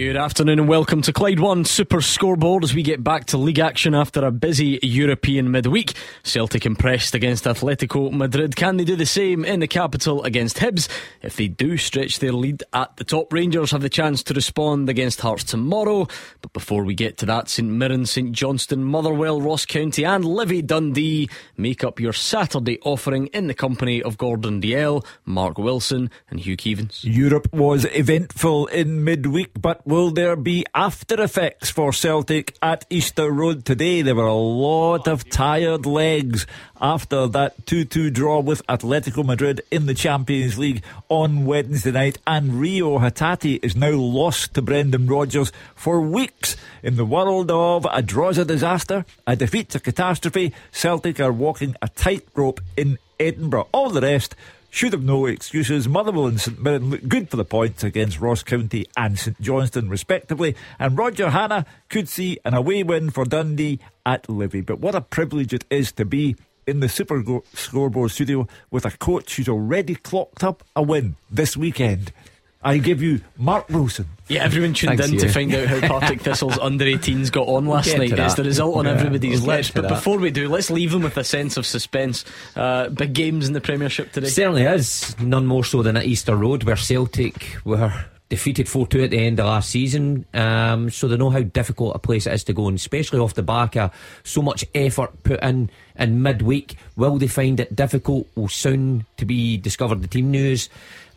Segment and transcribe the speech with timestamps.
[0.00, 3.58] Good afternoon and welcome to Clyde One Super Scoreboard as we get back to league
[3.58, 5.92] action after a busy European midweek.
[6.22, 8.56] Celtic impressed against Atletico Madrid.
[8.56, 10.88] Can they do the same in the capital against Hibs?
[11.20, 14.88] If they do stretch their lead at the top, Rangers have the chance to respond
[14.88, 16.08] against Hearts tomorrow.
[16.40, 20.62] But before we get to that, St Mirren, St Johnstone, Motherwell, Ross County, and Livy
[20.62, 21.28] Dundee
[21.58, 26.56] make up your Saturday offering in the company of Gordon Dalziel, Mark Wilson, and Hugh
[26.56, 27.00] Keevins.
[27.02, 33.28] Europe was eventful in midweek, but will there be after effects for Celtic at Easter
[33.28, 34.02] Road today?
[34.02, 36.46] There were a lot of tired legs
[36.80, 42.18] after that 2 2 draw with Atletico Madrid in the Champions League on Wednesday night,
[42.24, 46.56] and Reo Hatate is now lost to Brendan Rodgers for weeks.
[46.84, 51.74] In the world of a draw's a disaster, a defeat's a catastrophe, Celtic are walking
[51.82, 53.68] a tightrope in Edinburgh.
[53.72, 54.36] All the rest
[54.70, 55.88] should have no excuses.
[55.88, 59.88] Motherwell and St Mirren look good for the points against Ross County and St Johnstone,
[59.88, 60.54] respectively.
[60.78, 64.60] And Roger Hannah could see an away win for Dundee at Livy.
[64.60, 67.22] But what a privilege it is to be in the Super
[67.52, 72.12] Scoreboard studio with a coach who's already clocked up a win this weekend.
[72.62, 74.06] I give you Mark Wilson.
[74.28, 75.20] Yeah, everyone tuned Thanks in you.
[75.20, 78.12] to find out how Partick Thistle's under 18s got on last night.
[78.12, 79.70] It's the result on yeah, everybody's we'll lips.
[79.70, 79.88] But that.
[79.88, 82.24] before we do, let's leave them with a sense of suspense.
[82.54, 84.28] Uh, big games in the Premiership today.
[84.28, 85.18] Certainly is.
[85.18, 87.92] None more so than at Easter Road, where Celtic were
[88.28, 90.26] defeated 4 2 at the end of last season.
[90.34, 93.34] Um, so they know how difficult a place it is to go, and especially off
[93.34, 93.90] the back of
[94.22, 96.76] so much effort put in in midweek.
[96.96, 98.28] Will they find it difficult?
[98.34, 100.02] Will soon to be discovered.
[100.02, 100.68] The team news.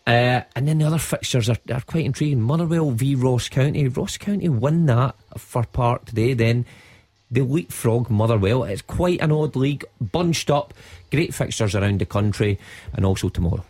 [0.05, 2.41] Uh, and then the other fixtures are, are quite intriguing.
[2.41, 3.87] Motherwell v Ross County.
[3.87, 6.33] Ross County win that Fir Park today.
[6.33, 6.65] Then
[7.31, 8.63] they leapfrog Motherwell.
[8.63, 10.73] It's quite an odd league, bunched up.
[11.09, 12.59] Great fixtures around the country,
[12.93, 13.63] and also tomorrow.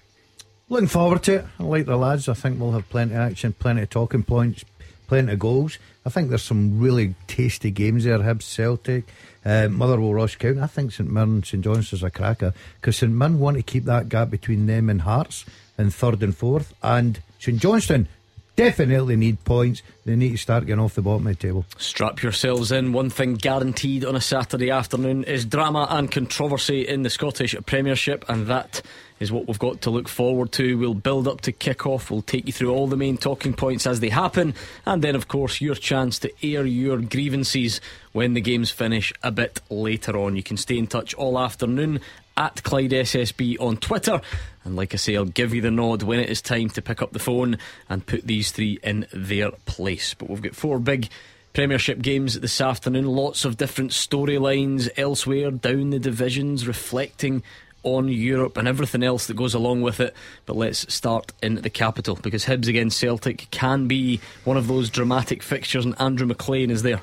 [0.69, 1.45] Looking forward to it.
[1.59, 2.27] I like the lads.
[2.27, 4.65] I think we'll have plenty of action, plenty of talking points,
[5.07, 5.77] plenty of goals.
[6.05, 8.17] I think there's some really tasty games there.
[8.19, 9.05] Hibs Celtic,
[9.45, 10.61] uh, Motherwell Ross County.
[10.61, 13.85] I think St Mirren St John's is a cracker because St Mirren want to keep
[13.85, 15.45] that gap between them and Hearts
[15.77, 16.73] in third and fourth.
[16.81, 18.07] And St Johnstone
[18.55, 19.81] definitely need points.
[20.05, 21.65] They need to start getting off the bottom of the table.
[21.77, 22.93] Strap yourselves in.
[22.93, 28.25] One thing guaranteed on a Saturday afternoon is drama and controversy in the Scottish Premiership,
[28.29, 28.81] and that
[29.19, 30.77] is what we've got to look forward to.
[30.77, 32.11] We'll build up to kick off.
[32.11, 34.53] We'll take you through all the main talking points as they happen,
[34.85, 39.31] and then, of course, your chance to air your grievances when the games finish a
[39.31, 40.35] bit later on.
[40.35, 42.01] You can stay in touch all afternoon
[42.35, 44.21] at Clyde SSB on Twitter.
[44.63, 47.01] And like I say, I'll give you the nod when it is time to pick
[47.01, 47.57] up the phone
[47.89, 50.13] and put these three in their place.
[50.13, 51.09] But we've got four big
[51.53, 57.43] Premiership games this afternoon, lots of different storylines elsewhere down the divisions, reflecting
[57.83, 60.15] on Europe and everything else that goes along with it.
[60.47, 64.89] But let's start in the capital because Hibs against Celtic can be one of those
[64.89, 67.01] dramatic fixtures, and Andrew McLean is there.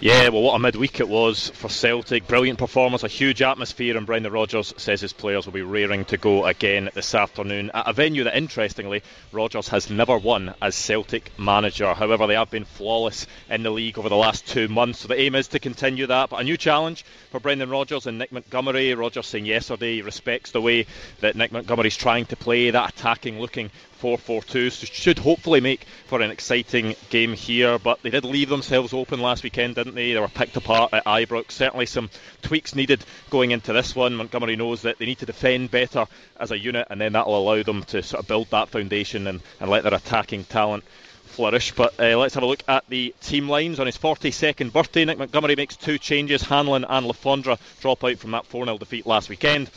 [0.00, 2.26] Yeah, well, what a midweek it was for Celtic.
[2.26, 6.18] Brilliant performance, a huge atmosphere, and Brendan Rodgers says his players will be raring to
[6.18, 11.30] go again this afternoon at a venue that, interestingly, Rodgers has never won as Celtic
[11.38, 11.94] manager.
[11.94, 15.18] However, they have been flawless in the league over the last two months, so the
[15.18, 16.28] aim is to continue that.
[16.28, 18.92] But a new challenge for Brendan Rodgers and Nick Montgomery.
[18.94, 20.86] Rodgers saying yesterday he respects the way
[21.20, 23.70] that Nick Montgomery's trying to play, that attacking looking
[24.04, 27.78] 4-4-2, so should hopefully make for an exciting game here.
[27.78, 30.12] But they did leave themselves open last weekend, didn't they?
[30.12, 31.52] They were picked apart at Ibrox.
[31.52, 32.10] Certainly some
[32.42, 34.14] tweaks needed going into this one.
[34.14, 36.06] Montgomery knows that they need to defend better
[36.38, 39.26] as a unit, and then that will allow them to sort of build that foundation
[39.26, 40.84] and, and let their attacking talent
[41.24, 41.72] flourish.
[41.72, 43.80] But uh, let's have a look at the team lines.
[43.80, 46.42] On his 42nd birthday, Nick Montgomery makes two changes.
[46.42, 49.70] Hanlon and Le Fondre drop out from that 4 0 defeat last weekend.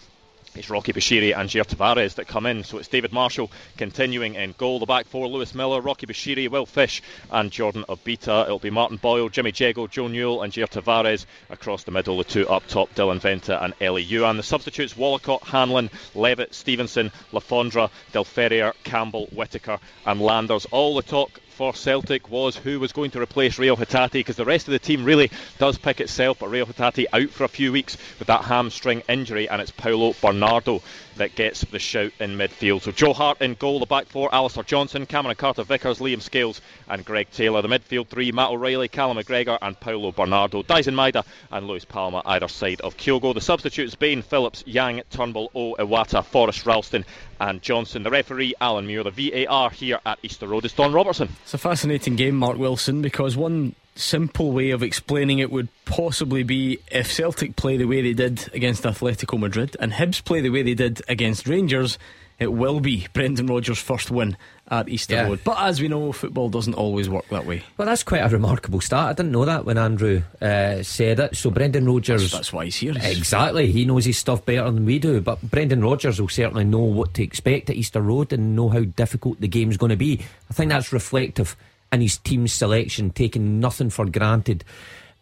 [0.57, 2.63] It's Rocky Bushiri and Jair Tavares that come in.
[2.63, 4.79] So it's David Marshall continuing in goal.
[4.79, 8.46] The back four, Lewis Miller, Rocky Bushiri, Will Fish, and Jordan Obita.
[8.46, 12.17] It'll be Martin Boyle, Jimmy Jeggo, Joe Newell, and Jair Tavares across the middle.
[12.17, 14.37] The two up top, Dylan Vente and Elie Youan.
[14.37, 20.66] The substitutes, Wollacott, Hanlon, Levitt, Stevenson, Lafondra, Fondre, Del Ferrier, Campbell, Whitaker, and Landers.
[20.72, 24.46] All the talk for Celtic was who was going to replace Reo Hatate because the
[24.46, 26.38] rest of the team really does pick itself.
[26.38, 30.14] But Reo Hatate out for a few weeks with that hamstring injury, and it's Paulo
[30.22, 30.84] Bernardo
[31.16, 32.84] that gets the shout in midfield.
[32.84, 36.62] So Joe Hart in goal, the back four, Alistair Johnston, Cameron Carter Vickers, Liam Scales,
[36.88, 37.64] and Greg Taylor.
[37.64, 40.62] The midfield three, Matt O'Riley, Callum McGregor, and Paulo Bernardo.
[40.62, 43.34] Daizen Maeda and Luis Palma either side of Kyogo.
[43.34, 47.04] The substitutes Bain, Phillips, Yang, Turnbull, O, Iwata, Forrest, Ralston,
[47.39, 48.03] and Johnson.
[48.03, 49.03] The referee, Alan Muir.
[49.03, 51.29] The VAR here at Easter Road is Don Robertson.
[51.43, 56.43] It's a fascinating game, Mark Wilson, because one simple way of explaining it would possibly
[56.43, 60.49] be if Celtic play the way they did against Atletico Madrid and Hibs play the
[60.49, 61.97] way they did against Rangers,
[62.39, 64.37] it will be Brendan Rodgers' first win
[64.69, 65.28] at Easter yeah.
[65.28, 65.40] Road.
[65.43, 67.64] But as we know, football doesn't always work that way.
[67.78, 69.09] Well, that's quite a remarkable start.
[69.09, 71.35] I didn't know that when Andrew uh, said it.
[71.35, 72.23] So Brendan Rodgers.
[72.23, 72.93] That's, that's, why he's here.
[72.96, 73.72] Exactly.
[73.72, 75.22] He knows his stuff better than we do.
[75.22, 78.81] But Brendan Rodgers will certainly know what to expect at Easter Road and know how
[78.81, 80.22] difficult the game's going to be.
[80.49, 81.55] I think that's reflective
[81.91, 84.63] in his team's selection, taking nothing for granted.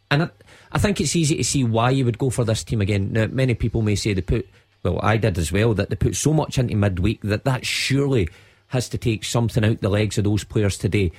[0.09, 0.29] And I,
[0.71, 3.13] I think it's easy to see why you would go for this team again.
[3.13, 4.47] Now, many people may say they put
[4.85, 8.29] well, I did as well, that they put so much into midweek that that surely
[8.67, 11.11] has to take something out the legs of those players today.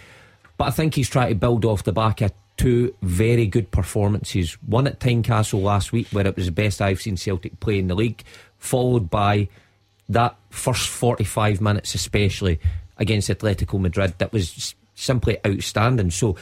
[0.56, 4.54] But I think he's trying to build off the back of two very good performances.
[4.62, 7.88] One at Tynecastle last week, where it was the best I've seen Celtic play in
[7.88, 8.22] the league,
[8.58, 9.48] followed by
[10.08, 12.60] that first 45 minutes, especially
[12.96, 16.10] against Atletico Madrid, that was simply outstanding.
[16.10, 16.36] So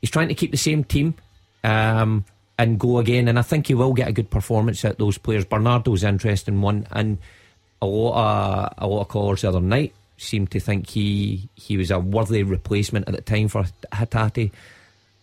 [0.00, 1.14] he's trying to keep the same team.
[1.62, 2.26] Um,
[2.58, 3.28] and go again.
[3.28, 5.44] And I think he will get a good performance at those players.
[5.44, 7.18] Bernardo's interesting one, and
[7.82, 9.94] a lot of a lot of callers the other night
[10.24, 14.50] seemed to think he he was a worthy replacement at the time for Hatate.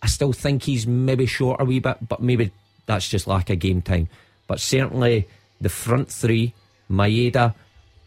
[0.01, 2.51] I still think he's maybe short a wee bit, but maybe
[2.85, 4.07] that's just lack of game time.
[4.47, 5.27] But certainly
[5.59, 6.53] the front three,
[6.89, 7.53] Maeda,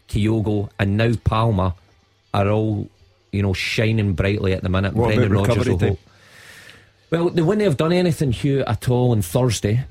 [0.08, 1.74] Kyogo, and now Palma
[2.32, 2.88] are all
[3.32, 4.94] you know shining brightly at the minute.
[4.94, 5.98] What Brendan Rodgers will hope.
[7.10, 9.84] Well, they wouldn't have done anything, Hugh, at all on Thursday.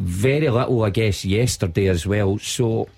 [0.00, 2.38] Very little, I guess, yesterday as well.
[2.38, 2.88] So,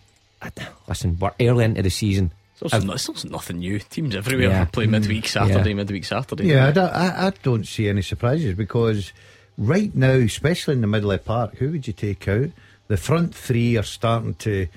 [0.88, 2.30] listen, we're early into the season.
[2.60, 3.78] It's also, it's also nothing new.
[3.78, 4.64] Teams everywhere yeah.
[4.64, 5.74] play midweek Saturday, yeah.
[5.76, 6.46] midweek Saturday.
[6.46, 9.12] Yeah, I don't, I, I don't see any surprises because
[9.58, 12.48] right now, especially in the middle of the park, who would you take out?
[12.88, 14.68] The front three are starting to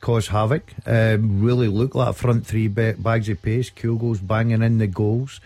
[0.00, 0.72] cause havoc.
[0.84, 3.70] Um, really look like front three bags of pace.
[3.70, 5.40] Kyogo's banging in the goals.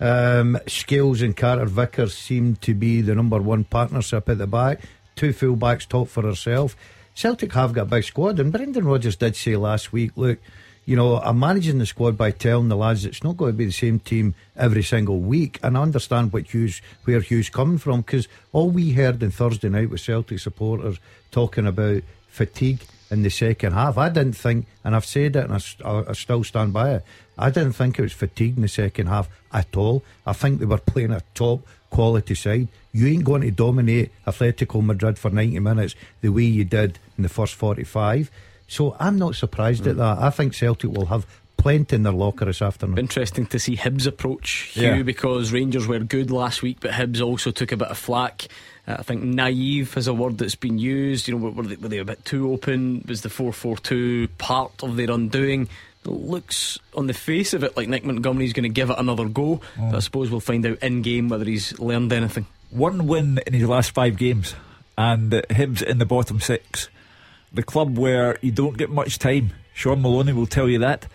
[0.00, 4.80] Um, Scales and Carter Vickers seem to be the number one partnership at the back.
[5.14, 6.74] Two fullbacks top for herself.
[7.14, 10.38] Celtic have got a big squad, and Brendan Rodgers did say last week, look,
[10.86, 13.64] you know, I'm managing the squad by telling the lads it's not going to be
[13.64, 15.58] the same team every single week.
[15.62, 19.68] And I understand what Hughes, where Hughes coming from, because all we heard on Thursday
[19.68, 20.98] night was Celtic supporters
[21.30, 23.96] talking about fatigue in the second half.
[23.96, 25.54] I didn't think, and I've said it, and
[25.84, 27.04] I, I still stand by it.
[27.38, 30.02] I didn't think it was fatigue in the second half at all.
[30.26, 32.68] I think they were playing a top quality side.
[32.92, 37.22] You ain't going to dominate Atletico Madrid for 90 minutes the way you did in
[37.22, 38.30] the first 45.
[38.68, 39.90] So I'm not surprised mm.
[39.90, 40.18] at that.
[40.18, 41.26] I think Celtic will have
[41.56, 42.98] plenty in their locker this afternoon.
[42.98, 45.02] Interesting to see Hibs approach Hugh yeah.
[45.02, 48.48] because Rangers were good last week, but Hibs also took a bit of flack.
[48.86, 51.28] Uh, I think naive is a word that's been used.
[51.28, 53.04] You know, were they, were they a bit too open?
[53.08, 55.68] Was the 4 4 2 part of their undoing?
[56.06, 59.60] looks on the face of it like Nick Montgomery's going to give it another go.
[59.78, 59.90] Oh.
[59.90, 62.46] But I suppose we'll find out in game whether he's learned anything.
[62.70, 64.54] One win in his last five games,
[64.98, 66.88] and uh, Hibs in the bottom six.
[67.54, 69.50] The club where you don't get much time.
[69.72, 71.06] Shaun Maloney will tell you that.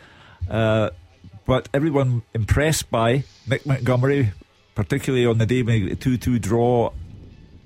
[0.50, 0.90] Uh,
[1.46, 4.32] but everyone impressed by Nick Montgomery,
[4.76, 6.92] particularly on the day when he got a 2 2 draw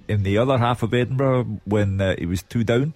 [0.07, 2.93] in the other half of Edinburgh when uh, he was two down.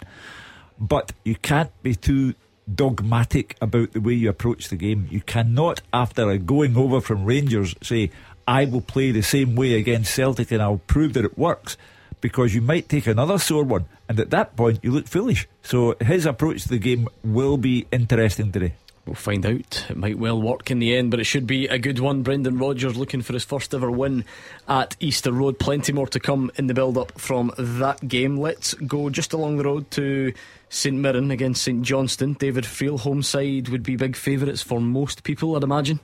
[0.78, 2.34] But you can't be too
[2.72, 5.08] dogmatic about the way you approach the game.
[5.10, 8.10] You cannot, after a going over from Rangers, say,
[8.46, 11.76] I will play the same way against Celtic and I'll prove that it works.
[12.20, 15.48] Because you might take another sore one, and at that point you look foolish.
[15.62, 18.74] So his approach to the game will be interesting today.
[19.08, 19.86] We'll find out.
[19.88, 22.22] It might well work in the end, but it should be a good one.
[22.22, 24.26] Brendan Rodgers looking for his first ever win
[24.68, 25.58] at Easter Road.
[25.58, 28.36] Plenty more to come in the build up from that game.
[28.36, 30.34] Let's go just along the road to
[30.68, 32.34] St Mirren against St Johnstone.
[32.34, 36.00] David Friel, home side, would be big favourites for most people, I'd imagine.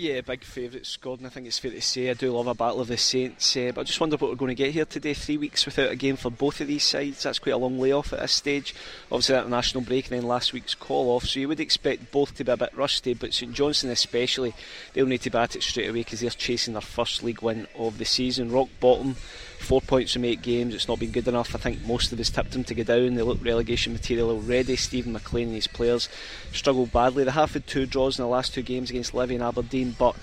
[0.00, 2.54] Yeah, big favourite favourites, and I think it's fair to say I do love a
[2.54, 4.84] battle of the Saints, uh, but I just wonder what we're going to get here
[4.84, 5.12] today.
[5.12, 7.24] Three weeks without a game for both of these sides.
[7.24, 8.76] That's quite a long layoff at this stage.
[9.10, 12.36] Obviously, that national break and then last week's call off, so you would expect both
[12.36, 13.12] to be a bit rusty.
[13.12, 14.54] But St Johnstone, especially,
[14.92, 17.98] they'll need to bat it straight away because they're chasing their first league win of
[17.98, 18.52] the season.
[18.52, 19.16] Rock bottom
[19.58, 20.74] four points from eight games.
[20.74, 21.54] It's not been good enough.
[21.54, 23.14] I think most of us tipped them to go down.
[23.14, 24.76] They look relegation material already.
[24.76, 26.08] Steven MacLean and his players
[26.52, 27.24] struggled badly.
[27.24, 30.16] They have had two draws in the last two games against Livy and Aberdeen, but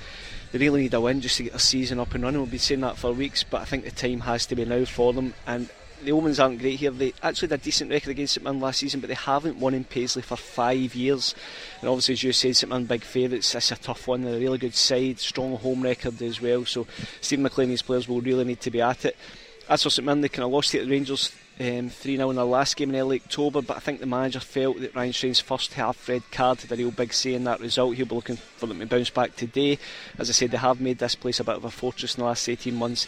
[0.51, 2.41] they really need a win just to get their season up and running.
[2.41, 4.85] We've been saying that for weeks, but I think the time has to be now
[4.85, 5.33] for them.
[5.45, 5.69] And
[6.03, 6.91] the omens aren't great here.
[6.91, 9.73] They actually had a decent record against St Mirren last season, but they haven't won
[9.73, 11.35] in Paisley for five years.
[11.81, 13.55] And obviously, as you said, St Mirren big favourites.
[13.55, 14.23] It's a tough one.
[14.23, 16.65] They're a really good side, strong home record as well.
[16.65, 16.87] So
[17.21, 19.17] Steven MacLean and his players will really need to be at it.
[19.67, 22.35] As for St Mirren, they kind of lost to the Rangers um, 3 0 in
[22.35, 25.39] their last game in early October, but I think the manager felt that Ryan Strain's
[25.39, 27.95] first half red card had a real big say in that result.
[27.95, 29.79] He'll be looking for them to bounce back today.
[30.17, 32.27] As I said, they have made this place a bit of a fortress in the
[32.27, 33.07] last 18 months.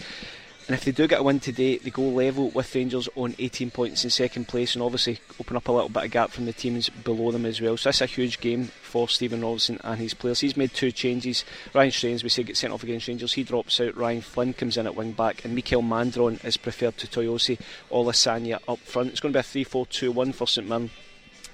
[0.67, 3.71] And if they do get a win today, they go level with Rangers on 18
[3.71, 6.51] points in second place and obviously open up a little bit of gap from the
[6.51, 7.77] teams below them as well.
[7.77, 10.41] So that's a huge game for Stephen Robinson and his players.
[10.41, 11.45] He's made two changes.
[11.73, 13.31] Ryan Strains, we say, gets sent off against Rangers.
[13.31, 13.95] He drops out.
[13.95, 17.57] Ryan Flynn comes in at wing back and Mikael Mandron is preferred to Toyosi
[17.89, 19.11] Olusanya up front.
[19.11, 20.89] It's going to be a 3 4 2 1 for St Mirren.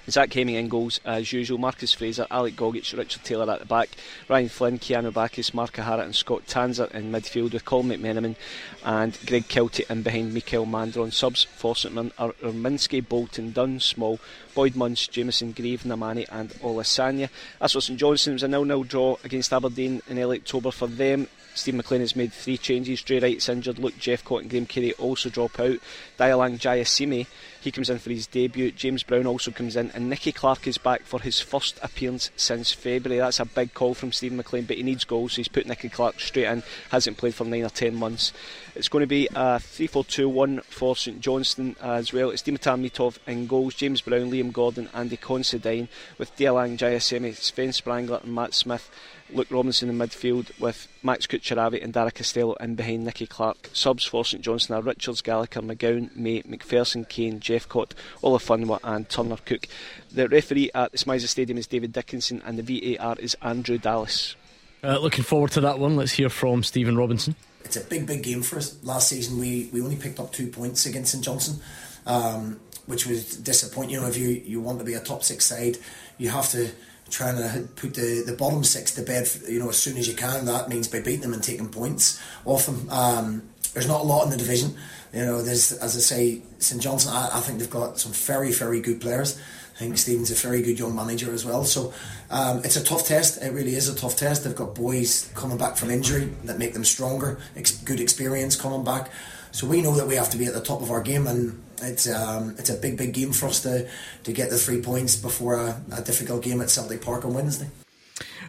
[0.08, 1.58] Zach Hemming in goals as usual.
[1.58, 3.90] Marcus Fraser, Alex Gogic, Richard Taylor at the back.
[4.28, 8.36] Ryan Flynn, Keanu Baccus, Mark O'Hara and Scott Tanser in midfield with Colin McMenamin
[8.84, 11.12] and Greg Kiltie in behind Mikael Mandron.
[11.12, 14.20] Subs for St are Urminsky, Bolton, Dunn, Small,
[14.54, 17.28] Boyd Munce, Jameson, Grieve, Namani and Olusanya.
[17.58, 21.28] That's what St Johnstone was a 0-0 draw against Aberdeen in early October for them.
[21.54, 23.02] Steve MacLean has made three changes.
[23.02, 23.78] Dre Wright's injured.
[23.78, 25.78] Luke Jephcott and Graham Carey also drop out.
[26.18, 27.26] Diallang Jaiyesimi,
[27.60, 28.70] he comes in for his debut.
[28.70, 29.90] James Brown also comes in.
[29.92, 33.20] And Nicky Clark is back for his first appearance since February.
[33.20, 35.88] That's a big call from Steve MacLean, but he needs goals, so he's put Nicky
[35.88, 36.62] Clark straight in.
[36.90, 38.32] Hasn't played for nine or ten months.
[38.74, 42.30] It's going to be a 3 4 2 1 for St Johnstone as well.
[42.30, 47.68] It's Dimitar Mitov in goals, James Brown, Liam Gordon, Andy Considine, with Diallang Jaiyesimi, Sven
[47.70, 48.90] Sprangler, and Matt Smith.
[49.32, 53.70] Luke Robinson in midfield with Max Kucheriavyi and Dara Costelloe in behind Nicky Clark.
[53.72, 59.38] Subs for St Johnstone are Richards, Gallagher, McGowan, May, McPherson, Kane, Jephcott, Olafunwa and Turner
[59.44, 59.66] Cook.
[60.12, 64.36] The referee at the SMiSA Stadium is David Dickinson and the VAR is Andrew Dallas.
[64.82, 65.96] Uh, looking forward to that one.
[65.96, 67.34] Let's hear from Stephen Robinson.
[67.64, 68.76] It's a big, big game for us.
[68.84, 71.60] Last season we, we only picked up two points against St Johnstone.
[72.06, 73.94] Um, which was disappointing.
[73.94, 75.78] You know, if you, you want to be a top six side,
[76.18, 76.70] you have to
[77.10, 80.14] trying to put the, the bottom six to bed, you know, as soon as you
[80.14, 80.46] can.
[80.46, 82.88] That means by beating them and taking points off them.
[82.90, 83.42] Um,
[83.72, 84.76] there's not a lot in the division.
[85.12, 88.52] You know, there's, as I say, St Johnstone, I, I, think they've got some very,
[88.52, 89.40] very good players.
[89.74, 91.64] I think Stephen's a very good young manager as well.
[91.64, 91.92] So
[92.30, 93.42] um, it's a tough test.
[93.42, 94.44] It really is a tough test.
[94.44, 98.84] They've got boys coming back from injury that make them stronger, ex- good experience coming
[98.84, 99.10] back.
[99.50, 101.60] So we know that we have to be at the top of our game and
[101.82, 103.88] it's um, it's a big big game for us to
[104.24, 107.68] to get the three points before a, a difficult game at Celtic Park on Wednesday.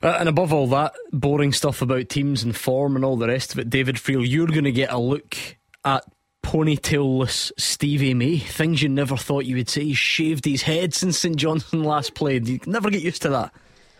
[0.03, 3.53] Uh, and above all that, boring stuff about teams and form and all the rest
[3.53, 5.35] of it, David Friel, you're going to get a look
[5.83, 6.03] at
[6.43, 8.37] ponytailless Stevie May.
[8.37, 9.85] Things you never thought you would say.
[9.85, 12.47] He shaved his head since St Johnstone last played.
[12.47, 13.53] You never get used to that.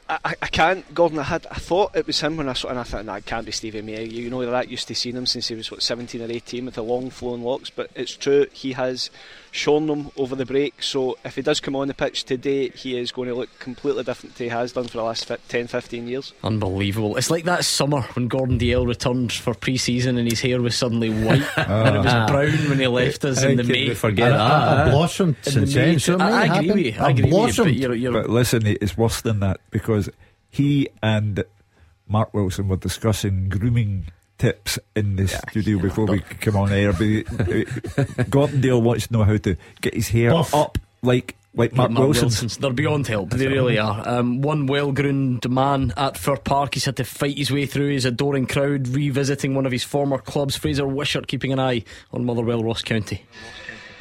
[0.07, 1.17] I, I can't, Gordon.
[1.17, 3.25] I had, I thought it was him when I saw, and I thought, no, it
[3.25, 4.03] can't be Stevie May.
[4.03, 6.75] You know that used to seeing him since he was what 17 or 18 with
[6.75, 7.71] the long flowing locks.
[7.71, 9.09] But it's true, he has
[9.55, 10.83] shown them over the break.
[10.83, 14.03] So if he does come on the pitch today, he is going to look completely
[14.03, 16.33] different to he has done for the last 10, 15 years.
[16.43, 17.15] Unbelievable.
[17.15, 20.75] It's like that summer when Gordon Dalziel returned for pre season and his hair was
[20.75, 22.27] suddenly white and it was ah.
[22.27, 23.93] brown when he left us in the May.
[23.93, 24.39] Forget that.
[24.39, 25.99] I, I blossomed since then.
[25.99, 27.01] So I, I agree with you.
[27.01, 27.63] I agree with you.
[27.63, 29.94] But, you're, you're but listen, it's worse than that because
[30.49, 31.43] he and
[32.07, 34.05] Mark Wilson were discussing grooming
[34.37, 36.91] tips in the yeah, studio before we come on air.
[36.91, 40.53] But Gordon Dalziel wants to know how to get his hair Buff.
[40.53, 42.33] up like like Mark, Mark Wilson's.
[42.33, 42.57] Wilson's.
[42.57, 43.29] They're beyond help.
[43.29, 44.07] They really are.
[44.07, 46.73] Um, one well groomed man at Fir Park.
[46.73, 50.17] He's had to fight his way through his adoring crowd, revisiting one of his former
[50.17, 50.57] clubs.
[50.57, 53.23] Fraser Wishart keeping an eye on Motherwell Ross County.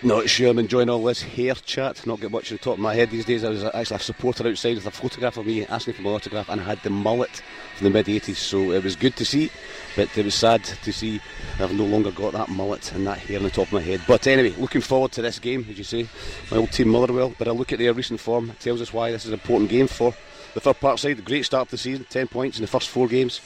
[0.04, 2.06] Not sure I'm enjoying all this hair chat.
[2.06, 3.42] Not get much on the top of my head these days.
[3.42, 6.50] I was actually a supporter outside with a photograph of me asking for my autograph
[6.50, 7.42] and I had the mullet
[7.78, 9.50] from the mid 80s, so it was good to see,
[9.96, 11.22] but it was sad to see
[11.58, 14.02] I've no longer got that mullet and that hair on the top of my head.
[14.06, 16.06] But anyway, looking forward to this game, as you say.
[16.50, 19.10] My old team Motherwell, but I look at their recent form, it tells us why
[19.10, 20.12] this is an important game for
[20.52, 21.24] the Fir Park side.
[21.24, 23.40] Great start to the season, 10 points in the first four games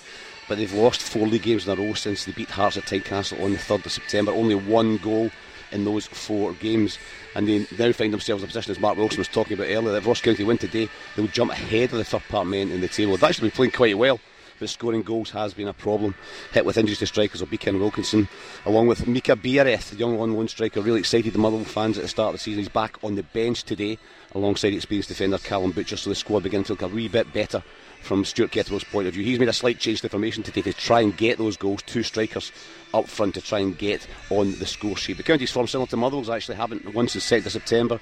[0.48, 3.44] but they've lost four league games in a row since they beat Hearts at Tynecastle
[3.44, 4.32] on the 3rd of September.
[4.32, 5.30] Only one goal
[5.72, 6.98] in those four games.
[7.34, 9.92] And they now find themselves in a position, as Mark Wilson was talking about earlier,
[9.92, 12.80] that if Ross County win today, they'll jump ahead of the Fir Park men in
[12.80, 13.12] the table.
[13.12, 14.20] They've actually been playing quite well
[14.58, 16.14] but scoring goals has been a problem.
[16.52, 18.28] Hit with injuries to strikers will be Ken Wilkinson,
[18.66, 20.80] along with Mika Biereth, the young one lone striker.
[20.80, 22.60] Really excited the Motherwell fans at the start of the season.
[22.60, 23.98] He's back on the bench today,
[24.34, 27.62] alongside experienced defender Callum Butcher, so the squad beginning to look a wee bit better
[28.08, 29.22] from Stuart Kettlewell's point of view.
[29.22, 32.02] He's made a slight change to formation today to try and get those goals, two
[32.02, 32.50] strikers
[32.94, 35.18] up front to try and get on the score sheet.
[35.18, 38.00] The county's form similar to Motherwell's actually haven't won since 2nd of September.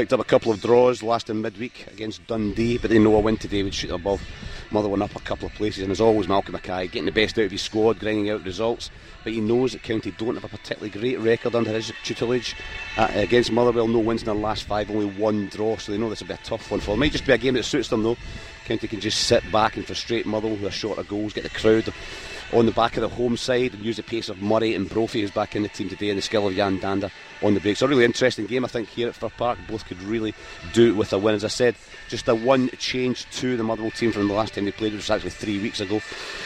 [0.00, 3.20] Picked up a couple of draws last in midweek against Dundee, but they know a
[3.20, 4.22] win today would shoot above
[4.70, 5.82] Motherwell up a couple of places.
[5.82, 8.90] And as always, Malcolm Mackay getting the best out of his squad, grinding out results.
[9.22, 12.56] But he knows that County don't have a particularly great record under his tutelage.
[12.96, 16.08] Uh, against Motherwell, no wins in their last five, only one draw, so they know
[16.08, 17.00] this will be a tough one for them.
[17.00, 18.16] Might just be a game that suits them though.
[18.64, 21.50] County can just sit back and frustrate Motherwell with a short of goals, get the
[21.50, 21.92] crowd
[22.52, 25.20] on the back of the home side and use the pace of Murray and Brophy,
[25.20, 27.10] who's back in the team today, and the skill of Yan Dhanda
[27.42, 27.76] on the break.
[27.76, 29.58] So, a really interesting game, I think, here at Fir Park.
[29.68, 30.34] Both could really
[30.72, 31.34] do it with a win.
[31.34, 31.76] As I said,
[32.08, 35.02] just a one change to the Motherwell team from the last time they played, which
[35.02, 36.00] was actually three weeks ago.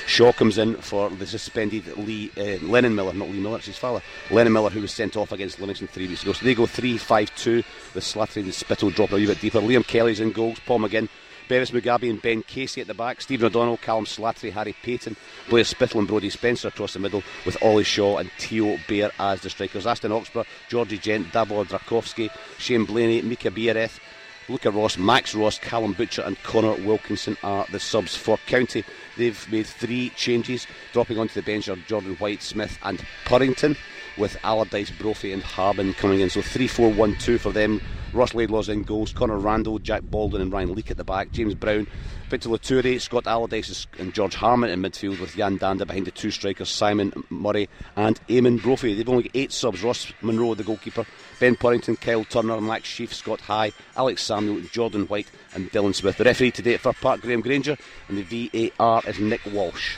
[0.07, 3.79] Shaw comes in for the suspended Lee uh, Lennon Miller, not Lee Miller, it's his
[3.79, 4.03] father.
[4.31, 6.33] Lennon Miller, who was sent off against Livingston three weeks ago.
[6.33, 7.57] So they go 3 5 2
[7.95, 9.61] with Slattery and Spittle dropping a wee bit deeper.
[9.61, 11.09] Liam Kelly's in goals, Paul McGinn
[11.49, 15.17] Bevis Mugabi and Ben Casey at the back, Stephen O'Donnell, Callum Slattery, Harry Paton,
[15.49, 19.43] Blair Spittle and Brodie Spencer across the middle, with Ollie Shaw and Theo Bair as
[19.43, 19.87] the strikers.
[19.87, 24.01] Aston Oxborough, Georgie Gent, Davor Zdravkovski, Shane Blaney, Mika Biereth,
[24.49, 28.85] Luca Ross, Max Ross, Callum Butcher, and Conor Wilkinson are the subs for County.
[29.17, 33.77] They've made three changes, dropping onto the bench are Jordan White, Smith, and Purrington,
[34.19, 36.31] with Allardyce, Brophy, and Harbin coming in.
[36.31, 37.81] So 3 4 1 2 for them.
[38.15, 41.55] Ross Laidlaw's in goals, Connor Randall, Jack Baldwin, and Ryan Leak at the back, James
[41.55, 41.87] Brown,
[42.31, 46.31] Victor Loturi, Scott Allardyce, and George Harmon in midfield with Yan Dhanda behind the two
[46.31, 48.95] strikers, Simon Murray and Eamonn Brophy.
[48.95, 51.05] They've only got eight subs Ross Munro, the goalkeeper,
[51.41, 56.17] Ben Purrington, Kyle Turner, Max Sheaf, Scott High, Alex Samuel, Jordan White, and Dylan Smith.
[56.17, 57.77] The referee today at Fir Park, Graham Granger,
[58.09, 59.97] and the VAR is Nick Walsh.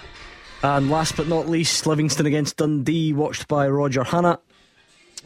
[0.62, 4.02] And last but not least, Livingston against Dundee, watched by Roger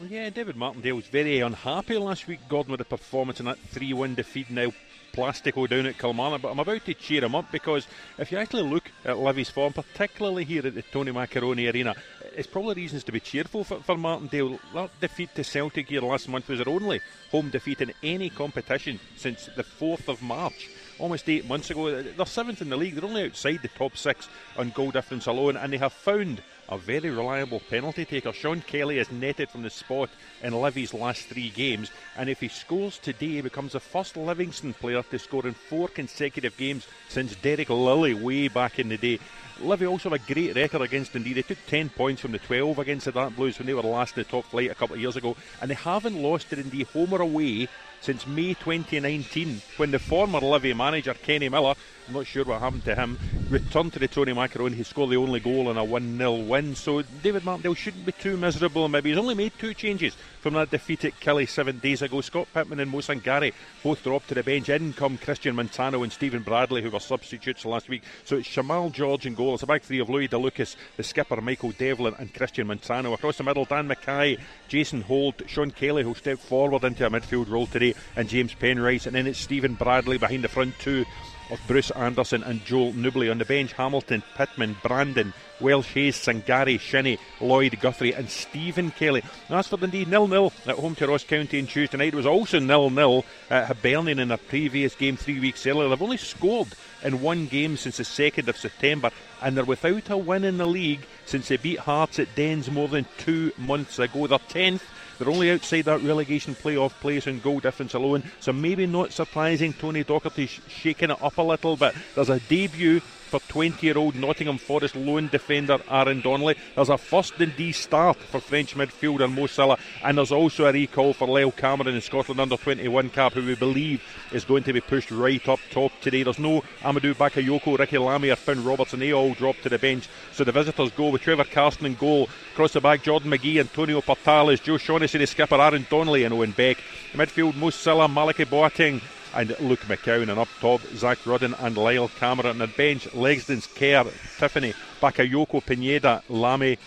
[0.09, 3.93] Yeah, David Martindale was very unhappy last week, Gordon, with the performance in that 3
[3.93, 4.71] 1 defeat now.
[5.13, 7.85] Plastico down at Kilmarnock, but I'm about to cheer him up because
[8.17, 11.93] if you actually look at Livy's form, particularly here at the Tony Macaroni Arena,
[12.33, 14.57] it's probably reasons to be cheerful for, for Martindale.
[14.73, 19.01] That defeat to Celtic here last month was their only home defeat in any competition
[19.17, 22.01] since the 4th of March almost eight months ago.
[22.01, 22.95] They're seventh in the league.
[22.95, 26.77] They're only outside the top six on goal difference alone, and they have found a
[26.77, 28.31] very reliable penalty taker.
[28.31, 30.09] Sean Kelly has netted from the spot
[30.41, 34.73] in Livy's last three games, and if he scores today, he becomes the first Livingston
[34.73, 39.19] player to score in four consecutive games since Derek Lilley way back in the day.
[39.63, 41.33] Livy also have a great record against Dundee.
[41.33, 44.17] They took 10 points from the 12 against the Dark Blues when they were last
[44.17, 46.83] in the top flight a couple of years ago, and they haven't lost to Dundee
[46.83, 47.67] home or away
[48.01, 51.75] since May 2019 when the former Livy manager Kenny Miller
[52.11, 53.17] I'm not sure what happened to him.
[53.49, 56.75] Returned to the Tony Macaroni, he scored the only goal in a 1 0 win.
[56.75, 58.89] So David Martindale shouldn't be too miserable.
[58.89, 62.19] Maybe he's only made two changes from that defeat at Killie seven days ago.
[62.19, 64.67] Scott Pittman and Mo Sangare both dropped to the bench.
[64.67, 68.03] In come Christian Montano and Stephen Bradley, who were substitutes last week.
[68.25, 69.50] So it's Shamal George and goal.
[69.53, 73.13] It's a back three of Luiyi de Lucas, the skipper Michael Devlin, and Christian Montano.
[73.13, 74.37] Across the middle, Dan Mackay,
[74.67, 79.05] Jason Holt, Sean Kelly, who stepped forward into a midfield role today, and James Penrice.
[79.05, 81.05] And then it's Stephen Bradley behind the front two
[81.49, 83.73] of Bruce Anderson and Joel Nouble on the bench.
[83.73, 89.23] Hamilton, Pittman, Brandon, Welsh Hayes, Sangare, Shinnie, Lloyd Guthrie, and Stephen Kelly.
[89.47, 92.13] And as for Dundee, nil nil at home to Ross County on Tuesday night.
[92.13, 95.89] It was also nil nil at Hibernian in a previous game three weeks earlier.
[95.89, 96.69] They've only scored
[97.03, 100.65] in one game since the 2nd of September, and they're without a win in the
[100.65, 104.27] league since they beat Hearts at Dens more than two months ago.
[104.27, 104.81] They're 10th
[105.21, 109.71] they're only outside that relegation playoff place in goal difference alone, so maybe not surprising
[109.71, 111.93] Tony Docherty shaking it up a little bit.
[112.15, 116.57] There's a debut for 20 year old Nottingham Forest lone defender Aaron Donnelly.
[116.75, 120.73] There's a first and D start for French midfielder Mo Sylla, and there's also a
[120.73, 124.73] recall for Lyle Cameron in Scotland under 21 cap, who we believe is going to
[124.73, 126.23] be pushed right up top today.
[126.23, 128.99] There's no Amadou Bakayoko, Ricki Lamie, or Finn Robertson.
[128.99, 130.09] They all drop to the bench.
[130.33, 132.27] So the visitors go with Trevor Carson in goal.
[132.51, 136.51] Across the back, Jordan McGhee, Antonio Portales, Joe Shaughnessy, the skipper, Aaron Donnelly, and Owen
[136.51, 136.79] Beck.
[137.13, 139.01] The midfield, Mo Sylla, Malachi Boateng
[139.33, 140.29] and Luke McCowan.
[140.29, 142.51] And up top, Zak Rudden and Lyle Cameron.
[142.51, 144.03] And the bench, Legston's Kerr,
[144.37, 146.77] Tiffoney, Bakayoko, Pineda, Lamie,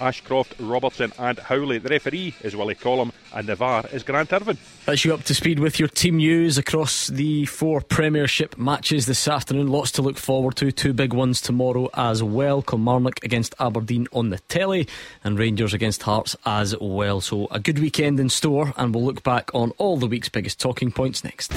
[0.00, 1.78] Ashcroft, Robertson, and Howley.
[1.78, 4.58] The referee is Willie Collum, and the VAR is Grant Irvin.
[4.86, 9.28] That's you up to speed with your team news across the four Premiership matches this
[9.28, 9.68] afternoon.
[9.68, 10.72] Lots to look forward to.
[10.72, 12.62] Two big ones tomorrow as well.
[12.62, 14.88] Kilmarnock against Aberdeen on the telly,
[15.22, 17.20] and Rangers against Hearts as well.
[17.20, 20.58] So a good weekend in store, and we'll look back on all the week's biggest
[20.58, 21.52] talking points next.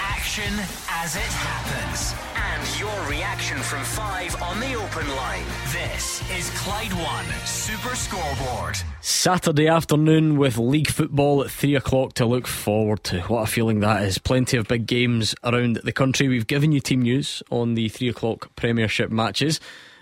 [0.00, 0.52] Action
[0.88, 2.29] as it happens
[2.78, 5.44] your reaction from five on the open line.
[5.72, 8.76] This is Clyde One Super Scoreboard.
[9.00, 13.20] Saturday afternoon with league football at three o'clock to look forward to.
[13.22, 14.18] What a feeling that is.
[14.18, 16.28] Plenty of big games around the country.
[16.28, 19.58] We've given you team news on the three o'clock Premiership matches.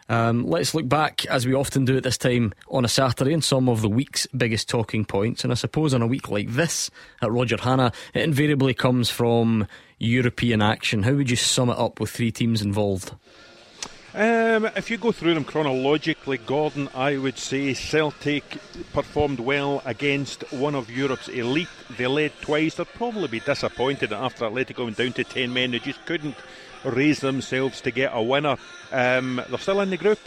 [0.09, 3.45] Um, let's look back, as we often do at this time on a Saturday, and
[3.45, 5.45] some of the week's biggest talking points.
[5.45, 6.91] And I suppose on a week like this
[7.21, 9.67] at Roger Hannah, it invariably comes from
[9.99, 11.03] European action.
[11.03, 13.13] How would you sum it up with three teams involved?
[14.15, 18.59] Um, if you go through them chronologically, Gordon, I would say Celtic
[18.93, 21.69] performed well against one of Europe's elite.
[21.97, 22.77] They led twice.
[22.77, 25.73] They'll probably be disappointed after Atletico went down to 10 men.
[25.73, 26.37] They just couldn't
[26.85, 28.57] raise themselves to get a winner.
[28.91, 30.19] Um, they're still in the group.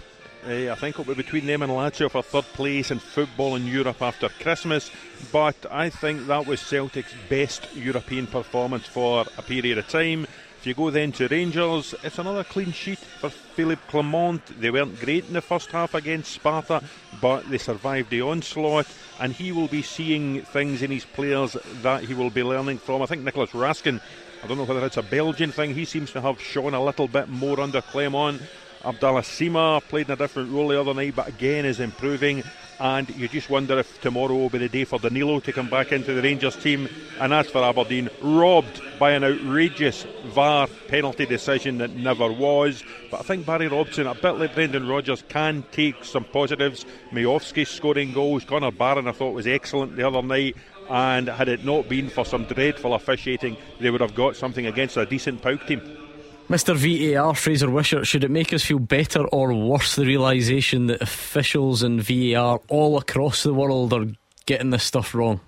[0.44, 3.68] Uh, I think it'll be between them and Lazio for third place in football in
[3.68, 4.90] Europe after Christmas.
[5.32, 10.26] But I think that was Celtic's best European performance for a period of time.
[10.58, 14.42] If you go then to Rangers, it's another clean sheet for Philippe Clement.
[14.60, 16.84] They weren't great in the first half against Sparta,
[17.20, 18.88] but they survived the onslaught,
[19.20, 23.04] and he will be seeing things in his players that he will be learning from.
[23.04, 24.02] I think Nicolas Raskin,
[24.44, 27.08] I don't know whether it's a Belgian thing, he seems to have shown a little
[27.08, 28.42] bit more under Clement.
[28.84, 32.44] Abdallah Sima played in a different role the other night, but again is improving
[32.82, 35.91] and you just wonder if tomorrow will be the day for Danilo to come back
[35.91, 36.89] into the Rangers team.
[37.20, 42.84] And as for Aberdeen, robbed by an outrageous VAR penalty decision that never was.
[43.12, 46.88] But I think Barry Robson, a bit like Brendan Rodgers, can take some positives.
[47.12, 50.58] Miovski scoring goals, Connor Barron I thought was excellent the other night.
[50.89, 54.98] And had it not been for some dreadful officiating, they would have got something against
[54.98, 56.01] a decent PAOK team.
[56.50, 56.76] Mr.
[56.76, 61.82] VAR, Fraser Wishart, should it make us feel better or worse the realisation that officials
[61.82, 64.08] and VAR all across the world are
[64.46, 65.40] getting this stuff wrong?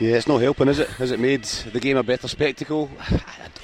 [0.00, 0.88] Yeah, it's not helping, is it?
[0.88, 2.90] Has it made the game a better spectacle?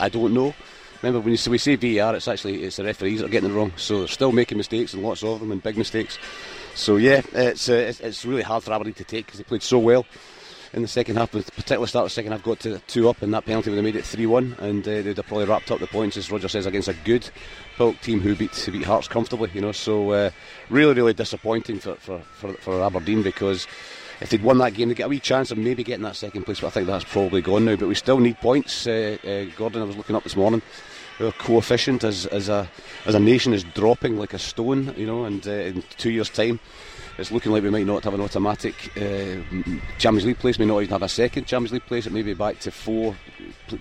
[0.01, 0.55] I don't know.
[1.03, 3.73] Remember, when we say VAR, it's actually it's the referees that are getting it wrong.
[3.77, 6.19] So they're still making mistakes and lots of them and big mistakes.
[6.75, 9.63] So yeah, it's uh, it's, it's really hard for Aberdeen to take because they played
[9.63, 10.05] so well
[10.73, 13.33] in the second half, particularly start of the second half, got to two up, and
[13.35, 15.81] that penalty would have made it 3 1, and uh, they'd have probably wrapped up
[15.81, 17.29] the points, as Roger says, against a good
[17.77, 19.73] PAOK team who beat, beat Hearts comfortably, you know.
[19.73, 20.31] So, uh,
[20.69, 23.67] really, really disappointing for, for, for, for Aberdeen because
[24.21, 26.45] if they'd won that game, they'd get a wee chance of maybe getting that second
[26.45, 27.77] place, but I think that's probably gone now.
[27.77, 28.87] But we still need points.
[28.87, 30.63] Uh, uh, Gordon, I was looking up this morning.
[31.21, 32.69] Our coefficient as, as a
[33.05, 36.31] as a nation is dropping like a stone, you know, and uh, in two years'
[36.31, 36.61] time,
[37.19, 39.43] it's looking like we might not have an automatic uh,
[39.99, 42.07] Champions League place, We may not even have a second Champions League place.
[42.07, 43.17] It may be back to four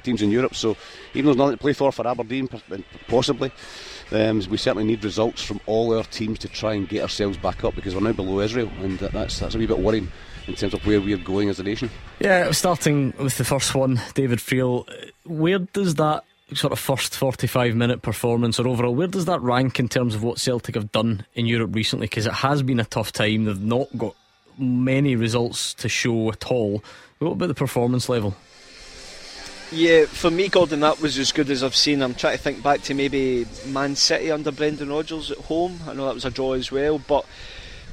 [0.04, 0.56] teams in Europe.
[0.56, 0.76] So
[1.14, 2.50] even though there's nothing to play for for Aberdeen,
[3.08, 3.52] possibly,
[4.12, 7.64] um, we certainly need results from all our teams to try and get ourselves back
[7.64, 10.12] up because we're now below Israel, and that's that's a wee bit worrying
[10.48, 11.90] in terms of where we're going as a nation.
[12.20, 14.88] Yeah, starting with the first one, David Friel,
[15.26, 19.80] where does that sort of first 45 minute performance or overall, where does that rank
[19.80, 22.08] in terms of what Celtic have done in Europe recently?
[22.08, 23.46] Because it has been a tough time.
[23.46, 24.16] They've not got
[24.58, 26.84] many results to show at all.
[27.20, 28.36] What about the performance level?
[29.72, 32.02] Yeah, for me, Gordon, that was as good as I've seen.
[32.02, 35.80] I'm trying to think back to maybe Man City under Brendan Rodgers at home.
[35.86, 37.26] I know that was a draw as well, but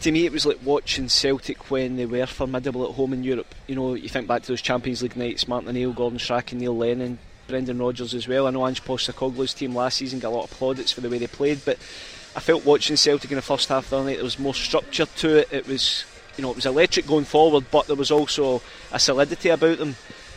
[0.02, 3.52] to me, it was like watching Celtic when they were formidable at home in Europe.
[3.66, 6.76] You know, you think back to those Champions League nights, Martin O'Neill, Gordon Strachan, Neil
[6.76, 8.46] Lennon, Brendan Rodgers as well.
[8.46, 11.18] I know Ange Postecoglou's team last season got a lot of plaudits for the way
[11.18, 11.78] they played, but
[12.36, 15.36] I felt watching Celtic in the first half the night there was more structure to
[15.38, 15.48] it.
[15.52, 16.04] It was,
[16.36, 18.60] you know, it was electric going forward, but there was also
[18.92, 19.96] a solidity about them.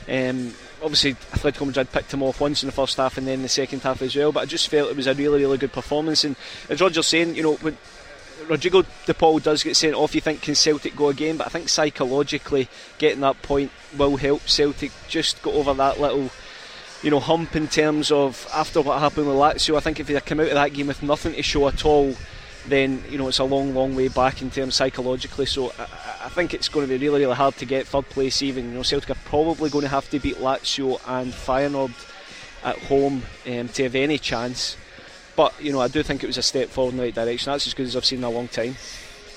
[0.10, 3.50] Um, obviously, Atletico Madrid picked him off once in the first half and then the
[3.50, 4.32] second half as well.
[4.32, 6.24] But I just felt it was a really, really good performance.
[6.24, 6.36] And
[6.70, 7.78] as Roger's saying, you know, when
[8.48, 11.38] Rodrigo De Paul does get sent off, you think can Celtic go again?
[11.38, 16.30] But I think psychologically, getting that point will help Celtic just go over that little
[17.04, 19.78] you know, hump in terms of after what happened with Lazio.
[19.78, 22.16] I think if they come out of that game with nothing to show at all,
[22.68, 25.46] then you know it's a long, long way back in terms psychologically.
[25.46, 28.42] So I, I, think it's going to be really, really hard to get third place.
[28.42, 31.94] Even you know, Celtic are probably going to have to beat Lazio and Feyenoord
[32.64, 34.76] at home um, to have any chance.
[35.36, 37.52] But you know, I do think it was a step forward in the right direction.
[37.52, 38.76] That's as good as I've seen in a long time.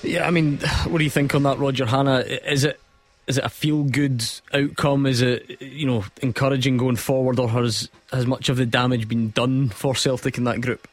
[0.03, 2.19] Yeah, I mean, what do you think on that, Roger Hannah?
[2.19, 2.79] Is it
[3.27, 5.05] is it a feel good outcome?
[5.05, 9.29] Is it you know encouraging going forward, or has has much of the damage been
[9.31, 10.87] done for Celtic in that group?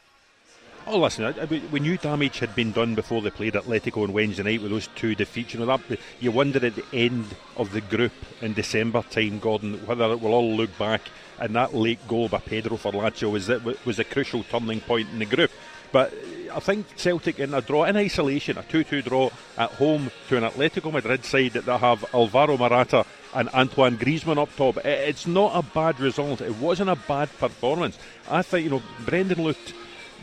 [0.91, 4.11] Oh, listen, I, I, we knew damage had been done before they played Atletico on
[4.11, 5.53] Wednesday night with those two defeats.
[5.53, 8.11] You know, that, you wonder at the end of the group
[8.41, 11.01] in December time, Gordon, whether it will all look back
[11.39, 15.09] and that late goal by Pedro for Lazio was that was a crucial turning point
[15.09, 15.51] in the group.
[15.91, 16.13] But
[16.51, 20.43] I think Celtic in a draw in isolation, a 2-2 draw at home to an
[20.43, 24.77] Atletico Madrid side that have Alvaro Morata and Antoine Griezmann up top.
[24.85, 26.41] It's not a bad result.
[26.41, 27.97] It wasn't a bad performance.
[28.29, 29.73] I think you know Brendan looked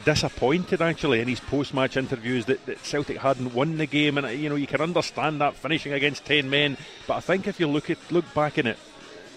[0.05, 4.49] disappointed actually in his post-match interviews that, that, Celtic hadn't won the game, and you
[4.49, 6.77] know you can understand that finishing against ten men.
[7.07, 8.79] But I think if you look at look back in it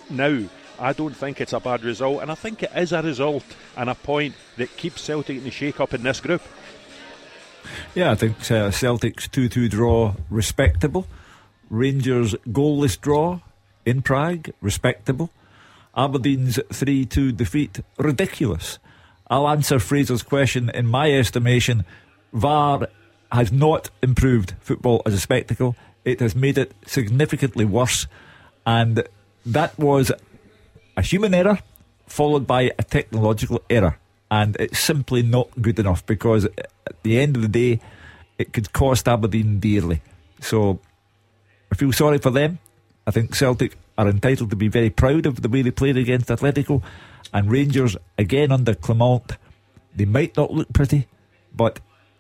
[0.10, 0.44] now,
[0.80, 3.44] I don't think it's a bad result, and I think it is a result
[3.76, 6.42] and a point that keeps Celtic in the shake-up in this group.
[7.96, 11.08] Yeah, I think uh, Celtic's 2 2 draw, respectable.
[11.70, 13.40] Rangers' goalless draw
[13.86, 15.30] in Prague, respectable.
[15.96, 18.80] Aberdeen's 3 2 defeat, ridiculous.
[19.28, 20.70] I'll answer Fraser's question.
[20.70, 21.86] In my estimation,
[22.34, 22.88] VAR
[23.32, 28.08] has not improved football as a spectacle, it has made it significantly worse.
[28.66, 29.04] And
[29.46, 30.12] that was
[30.98, 31.60] a human error
[32.08, 33.98] followed by a technological error
[34.32, 37.80] and it's simply not good enough because at the end of the day,
[38.38, 40.02] it could cost Aberdeen dearly.
[40.40, 40.80] So
[41.72, 42.60] I feel sorry for them.
[43.08, 46.30] I think Celtic are entitled to be very proud of the way they played against
[46.30, 46.82] Atletico.
[47.34, 49.38] And Rangers, again under Clement,
[49.96, 51.08] they might not look pretty,
[51.54, 51.80] but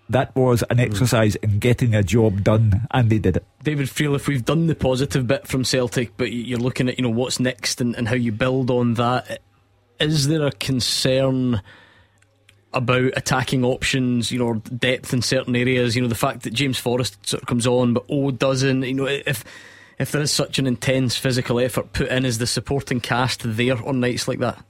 [0.09, 3.45] that was an exercise in getting a job done, and they did it.
[3.63, 7.03] David Friel, if we've done the positive bit from Celtic, but you're looking at you
[7.03, 9.39] know what's next and, and how you build on that,
[9.99, 11.61] is there a concern?
[12.73, 15.95] About attacking options, you know, depth in certain areas.
[15.95, 18.83] You know, the fact that James Forrest sort of comes on, but O doesn't.
[18.83, 19.43] You know, if
[19.97, 23.83] if there is such an intense physical effort put in, is the supporting cast there
[23.85, 24.63] on nights like that?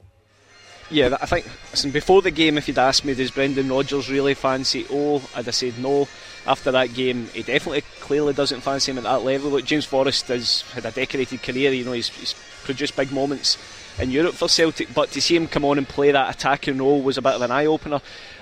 [0.92, 1.46] Yeah, I think.
[1.72, 5.22] Listen, before the game, if you'd asked me, does Brendan Rodgers really fancy O?
[5.36, 6.08] I'd have said no.
[6.48, 9.52] After that game, he definitely clearly doesn't fancy him at that level.
[9.52, 11.72] Look, James Forrest has had a decorated career.
[11.74, 12.34] You know, he's, he's
[12.64, 13.58] produced big moments
[14.00, 17.02] in Europe for Celtic, but to see him come on and play that attacking role
[17.02, 18.02] was a bit of an eye opener.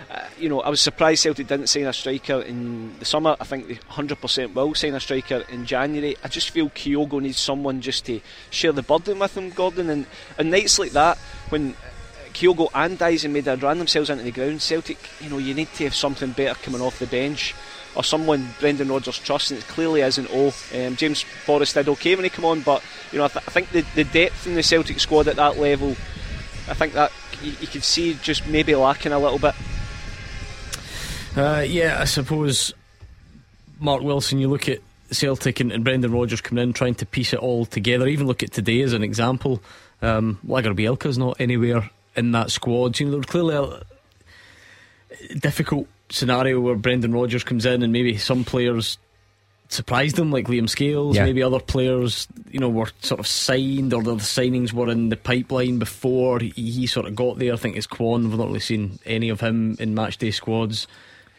[0.10, 3.36] Uh, you know, I was surprised Celtic didn't sign a striker in the summer.
[3.40, 6.16] I think they 100% will sign a striker in January.
[6.24, 9.90] I just feel Kyogo needs someone just to share the burden with him, Gordon.
[9.90, 10.06] And,
[10.38, 11.18] and nights like that,
[11.50, 11.76] when
[12.34, 15.84] Kyogo and Daizen Maeda ran themselves into the ground, Celtic, you know, you need to
[15.86, 17.54] have something better coming off the bench
[17.98, 20.54] or someone Brendan Rodgers trusts, and it clearly isn't O.
[20.76, 23.52] Um, James Forrest did okay when he came on, but you know I, th- I,
[23.52, 25.90] think the, the depth in the Celtic squad at that level,
[26.70, 29.56] I think that you, you could see just maybe lacking a little bit.
[31.36, 32.72] Uh, yeah, I suppose
[33.80, 34.38] Mark Wilson.
[34.38, 34.80] You look at
[35.12, 38.08] Celtic and, and, Brendan Rodgers coming in, trying to piece it all together.
[38.08, 39.62] Even look at today as an example.
[40.04, 43.00] Um, Lagerbielke's not anywhere in that squad.
[43.00, 43.82] You know, there's clearly
[45.40, 48.98] difficult scenario where Brendan Rodgers comes in and maybe some players
[49.70, 51.16] surprised him, like Liam Scales.
[51.16, 51.26] Yeah.
[51.26, 55.18] Maybe other players, you know, were sort of signed or the signings were in the
[55.18, 57.54] pipeline before he, he sort of got there.
[57.54, 58.30] I think it's Kwon.
[58.30, 60.88] We've not really seen any of him in matchday squads.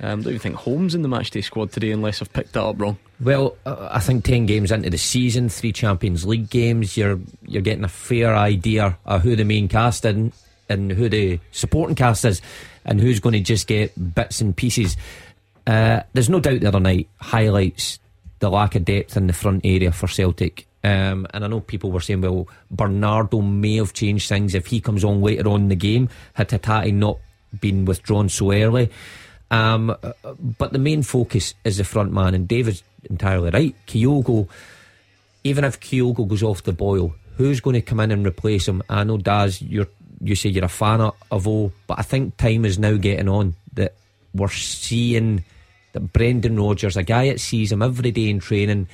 [0.01, 2.81] Um, don't even think Holmes in the matchday squad today, unless I've picked that up
[2.81, 2.99] wrong.
[3.21, 7.63] Well, uh, I think ten games into the season, three Champions League games, you're you're
[7.63, 10.31] getting a fair idea of who the main cast is
[10.69, 12.41] and who the supporting cast is
[12.85, 14.97] and who's going to just get bits and pieces.
[15.67, 17.99] Uh, there's no doubt the other night highlights
[18.39, 20.67] the lack of depth in the front area for Celtic.
[20.85, 24.81] Um, and I know people were saying, well, Bernardo may have changed things if he
[24.81, 27.19] comes on later on in the game, had Hatate not
[27.61, 28.91] been withdrawn so early.
[29.51, 29.97] Um,
[30.59, 33.75] but the main focus is the front man, and David's entirely right.
[33.87, 34.49] Kyogo,
[35.43, 38.83] even if Kyogo goes off the boil, who's going to come in and replace him?
[38.89, 39.89] I know Daz, you're
[40.21, 43.55] you say you're a fan of O, but I think time is now getting on
[43.75, 43.95] that
[44.35, 45.45] we're seeing
[45.93, 48.89] that Brendan Rodgers, a guy that sees him every day in training,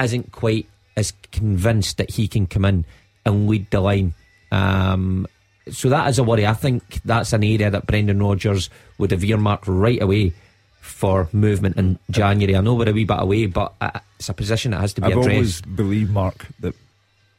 [0.00, 0.66] isn't quite
[0.96, 2.84] as convinced that he can come in
[3.24, 4.14] and lead the line.
[4.50, 5.26] Um,
[5.70, 6.46] so that is a worry.
[6.46, 10.32] I think that's an area that Brendan Rodgers would have earmarked right away
[10.80, 12.56] for movement in January.
[12.56, 13.74] I know we're a wee bit away, but
[14.18, 15.28] it's a position that has to be I've addressed.
[15.28, 16.74] I've always believed, Mark, that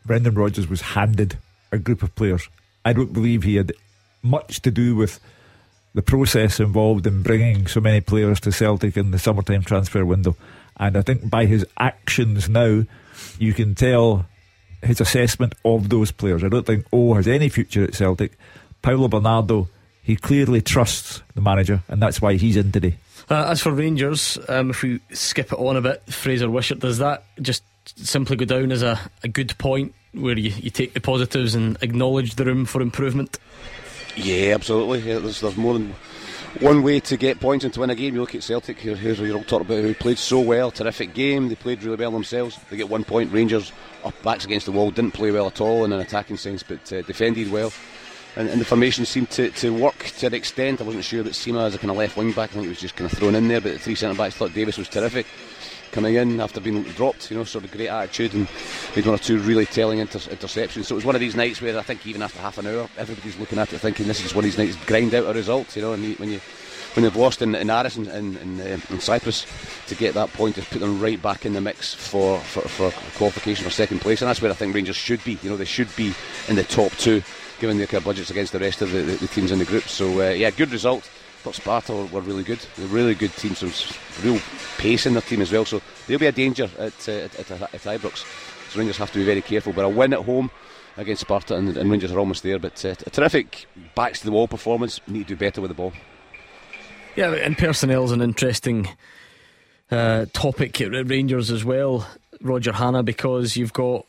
[0.06, 1.38] Brendan Rodgers was handed
[1.71, 2.47] a group of players
[2.84, 3.74] I don't believe he had
[4.24, 5.20] much to do with
[5.94, 10.36] the process involved in bringing so many players to Celtic in the summertime transfer window.
[10.78, 12.86] And I think by his actions now,
[13.38, 14.26] you can tell
[14.82, 16.44] his assessment of those players.
[16.44, 18.38] I don't think O has any future at Celtic.
[18.82, 19.67] Paulo Bernardo,
[20.02, 22.96] he clearly trusts the manager, and that's why he's in today.
[23.30, 26.98] Uh, as for Rangers, um, if we skip it on a bit, Fraser Wishart, does
[26.98, 27.63] that just
[27.96, 31.78] simply go down as a, a good point where you, you take the positives and
[31.82, 33.39] acknowledge the room for improvement?
[34.15, 35.00] Yeah, absolutely.
[35.00, 35.95] Yeah, there's, there's more than
[36.60, 38.13] one way to get points and to win a game.
[38.13, 41.13] You look at Celtic, here, here's you're all talking about who played so well, terrific
[41.13, 41.47] game.
[41.47, 42.60] They played really well themselves.
[42.69, 43.32] They get one point.
[43.32, 43.71] Rangers
[44.04, 46.91] up backs against the wall, didn't play well at all in an attacking sense, but
[46.91, 47.71] uh, defended well.
[48.36, 50.80] And, and, the formation seemed to, to work to an extent.
[50.80, 52.69] I wasn't sure that Sima as a kind of left wing back, I think he
[52.69, 53.60] was just kind of thrown in there.
[53.60, 55.26] But the three centre backs thought Davis was terrific
[55.91, 58.47] coming in after being dropped, you know, sort of great attitude and
[58.95, 60.86] made one or two really telling inter- interceptions.
[60.86, 62.89] So it was one of these nights where I think even after half an hour,
[62.97, 65.75] everybody's looking at it thinking this is one of these nights grind out a result,
[65.75, 66.39] you know, and when you
[66.95, 69.45] when they've lost in, in Aris and in, in, in, Cyprus
[69.88, 72.91] to get that point to put them right back in the mix for, for, for
[73.17, 74.21] qualification for second place.
[74.21, 76.13] And that's where I think Rangers should be you know they should be
[76.49, 77.23] in the top two
[77.60, 79.84] given their budgets against the rest of the, the, the teams in the group.
[79.84, 81.10] So uh, yeah good result
[81.41, 82.60] thought Sparta were, really good.
[82.77, 83.71] They're really good team, some
[84.23, 84.39] real
[84.77, 85.65] pace in their team as well.
[85.65, 88.25] So they'll be a danger at, uh, at, at, at Ibrox.
[88.71, 89.73] So Rangers have to be very careful.
[89.73, 90.51] But a win at home
[90.97, 92.60] against Sparta and, and Rangers are almost there.
[92.60, 95.01] But uh, a terrific backs to the wall performance.
[95.08, 95.93] Need to do better with the ball.
[97.15, 98.88] Yeah, and personnel is an interesting
[99.89, 102.08] uh, topic at Rangers as well,
[102.39, 104.06] Roger Hannah, because you've got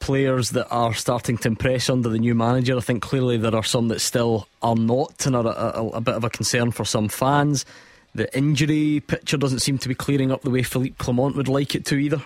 [0.00, 2.76] players that are starting to impress under the new manager.
[2.76, 6.00] I think clearly there are some that still are not and are a, a, a
[6.00, 7.64] bit of a concern for some fans.
[8.14, 11.74] the injury picture doesn't seem to be clearing up the way Philippe Clement would like
[11.74, 12.22] it to either.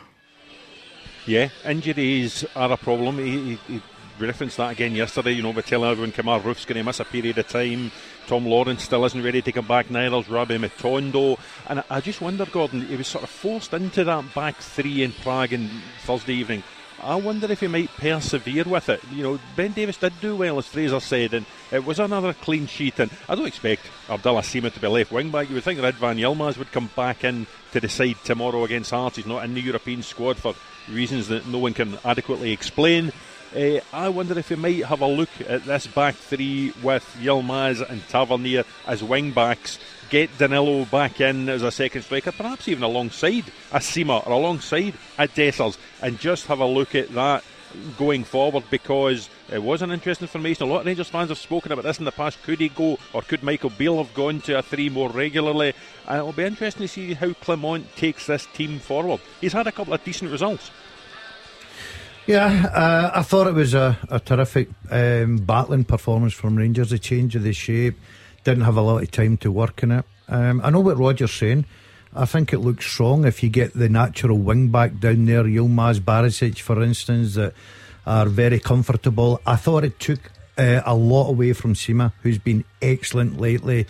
[1.26, 3.18] Yeah, injuries are a problem.
[3.18, 3.82] He, he, he
[4.18, 5.32] referenced that again yesterday.
[5.32, 7.92] You know, we're telling everyone Kemar Roofe's going to miss a period of time.
[8.26, 9.90] Tom Lawrence still isn't ready to come back.
[9.90, 11.38] Neither's Rabbi Matondo.
[11.68, 15.12] And I just wonder, Gordon, he was sort of forced into that back three in
[15.12, 15.68] Prague on
[16.04, 16.62] Thursday evening.
[17.04, 19.02] I wonder if he might persevere with it.
[19.10, 22.68] You know, Ben Davies did do well, as Fraser said, and it was another clean
[22.68, 23.00] sheet.
[23.00, 25.48] And I don't expect Abdallah Sima to be left wing back.
[25.48, 29.16] You would think that Ridvan Yilmaz would come back in to decide tomorrow against Hearts.
[29.16, 30.54] He's not in the European squad for
[30.88, 33.12] reasons that no one can adequately explain.
[33.54, 37.86] Uh, I wonder if he might have a look at this back three with Yilmaz
[37.86, 39.78] and Tavernier as wing backs
[40.12, 44.92] get Danilo back in as a second striker, perhaps even alongside a Sima or alongside
[45.18, 47.42] a Dessers, and just have a look at that
[47.96, 50.64] going forward because it was an interesting formation.
[50.64, 52.42] A lot of Rangers fans have spoken about this in the past.
[52.42, 55.72] Could he go or could Michael Beale have gone to a three more regularly?
[56.06, 59.20] And it'll be interesting to see how Clement takes this team forward.
[59.40, 60.70] He's had a couple of decent results.
[62.26, 66.90] Yeah, uh, I thought it was a, a terrific um, battling performance from Rangers.
[66.90, 67.98] The change of the shape,
[68.44, 70.04] didn't have a lot of time to work in it.
[70.28, 71.66] Um, I know what Roger's saying.
[72.14, 75.98] I think it looks strong if you get the natural wing back down there, Yilmaz
[76.00, 77.54] Barisic, for instance, that
[78.06, 79.40] are very comfortable.
[79.46, 83.86] I thought it took uh, a lot away from Sima, who's been excellent lately.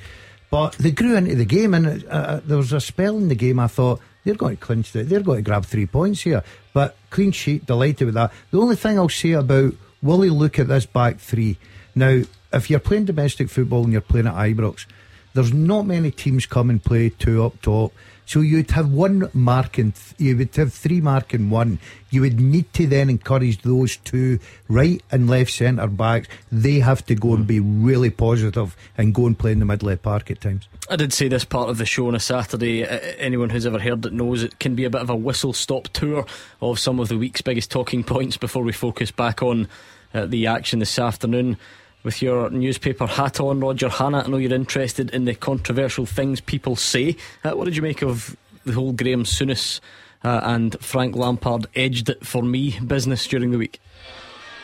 [0.50, 3.34] But they grew into the game, and uh, uh there was a spell in the
[3.34, 5.08] game I thought they're going to clinch it.
[5.08, 6.44] They're going to grab three points here.
[6.72, 8.32] But clean sheet, delighted with that.
[8.50, 11.58] The only thing I'll say about will he look at this back three?
[11.94, 14.86] Now, if you're playing domestic football and you're playing at Ibrox,
[15.34, 17.92] there's not many teams come and play two up top.
[18.24, 21.80] So you'd have one mark and th- you would have three mark and one.
[22.10, 24.38] You would need to then encourage those two
[24.68, 26.28] right and left centre backs.
[26.50, 29.88] They have to go and be really positive and go and play in the middle
[29.88, 30.68] of the park at times.
[30.88, 32.84] I did say this part of the show on a Saturday.
[32.84, 35.88] Anyone who's ever heard it knows it can be a bit of a whistle stop
[35.88, 36.24] tour
[36.60, 39.68] of some of the week's biggest talking points before we focus back on
[40.14, 41.56] uh, the action this afternoon
[42.02, 44.22] with your newspaper hat on, Roger Hannah.
[44.24, 47.16] I know you're interested in the controversial things people say.
[47.44, 49.80] Uh, what did you make of the whole Graham Souness
[50.24, 53.80] uh, and Frank Lampard edged it for me business during the week?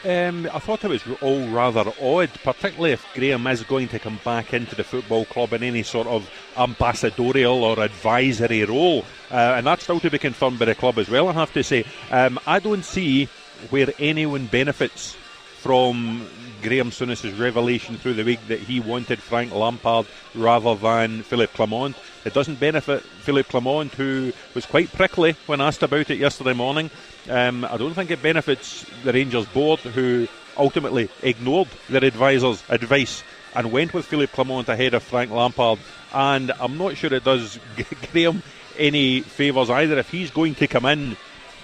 [0.04, 4.20] Um, I thought it was all rather odd, particularly if Graham is going to come
[4.24, 9.04] back into the football club in any sort of ambassadorial or advisory role.
[9.30, 11.64] Uh, and that's still to be confirmed by the club as well, I have to
[11.64, 11.84] say.
[12.12, 13.28] Um, I don't see
[13.70, 15.16] where anyone benefits
[15.58, 16.28] from
[16.62, 21.96] Graham Souness's revelation through the week that he wanted Frank Lampard rather than Philippe Clement.
[22.24, 26.90] It doesn't benefit Philippe Clement, who was quite prickly when asked about it yesterday morning.
[27.28, 33.22] Um, I don't think it benefits the Rangers board, who ultimately ignored their advisor's advice
[33.54, 35.78] and went with Philippe Clement ahead of Frank Lampard.
[36.12, 37.58] And I'm not sure it does
[38.12, 38.42] Graham
[38.76, 41.16] any favours either if he's going to come in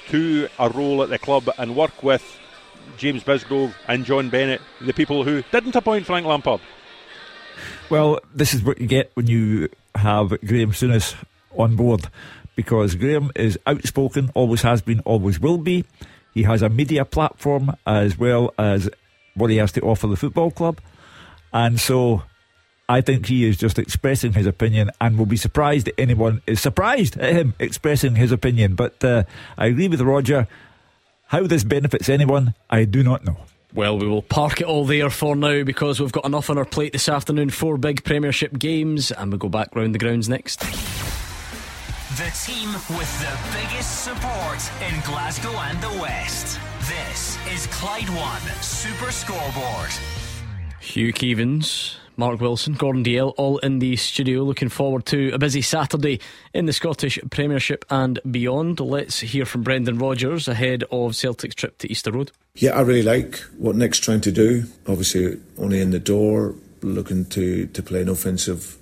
[0.08, 2.40] to a role at the club and work with
[2.96, 6.60] James Bisgrove and John Bennett, the people who didn't appoint Frank Lampard.
[7.90, 11.14] Well, this is what you get when you have Graham Souness
[11.56, 12.08] on board
[12.56, 15.84] because Graham is outspoken, always has been, always will be.
[16.32, 18.88] He has a media platform as well as
[19.34, 20.80] what he has to offer the football club.
[21.52, 22.22] And so
[22.88, 26.60] I think he is just expressing his opinion and will be surprised that anyone is
[26.60, 28.74] surprised at him expressing his opinion.
[28.74, 29.24] But uh,
[29.56, 30.48] I agree with Roger.
[31.26, 33.38] How this benefits anyone, I do not know.
[33.72, 36.64] Well, we will park it all there for now because we've got enough on our
[36.64, 37.50] plate this afternoon.
[37.50, 40.60] Four big Premiership games, and we'll go back round the grounds next.
[40.60, 46.60] The team with the biggest support in Glasgow and the West.
[46.82, 49.90] This is Clyde One Super Scoreboard.
[50.78, 54.42] Hugh Keevins Mark Wilson, Gordon Dalziel, all in the studio.
[54.42, 56.20] Looking forward to a busy Saturday
[56.52, 58.80] in the Scottish Premiership and beyond.
[58.80, 62.32] Let's hear from Brendan Rodgers ahead of Celtic's trip to Easter Road.
[62.54, 64.64] Yeah, I really like what Nick's trying to do.
[64.86, 68.76] Obviously, only in the door, looking to, to play an offensive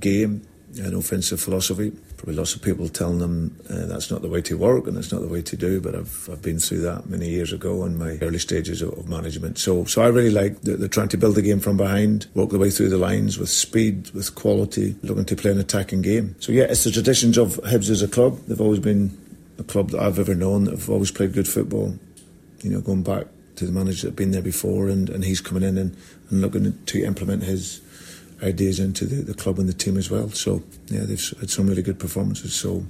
[0.00, 0.46] game,
[0.78, 4.56] an offensive philosophy probably lots of people telling them uh, that's not the way to
[4.56, 5.80] work and that's not the way to do.
[5.80, 9.08] But I've, I've been through that many years ago in my early stages of, of
[9.08, 9.58] management.
[9.58, 12.58] So so I really like they're trying to build the game from behind, work their
[12.58, 16.34] way through the lines with speed, with quality, looking to play an attacking game.
[16.40, 18.38] So yeah, it's the traditions of Hibs as a club.
[18.46, 19.16] They've always been
[19.58, 21.98] a club that I've ever known that have always played good football.
[22.62, 23.26] You know, going back
[23.56, 25.96] to the manager that have been there before, and, and he's coming in and,
[26.30, 27.80] and looking to implement his
[28.42, 30.30] ideas into the, the club and the team as well.
[30.30, 32.54] So yeah, they've had some really good performances.
[32.54, 32.84] So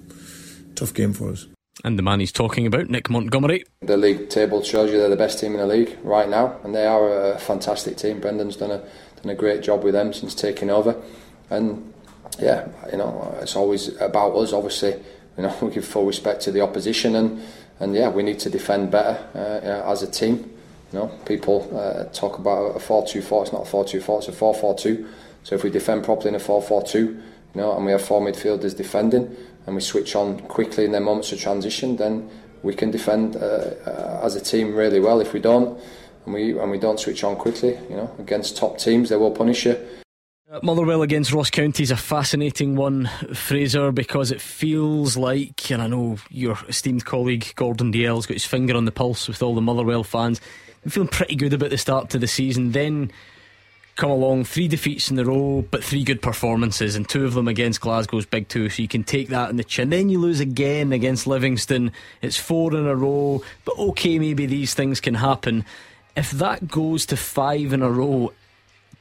[0.75, 1.47] tough game for us.
[1.85, 3.65] And the man he's talking about, Nick Montgomery.
[3.83, 6.75] The league table shows you they're the best team in the league right now, and
[6.75, 8.19] they are a fantastic team.
[8.19, 8.79] Brendan's done a
[9.23, 11.01] done a great job with them since taking over,
[11.51, 11.93] and
[12.39, 14.55] yeah, you know, it's always about us.
[14.55, 14.93] Obviously,
[15.37, 17.43] you know, we give full respect to the opposition, and
[17.79, 20.51] and yeah, we need to defend better uh, as a team.
[20.93, 23.43] You know, people uh, talk about a 4-2-4.
[23.43, 24.19] It's not a 4-2-4.
[24.19, 25.09] It's a 4-4-2.
[25.47, 27.23] So if we defend properly in a 4-4-2, you
[27.55, 31.31] know, and we have four midfielders defending, and we switch on quickly in their moments
[31.31, 32.29] of transition, then
[32.65, 35.21] we can defend uh, uh, as a team really well.
[35.21, 35.81] If we don't,
[36.25, 39.31] and we and we don't switch on quickly, you know, against top teams, they will
[39.31, 39.79] punish you.
[40.51, 45.81] Uh, Motherwell against Ross County is a fascinating one, Fraser, because it feels like, and
[45.81, 49.55] I know your esteemed colleague Gordon Dalziel's got his finger on the pulse with all
[49.55, 50.41] the Motherwell fans.
[50.85, 52.73] I'm feeling pretty good about the start to the season.
[52.73, 53.13] Then
[53.97, 57.49] come along, three defeats in a row, but three good performances, and two of them
[57.49, 58.69] against Glasgow's big two.
[58.69, 59.91] So you can take that in the chin.
[59.91, 61.93] Then you lose again against Livingston.
[62.21, 65.65] It's four in a row, but okay, maybe these things can happen.
[66.15, 68.33] If that goes to five in a row,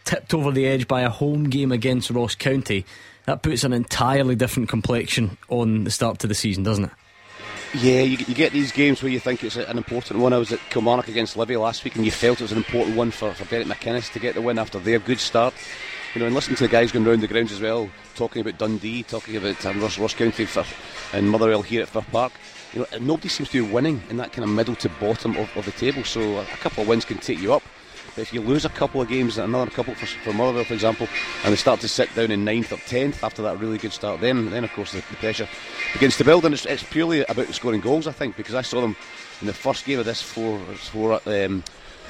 [0.06, 2.86] tipped over the edge by a home game against Ross County,
[3.26, 6.92] that puts an entirely different complexion on the start to the season, doesn't it?
[7.76, 10.32] Yeah, you, you, get these games where you think it's an important one.
[10.32, 12.96] I was at Kilmarnock against Livy last week, and you felt it was an important
[12.96, 15.54] one for, for Derek McInnes to get the win after their good start.
[16.14, 18.58] You know, and listening to the guys going round the grounds as well, talking about
[18.58, 20.64] Dundee, talking about um, Ross, Ross County for,
[21.12, 22.32] and Motherwell here at Fir Park.
[22.72, 25.54] You know, nobody seems to be winning in that kind of middle to bottom of,
[25.58, 26.06] of the table.
[26.06, 27.64] So a couple of wins can take you up.
[28.16, 31.08] But if you lose a couple of games, another couple for, for Motherwell, for example,
[31.44, 34.22] and they start to sit down in ninth or tenth after that really good start,
[34.22, 35.48] then then of course the, the pressure
[35.94, 38.80] begins to build, and it's, it's, purely about scoring goals, I think, because I saw
[38.80, 38.96] them
[39.42, 41.64] in the first game of this four four um,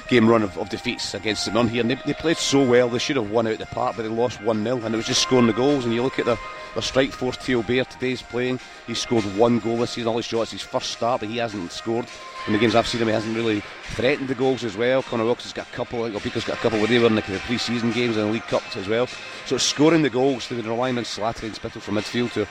[0.08, 2.88] game run of, of, defeats against the Mirren here, and they, they, played so well.
[2.88, 5.06] They should have won out the park, but they lost one 0 and it was
[5.06, 5.84] just scoring the goals.
[5.84, 6.38] And you look at the,
[6.74, 8.60] their strike force, Theo Bair today's playing.
[8.86, 10.08] He's scored one goal this season.
[10.08, 12.06] All his shots, his first start, but he hasn't scored
[12.46, 13.60] in the games I've seen him, he hasn't really
[13.94, 15.02] threatened the goals as well.
[15.02, 17.16] Connor Wilkes has got a couple, think Obika's got a couple when they were in
[17.16, 19.08] the, the pre season games and the League Cups as well.
[19.46, 22.46] So scoring the goals, been relying on Slattery and Spittal from midfield to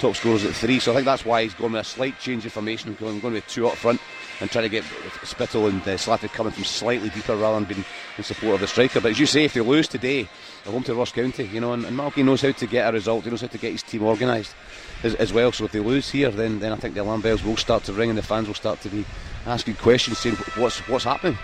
[0.00, 0.80] top scorers at three.
[0.80, 3.34] So I think that's why he's going with a slight change of formation, going, going
[3.34, 4.00] with two up front
[4.40, 4.84] and trying to get
[5.22, 7.84] Spittal and uh, Slattery coming from slightly deeper rather than being
[8.18, 9.00] in support of the striker.
[9.00, 10.28] But as you say, if they lose today,
[10.64, 12.92] they're home to Ross County, you know, and, and Malky knows how to get a
[12.92, 14.54] result, he knows how to get his team organised
[15.02, 15.52] as, as, well.
[15.52, 17.92] So if they lose here, then, then I think the alarm bells will start to
[17.92, 19.04] ring and the fans will start to be
[19.46, 21.38] asking questions, saying what's what's happening.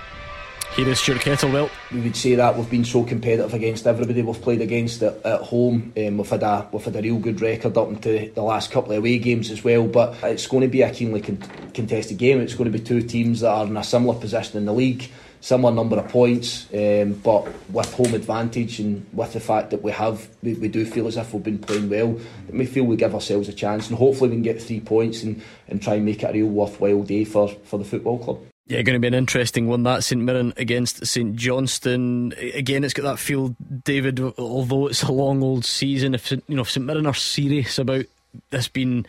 [0.75, 1.71] Here is Stuart Kettlewell.
[1.93, 5.43] We would say that we've been so competitive against everybody we've played against at, at
[5.43, 5.93] home.
[5.99, 8.93] Um, we've had a we've had a real good record up into the last couple
[8.93, 9.87] of away games as well.
[9.87, 11.45] But it's going to be a keenly con-
[11.75, 12.41] contested game.
[12.41, 15.11] It's going to be two teams that are in a similar position in the league,
[15.43, 19.91] similar number of points, um, but with home advantage and with the fact that we
[19.91, 22.19] have we, we do feel as if we've been playing well.
[22.49, 25.43] We feel we give ourselves a chance, and hopefully we can get three points and,
[25.69, 28.41] and try and make it a real worthwhile day for, for the football club.
[28.69, 29.83] Yeah, going to be an interesting one.
[29.83, 32.33] That St Mirren against St Johnstone.
[32.55, 34.21] Again, it's got that feel, David.
[34.21, 38.07] Although it's a long old season, if you know if St Mirren are serious about
[38.51, 39.05] this being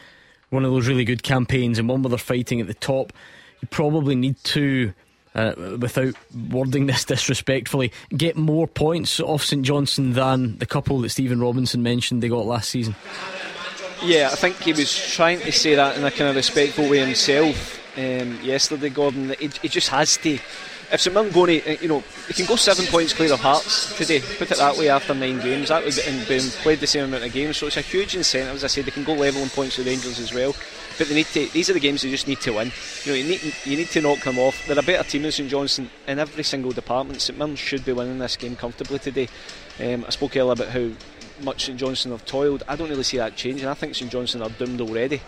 [0.50, 3.14] one of those really good campaigns and one where they're fighting at the top,
[3.62, 4.94] you probably need to.
[5.36, 6.14] Uh, without
[6.50, 11.82] wording this disrespectfully, get more points off St Johnstone than the couple that Stephen Robinson
[11.82, 12.96] mentioned they got last season.
[14.04, 17.00] Yeah, I think he was trying to say that in a kind of respectful way
[17.00, 19.36] himself um, yesterday, Gordon.
[19.40, 20.34] He, he, just has to.
[20.92, 23.96] If St Mirren going to, you know, they can go seven points clear of Hearts
[23.98, 27.06] today, put it that way, after nine games, that would and been played the same
[27.06, 28.56] amount of games, so it's a huge incentive.
[28.56, 30.54] As I said, they can go level in points with Rangers as well.
[30.98, 31.48] But they need to.
[31.48, 32.72] These are the games they just need to win.
[33.04, 34.66] You know, you need you need to knock them off.
[34.68, 37.22] They're a better team than St Johnstone in every single department.
[37.22, 39.28] St Mirren should be winning this game comfortably today.
[39.80, 40.92] Um, I spoke earlier about how
[41.42, 42.64] much St Johnstone have toiled.
[42.68, 43.68] I don't really see that changing.
[43.68, 45.22] I think St Johnstone are doomed already.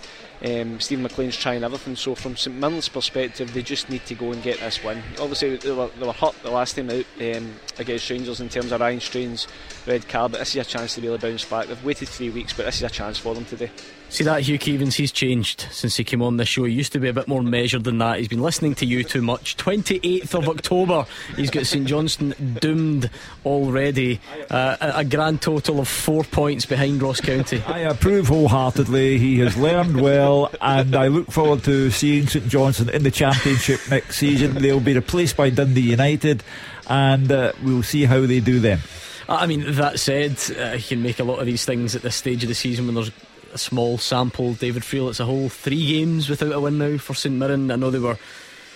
[0.44, 1.96] Um, Steven MacLean's trying everything.
[1.96, 5.02] So from St Mirren's perspective, they just need to go and get this win.
[5.20, 8.72] Obviously, they were, they were hurt the last time out um, against Rangers in terms
[8.72, 9.48] of Ryan Strain's
[9.88, 11.68] red card, but this is a chance to really bounce back.
[11.68, 13.72] They've waited three weeks, but this is a chance for them today.
[14.10, 16.64] See that Hugh Keevins, he's changed since he came on the show.
[16.64, 18.20] He used to be a bit more measured than that.
[18.20, 19.58] He's been listening to you too much.
[19.58, 23.10] 28th of October, he's got St Johnstone doomed
[23.46, 24.22] already.
[24.50, 27.62] Uh, a, grand total of four points behind Ross County.
[27.68, 29.18] I approve wholeheartedly.
[29.18, 33.82] He has learned well, and I look forward to seeing St Johnstone in the Championship
[33.90, 34.56] next season.
[34.56, 36.44] They'll be replaced by Dundee United,
[36.88, 38.80] and uh, we'll see how they do then.
[39.28, 42.16] I mean, that said, uh, you can make a lot of these things at this
[42.16, 43.12] stage of the season when there's
[43.56, 44.54] a small sample.
[44.54, 47.72] David Friel, it's a whole three games without a win now for St Mirren.
[47.72, 48.20] I know they were,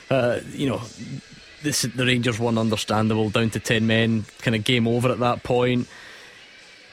[0.10, 0.82] uh, you know,
[1.62, 5.44] this, the Rangers won understandable, down to 10 men, kind of game over at that
[5.44, 5.88] point.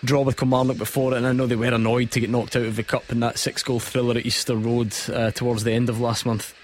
[0.05, 2.66] Draw with Kilmarnock before it, and I know they were annoyed to get knocked out
[2.66, 5.89] of the cup in that six goal thriller at Easter Road uh, towards the end
[5.89, 6.55] of last month.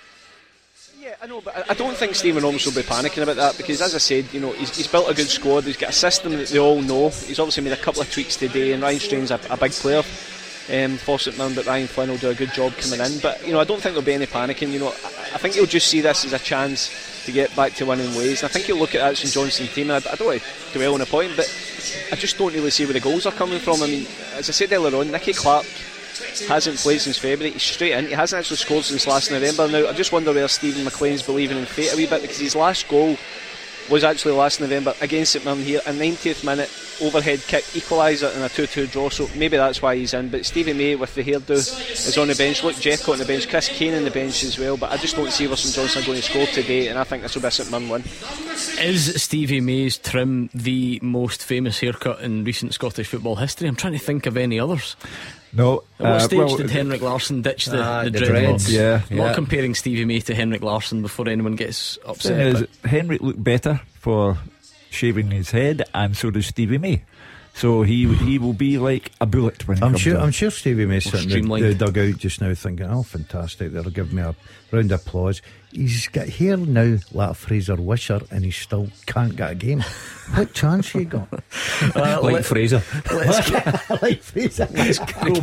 [1.00, 3.80] Yeah, I know, but I don't think Stephen Holmes will be panicking about that because,
[3.80, 5.64] as I said, you know, he's, he's built a good squad.
[5.64, 7.08] He's got a system that they all know.
[7.10, 10.02] He's obviously made a couple of tweaks today, and Ryan Strain's a, a big player
[10.70, 13.18] um, for St Mirren, but Ryan Flynn will do a good job coming in.
[13.20, 14.70] But you know, I don't think there'll be any panicking.
[14.70, 17.86] You know, I, think he'll just see this as a chance to get back to
[17.86, 18.42] winning ways.
[18.42, 19.90] And I think he'll look at that St Johnstone team.
[19.90, 21.46] And I, I don't want to dwell on a point, but
[22.10, 23.82] I just don't really see where the goals are coming from.
[23.82, 25.66] I mean, as I said earlier on, Nicky Clark
[26.48, 27.52] hasn't played since February.
[27.52, 28.06] He's straight in.
[28.06, 29.68] He hasn't actually scored since last November.
[29.68, 32.56] Now, I just wonder where Steven MacLean's believing in fate a wee bit because his
[32.56, 33.16] last goal
[33.92, 36.70] was actually last November against St Mirren here, a 90th minute
[37.02, 39.10] overhead kick equaliser in a 2-2 draw.
[39.10, 40.30] So maybe that's why he's in.
[40.30, 42.64] But Stevie May with the hairdo is on the bench.
[42.64, 44.78] Look, Jeff on the bench, Chris Kane on the bench as well.
[44.78, 47.22] But I just don't see where St Johnstone going to score today, and I think
[47.22, 48.02] this will be a St Mirren win.
[48.80, 53.68] Is Stevie May's trim the most famous haircut in recent Scottish football history?
[53.68, 54.96] I'm trying to think of any others.
[55.54, 55.84] No.
[55.98, 58.66] At what uh, stage well, did Henrik Larsson ditch the, Ah, the, the dreadlocks?
[58.66, 58.72] dreads.
[58.72, 62.40] Yeah, I'm Not comparing Stevie May to Henrik Larsson before anyone gets upset.
[62.40, 64.38] is, Henrik looked better for
[64.90, 67.02] shaving his head, and so does Stevie May.
[67.54, 70.14] So he he will be like a bullet when he I'm comes sure.
[70.14, 70.20] in.
[70.22, 71.64] I'm sure Stevie May's sitting in the, streamlined.
[71.64, 73.72] the dugout just now, thinking, "Oh, fantastic!
[73.72, 74.34] They'll give me a
[74.70, 75.42] round of applause."
[75.72, 79.80] He's got hair now like Fraser Wishart, and he still can't get a game.
[80.34, 81.28] what chance he got?
[81.32, 82.82] Uh, Like let- Fraser.
[83.10, 84.66] Let's get like Fraser.
[85.24, 85.40] go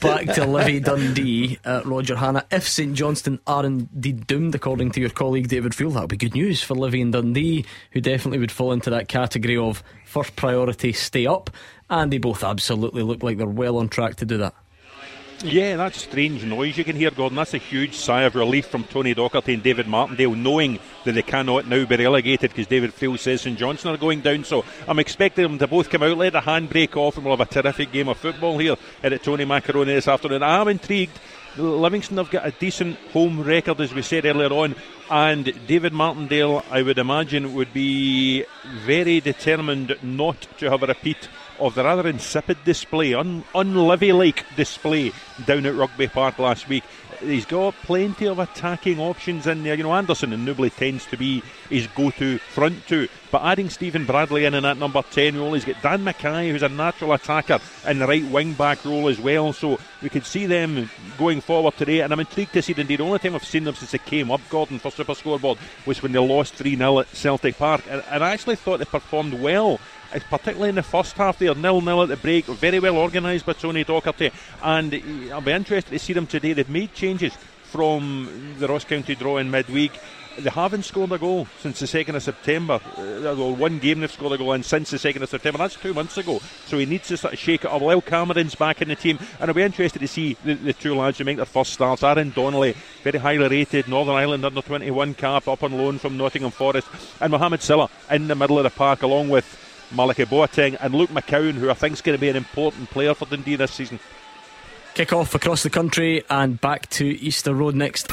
[0.00, 2.44] back to Livy Dundee, uh, Roger Hannah.
[2.50, 6.16] If St Johnstone are indeed doomed, according to your colleague David Field, that would be
[6.16, 10.36] good news for Livy and Dundee, who definitely would fall into that category of first
[10.36, 11.50] priority stay up.
[11.90, 14.54] And they both absolutely look like they're well on track to do that.
[15.44, 17.34] Yeah, that strange noise you can hear, Gordon.
[17.34, 21.22] That's a huge sigh of relief from Tony Docherty and David Martindale, knowing that they
[21.22, 24.44] cannot now be relegated because David Field says St Johnstone are going down.
[24.44, 27.48] So I'm expecting them to both come out, let the handbrake off, and we'll have
[27.48, 30.44] a terrific game of football here at Tony Macaroni this afternoon.
[30.44, 31.18] I'm intrigued.
[31.56, 34.76] Livingston have got a decent home record, as we said earlier on,
[35.10, 38.44] and David Martindale, I would imagine, would be
[38.86, 41.28] very determined not to have a repeat
[41.58, 45.12] of the rather insipid display, un- unlivy like display
[45.46, 46.84] down at Rugby Park last week.
[47.20, 49.76] He's got plenty of attacking options in there.
[49.76, 51.40] You know, Anderson and Nouble tends to be
[51.70, 53.06] his go to front two.
[53.30, 56.64] But adding Stephen Bradley in in that number 10 role, he's got Dan Mackay, who's
[56.64, 59.52] a natural attacker, in the right wing back role as well.
[59.52, 62.00] So we could see them going forward today.
[62.00, 62.88] And I'm intrigued to see them.
[62.88, 66.02] The only time I've seen them since they came up, Gordon, for Super Scoreboard, was
[66.02, 67.84] when they lost 3 0 at Celtic Park.
[67.88, 69.78] And, I actually thought they performed well
[70.30, 73.52] particularly in the first half there, nil nil at the break, very well organised by
[73.52, 74.32] Tony Docherty,
[74.62, 76.52] and I'll be interested to see them today.
[76.52, 77.36] They've made changes
[77.72, 79.92] from the Ross County draw in midweek.
[80.38, 82.80] They haven't scored a goal since the 2nd of September.
[82.96, 85.58] Uh, well, one game they've scored a goal in since the 2nd of September.
[85.58, 86.40] That's two months ago.
[86.66, 87.82] So he needs to sort of shake it up.
[87.82, 90.94] Lyle Cameron's back in the team, and I'll be interested to see the, the two
[90.94, 92.02] lads who make their first starts.
[92.02, 96.50] Aaron Donnelly, very highly rated, Northern Ireland under 21 cap, up on loan from Nottingham
[96.50, 96.88] Forest,
[97.20, 101.10] and Mohamed Sylla in the middle of the park, along with Malachi Boateng and Luke
[101.10, 104.00] McCowan, who I think is going to be an important player for Dundee this season.
[104.94, 108.08] Kick off across the country and back to Easter Road next.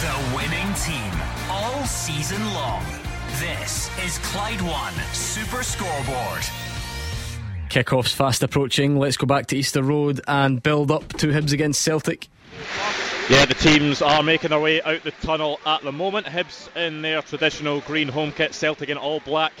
[0.00, 1.12] The winning team
[1.50, 2.84] all season long.
[3.40, 6.42] This is Clyde One Super Scoreboard.
[7.68, 8.98] Kickoff's fast approaching.
[8.98, 12.28] Let's go back to Easter Road and build up to Hibs against Celtic.
[13.28, 16.26] Yeah, the teams are making their way out the tunnel at the moment.
[16.26, 19.52] Hibs in their traditional green home kit, Celtic in all black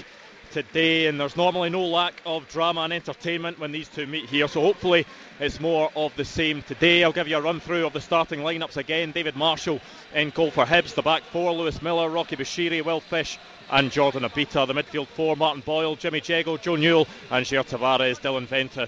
[0.52, 4.48] today, and there's normally no lack of drama and entertainment when these two meet here.
[4.48, 5.04] So hopefully
[5.40, 7.04] it's more of the same today.
[7.04, 9.12] I'll give you a run through of the starting lineups again.
[9.12, 9.80] David Marshall
[10.14, 10.94] in goal for Hibs.
[10.94, 13.38] The back four: Lewis Miller, Rocky Bushiri, Will Fish.
[13.68, 18.20] And Jordan Obita, the midfield four, Martin Boyle, Jimmy Jeggo, Joe Newell, and Jair Tavares,
[18.20, 18.86] Dylan Vente,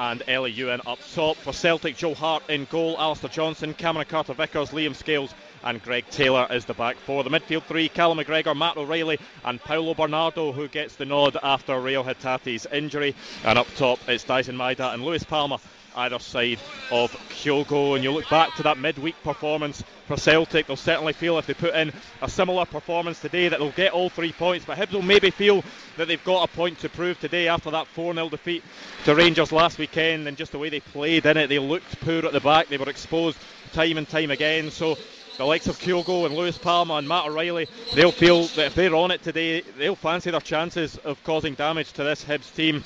[0.00, 1.36] and Elie Youan up top.
[1.36, 6.06] For Celtic, Joe Hart in goal, Alistair Johnston, Cameron Carter Vickers, Liam Scales, and Greg
[6.10, 7.22] Taylor is the back four.
[7.22, 11.78] The midfield three, Callum McGregor, Matt O'Riley, and Paulo Bernardo, who gets the nod after
[11.78, 13.14] Reo Hatate's injury.
[13.44, 15.60] And up top, it's Daizen Maeda and Luis Palma.
[16.00, 16.58] Either side
[16.90, 21.36] of Kyogo, and you look back to that midweek performance for Celtic, they'll certainly feel
[21.36, 21.92] if they put in
[22.22, 24.64] a similar performance today that they'll get all three points.
[24.64, 25.62] But Hibs will maybe feel
[25.98, 28.64] that they've got a point to prove today after that 4 0 defeat
[29.04, 31.48] to Rangers last weekend and just the way they played in it.
[31.48, 33.36] They looked poor at the back, they were exposed
[33.74, 34.70] time and time again.
[34.70, 34.96] So
[35.36, 38.94] the likes of Kyogo and Luis Palma and Matt O'Riley, they'll feel that if they're
[38.94, 42.84] on it today, they'll fancy their chances of causing damage to this Hibs team.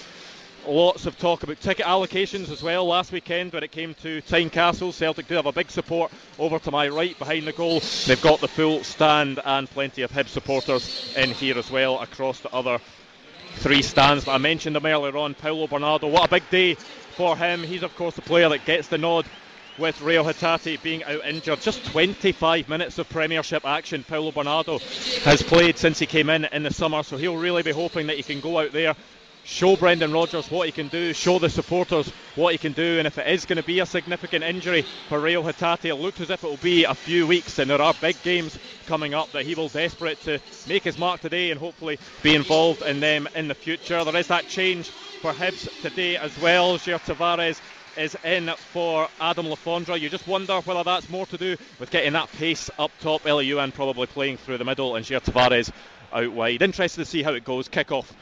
[0.67, 4.95] Lots of talk about ticket allocations as well last weekend when it came to Tynecastle.
[4.95, 7.81] Celtic do have a big support over to my right behind the goal.
[8.07, 12.41] They've got the full stand and plenty of Hibs supporters in here as well across
[12.41, 12.79] the other
[13.57, 14.25] three stands.
[14.25, 15.35] But I mentioned them earlier on.
[15.35, 16.77] Paulo Bernardo, what a big day
[17.17, 17.63] for him.
[17.63, 19.27] He's of course the player that gets the nod
[19.79, 21.61] with Reo Hatate being out injured.
[21.61, 24.03] Just 25 minutes of Premiership action.
[24.03, 24.79] Paulo Bernardo
[25.25, 28.17] has played since he came in in the summer, so he'll really be hoping that
[28.17, 28.95] he can go out there
[29.45, 33.07] show Brendan Rodgers what he can do, show the supporters what he can do, and
[33.07, 36.31] if it is going to be a significant injury for Reo Hatate, it looks as
[36.31, 39.47] if it will be a few weeks, and there are big games coming up that
[39.47, 43.49] he will desperate to make his mark today and hopefully be involved in them in
[43.49, 44.03] the future.
[44.05, 44.91] There is that change
[45.23, 46.77] for Hibs today as well.
[46.79, 47.61] Jair Tavares
[47.97, 49.99] is in for Adam Le Fondre.
[50.01, 53.27] You just wonder whether that's more to do with getting that pace up top.
[53.27, 55.71] Elie probably playing through the middle and Jair Tavares
[56.15, 56.63] out wide.
[56.63, 57.69] Interested to see how it goes.
[57.69, 58.15] Kick off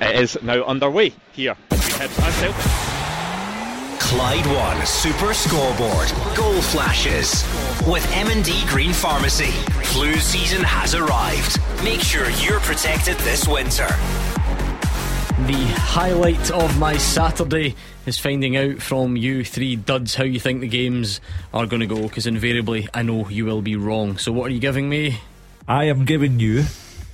[0.00, 4.00] it is now underway here between Hibs and Celtic.
[4.00, 6.36] Clyde One Super Scoreboard.
[6.36, 7.44] Goal flashes.
[7.86, 9.50] With M&D Green Pharmacy.
[9.92, 11.58] Flu season has arrived.
[11.82, 13.86] Make sure you're protected this winter.
[15.46, 17.74] The highlight of my Saturday
[18.06, 21.20] is finding out from you three duds how you think the games
[21.52, 24.16] are going to go, because invariably I know you will be wrong.
[24.18, 25.18] So, what are you giving me?
[25.66, 26.64] I am giving you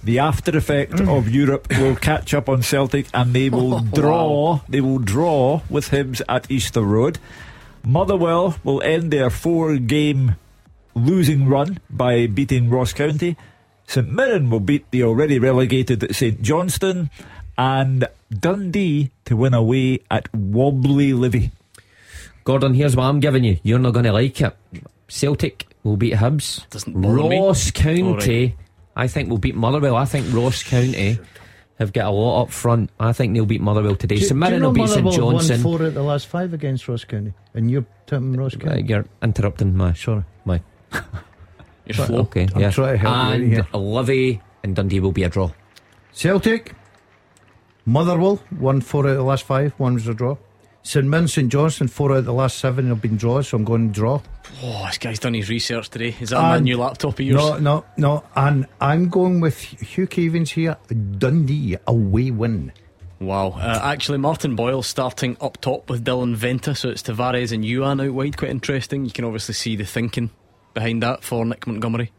[0.02, 1.08] the after effect Mm.
[1.18, 4.60] of Europe will catch up on Celtic and they will draw.
[4.68, 7.18] They will draw with Hibs at Easter Road.
[7.84, 10.36] Motherwell will end their four-game
[10.94, 13.36] losing run by beating Ross County.
[13.86, 17.10] St Mirren will beat the already relegated St Johnstone,
[17.58, 21.50] and Dundee to win away at Wobbly Livy.
[22.44, 23.58] Gordon, here's what I'm giving you.
[23.62, 24.56] You're not going to like it.
[25.08, 26.68] Celtic will beat Hibs.
[26.70, 27.38] Doesn't bother me.
[27.38, 28.54] Ross County, Alright.
[28.96, 29.96] I think we'll beat Motherwell.
[29.96, 31.18] I think Ross County
[31.78, 32.90] have got a lot up front.
[33.00, 34.16] I think they'll beat Motherwell today.
[34.16, 35.62] Do, St do you Mirren know will beat St Motherwell won Johnson.
[35.62, 38.82] four at the last five against Ross County, and you're tipping Ross Right, County.
[38.88, 40.24] you're interrupting my Sorry.
[40.44, 40.60] my.
[41.86, 42.18] Your flow.
[42.20, 42.70] Okay, I'm yeah.
[42.70, 43.66] trying to help you and here.
[43.74, 45.50] Livy and Dundee will be a draw.
[46.12, 46.74] Celtic,
[47.86, 49.72] Motherwell won four out of the last five.
[49.78, 50.36] One was a draw.
[50.82, 53.64] St Mirren, St Johnstone, four out of the last seven have been draws, so I'm
[53.64, 54.20] going to draw.
[54.62, 56.14] Oh, this guy's done his research today.
[56.20, 57.40] Is that And- my new laptop of yours?
[57.40, 58.24] No, no, no.
[58.36, 60.76] And I'm going with Hugh Keevins here.
[61.18, 62.72] Dundee away win.
[63.20, 63.50] Wow.
[63.58, 68.02] Uh, actually, Martin Boyle starting up top with Dylan Vente, so it's Tavares and Youan
[68.06, 68.36] out wide.
[68.38, 69.04] Quite interesting.
[69.04, 70.30] You can obviously see the thinking
[70.72, 72.12] behind that for Nick Montgomery.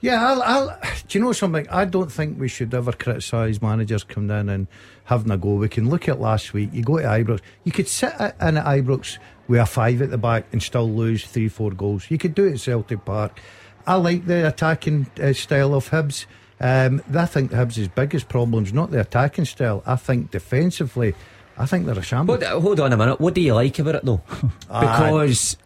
[0.00, 1.68] Yeah, I'll, I'll, do you know something?
[1.70, 4.66] I don't think we should ever criticise managers coming in and
[5.04, 5.54] having a go.
[5.54, 6.70] We can look at last week.
[6.72, 7.40] You go to Ibrox.
[7.64, 9.18] You could sit in at Ibrox
[9.48, 12.10] with a five at the back and still lose three, four goals.
[12.10, 13.40] You could do it at Celtic Park.
[13.86, 16.26] I like the attacking uh, style of Hibs.
[16.60, 19.82] Um, I think Hibs' biggest problem's not the attacking style.
[19.86, 21.14] I think defensively,
[21.56, 22.38] I think they're a shambles.
[22.38, 23.20] But uh, hold on a minute.
[23.20, 24.20] What do you like about it though?
[24.70, 24.80] Ah.
[24.80, 25.56] because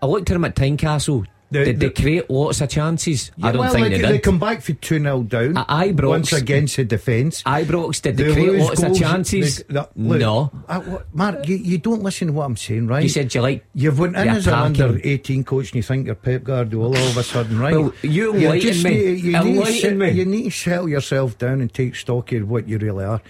[0.00, 1.26] I looked at them at Tynecastle.
[1.50, 3.30] The- did they create lots of chances?
[3.40, 5.56] I don't well, think they, they they come back for 2 0 down.
[5.58, 7.42] At Ibrox- Once against the defence.
[7.44, 9.58] Ibrox did they, They create lots of chances?
[9.58, 10.50] they- that- look, no.
[10.68, 13.02] I- what- Mark, you, you don't listen to what I'm saying, right?
[13.02, 16.06] You said you like You've went in as an under 18 coach and you think
[16.06, 17.74] you're Pep Guardiola all of a sudden, right?
[17.74, 18.90] Well, you enlighten me.
[18.90, 20.10] need, you, need me.
[20.10, 23.20] you need to settle yourself down and take stock of what you really are.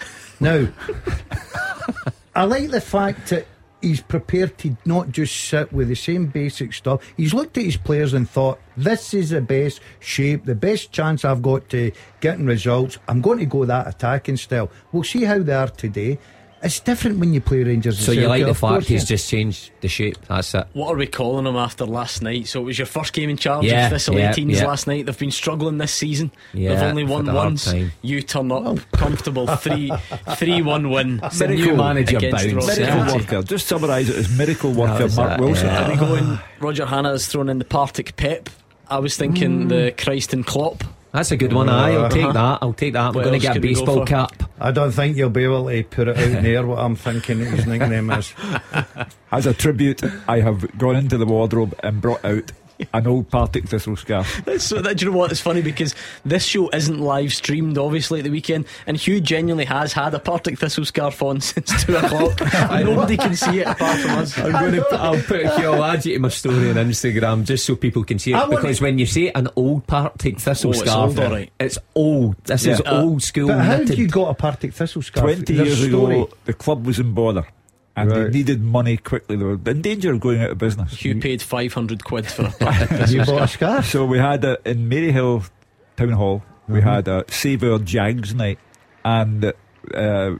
[0.40, 0.68] Now,
[2.34, 3.46] I like the fact that
[3.84, 7.02] he's prepared to not just sit with the same basic stuff.
[7.16, 11.24] He's looked at his players and thought, this is the best shape, the best chance
[11.24, 12.98] I've got to getting results.
[13.06, 14.70] I'm going to go that attacking style.
[14.90, 16.18] We'll see how they are today.
[16.64, 17.98] It's different when you play Rangers.
[17.98, 20.16] and So you like the fact he's just changed the shape?
[20.28, 20.66] That's it.
[20.72, 22.48] What are we calling him after last night?
[22.48, 24.66] So it was your first game in charge Yeah, of Thistle yeah, 18s yeah.
[24.66, 25.04] last night.
[25.04, 26.32] They've been struggling this season.
[26.54, 27.64] Yeah, They've only won had a hard once.
[27.66, 27.92] time.
[28.00, 29.92] You turn up comfortable 3
[30.36, 31.16] 3 1 win.
[31.18, 32.44] The new manager bounce.
[32.44, 33.18] Miracle County.
[33.18, 33.42] worker.
[33.42, 35.40] Just summarise it as miracle worker How's Mark that?
[35.40, 35.66] Wilson.
[35.66, 35.86] Yeah.
[35.86, 36.38] Are we going?
[36.60, 38.48] Roger Hannah has thrown in the Partick Pep.
[38.88, 39.68] I was thinking mm.
[39.68, 40.82] the Christ and Klopp.
[41.14, 41.68] That's a good one.
[41.68, 42.32] Aye, I'll take Uh-huh.
[42.32, 42.58] that.
[42.60, 43.02] I'll take that.
[43.06, 44.42] I'm What going to get a could we go baseball cap.
[44.60, 47.38] I don't think you'll be able to put it out in there what I'm thinking
[47.38, 48.34] his nickname is.
[49.30, 52.50] As a tribute, I have gone into the wardrobe and brought out
[52.94, 54.42] an old Partick Thistle scarf.
[54.44, 55.30] That's so that do you know what?
[55.30, 55.94] It's funny because
[56.24, 60.18] this show isn't live streamed, obviously, at the weekend, and Hugh genuinely has had a
[60.18, 62.40] Partick Thistle scarf on since two o'clock.
[62.70, 64.38] and nobody can see it apart from us.
[64.38, 64.86] I'm going to.
[64.92, 65.70] I'll put it here.
[65.70, 68.36] I'll add you to my story on Instagram just so people can see it.
[68.36, 71.50] I want Because when you say an old Partick thistle Oh, it's scarf, old, alright.
[71.60, 72.36] it's old.
[72.44, 72.90] This is Yeah.
[73.00, 73.48] old school.
[73.48, 73.98] But how knitted.
[73.98, 75.24] you got a Partick Thistle scarf?
[75.24, 76.14] 20 There's years a story.
[76.22, 77.46] ago, the club was in bother
[77.96, 78.24] and Right.
[78.24, 79.36] they needed money quickly.
[79.36, 80.92] They were in danger of going out of business.
[80.94, 83.50] Hugh paid 500 quid for a Partick Thistle You bought a scarf.
[83.50, 83.86] scarf?
[83.90, 85.48] So we had a, in Maryhill
[85.96, 86.88] Town Hall, we Mm-hmm.
[86.88, 88.58] had a Save Our Jags night,
[89.04, 89.52] and
[89.94, 90.30] uh,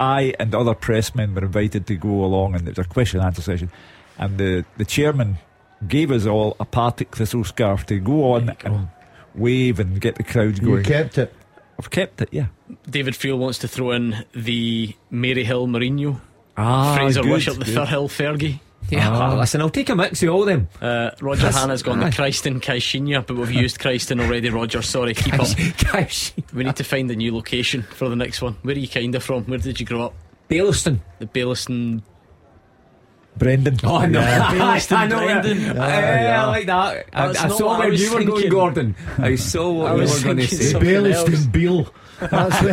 [0.00, 3.26] I and other pressmen were invited to go along, and it was a question and
[3.26, 3.70] answer session.
[4.18, 5.38] And the, the chairman
[5.86, 8.88] gave us all a Partick Thistle scarf to go on and
[9.34, 10.84] wave and get the crowds You going.
[10.84, 11.32] kept it.
[11.78, 12.46] I've kept it, yeah.
[12.90, 16.20] David Friel wants to throw in the Maryhill Mourinho.
[16.58, 17.74] Ah, Fraser good, Wishart, the good.
[17.76, 18.58] Firhill Fergie.
[18.90, 19.34] Yeah, Ah.
[19.38, 20.68] listen, I'll take a mix of all them.
[20.80, 22.08] Uh, Roger That's- Hannah's gone aye.
[22.10, 24.80] the Christen Caixinha, but we've used Christen already, Roger.
[24.82, 25.46] Sorry, keep up.
[26.54, 28.56] we need to find a new location for the next one.
[28.62, 29.44] Where are you kind of from?
[29.44, 30.14] Where did you grow up?
[30.48, 31.00] Baillieston.
[31.18, 32.02] The Baillieston.
[33.36, 33.78] Brendan.
[33.84, 34.20] Oh, no.
[34.20, 34.48] Yeah.
[34.50, 35.18] I, I know.
[35.24, 35.60] Brendan.
[35.60, 36.42] Yeah, Ah, yeah, yeah.
[36.44, 37.06] I like that.
[37.12, 38.48] I, That's I not saw what where you were going.
[38.48, 38.96] Gordon.
[39.18, 40.72] I saw what I you were going to thinking say.
[40.72, 41.46] something else.
[41.46, 41.94] Beale.
[42.20, 42.72] That's what,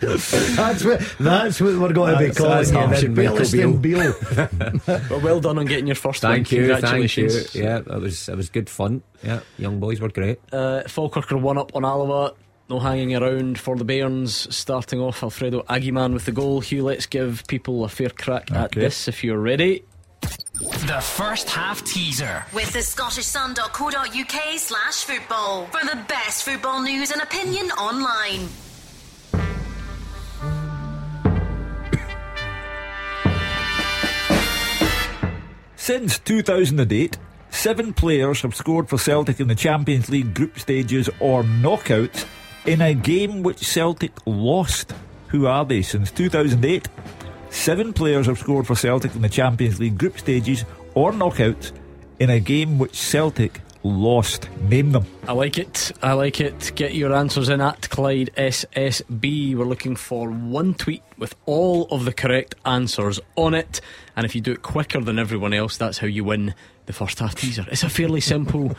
[0.56, 2.72] that's what that's what we're going to be calling you.
[2.72, 3.16] harsh then.
[3.16, 4.14] and Michael Beale.
[5.10, 6.60] Well, well done on getting your first Thank one.
[6.60, 7.28] you, thank you.
[7.52, 9.02] Yeah, that was that was good fun.
[9.22, 10.40] Yeah, young boys were great.
[10.52, 12.34] Uh, Falkirk are one up on Alloa.
[12.68, 14.52] No hanging around for the Bairns.
[14.52, 16.60] Starting off, Alfredo Agyeman with the goal.
[16.60, 19.84] Hugh, let's give people a fair crack at this if you're ready.
[20.20, 22.44] The first half teaser.
[22.52, 28.48] With the Scottish scottishsun.co.uk slash football for the best football news and opinion online.
[35.76, 37.16] Since 2008,
[37.50, 42.26] seven players have scored for Celtic in the Champions League group stages or knockouts
[42.66, 44.92] in a game which Celtic lost.
[45.28, 45.82] Who are they?
[45.82, 46.88] Since 2008,
[47.50, 51.72] seven players have scored for Celtic in the Champions League group stages or knockouts
[52.18, 54.48] in a game which Celtic lost.
[54.62, 55.06] Name them.
[55.26, 55.92] I like it.
[56.02, 56.72] I like it.
[56.74, 59.54] Get your answers in at Clyde SSB.
[59.54, 63.80] We're looking for one tweet with all of the correct answers on it.
[64.16, 66.54] And if you do it quicker than everyone else, that's how you win
[66.86, 67.66] the first half teaser.
[67.70, 68.76] It's a fairly simple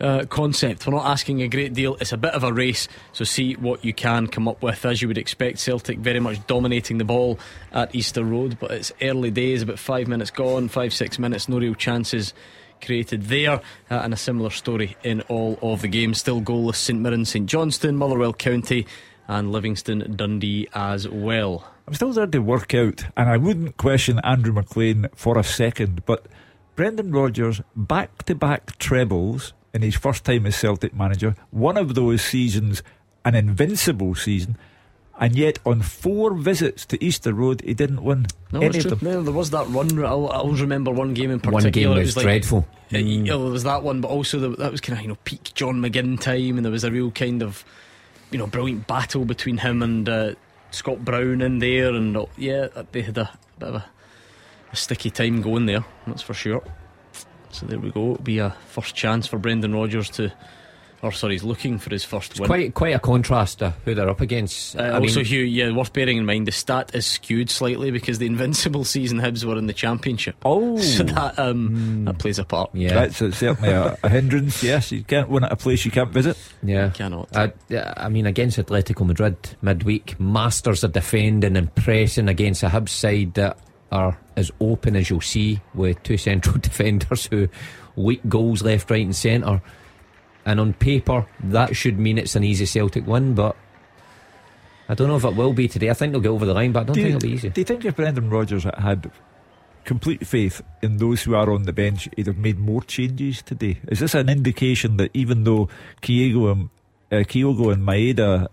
[0.00, 0.86] uh, concept.
[0.86, 1.96] We're not asking a great deal.
[2.00, 2.88] It's a bit of a race.
[3.12, 4.84] So see what you can come up with.
[4.84, 7.38] As you would expect, Celtic very much dominating the ball
[7.72, 8.58] at Easter Road.
[8.58, 12.34] But it's early days, about five minutes gone, five, six minutes, no real chances
[12.80, 16.18] created there, uh, and a similar story in all of the games.
[16.18, 18.86] Still goalless St Mirren, St Johnstone, Motherwell County,
[19.28, 21.70] and Livingston Dundee as well.
[21.86, 26.06] I'm still there to work out, and I wouldn't question Andrew McLean for a second,
[26.06, 26.26] but
[26.74, 31.94] Brendan Rodgers back to back trebles in his first time as Celtic manager, one of
[31.94, 32.82] those seasons
[33.24, 34.56] an invincible season,
[35.20, 38.98] and yet on four visits to Easter Road he didn't win No, any it's of
[38.98, 39.08] true.
[39.10, 39.12] them.
[39.18, 39.98] No, there was that run.
[40.02, 40.08] I I
[40.38, 41.62] always remember one game in particular.
[41.64, 42.66] One game it was like, dreadful.
[42.92, 45.08] Uh, you know, there was that one, but also the, that was kind of you
[45.08, 47.64] know peak John McGinn time, and there was a real kind of
[48.30, 50.32] you know brilliant battle between him and uh,
[50.70, 53.84] Scott Brown in there, and uh, yeah, they had a bit of a,
[54.72, 55.84] a sticky time going there.
[56.06, 56.62] That's for sure.
[57.52, 58.12] So there we go.
[58.12, 60.32] It'll be a first chance for Brendan Rodgers to,
[61.02, 62.46] or sorry, he's looking for his first It's win.
[62.48, 64.76] quite quite a contrast to who they're up against.
[64.76, 67.90] Uh, I also, mean, Hugh, yeah, worth bearing in mind the stat is skewed slightly
[67.90, 70.36] because the invincible season Hibs were in the championship.
[70.44, 72.70] Oh, so that um, that plays a part.
[72.74, 74.92] yeah, That's certainly a, a hindrance, yes.
[74.92, 76.36] You can't win at a place you can't visit.
[76.62, 76.86] yeah.
[76.86, 77.30] you Cannot.
[77.68, 82.90] Yeah, I mean, against Atletico Madrid midweek, masters of defending and pressing against a Hibs
[82.90, 83.58] side that
[83.90, 87.48] are as open as you'll see with two central defenders who
[87.96, 89.62] leak goals left, right, and centre.
[90.46, 93.56] And on paper, that should mean it's an easy Celtic win, but
[94.88, 95.90] I don't know if it will be today.
[95.90, 97.34] I think they'll get over the line, but I don't do, think you, it'll be
[97.34, 97.48] easy.
[97.50, 99.10] do you think if Brendan Rodgers had
[99.84, 103.80] complete faith in those who are on the bench, he'd have made more changes today?
[103.88, 105.68] Is this an indication that even though
[106.02, 106.70] Kyogo and,
[107.12, 108.48] uh, Kyogo and Maeda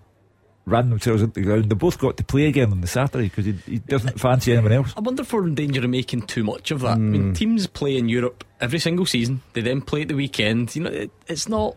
[0.67, 3.45] ran themselves into the ground, they both got to play again on the Saturday because
[3.45, 4.93] he, he doesn't fancy anyone else?
[4.97, 6.91] I wonder if we're in danger of making too much of that.
[6.91, 7.11] I Hmm.
[7.11, 9.41] mean, teams play in Europe every single season.
[9.53, 10.75] They then play at the weekend.
[10.75, 11.75] You know, it, it's not.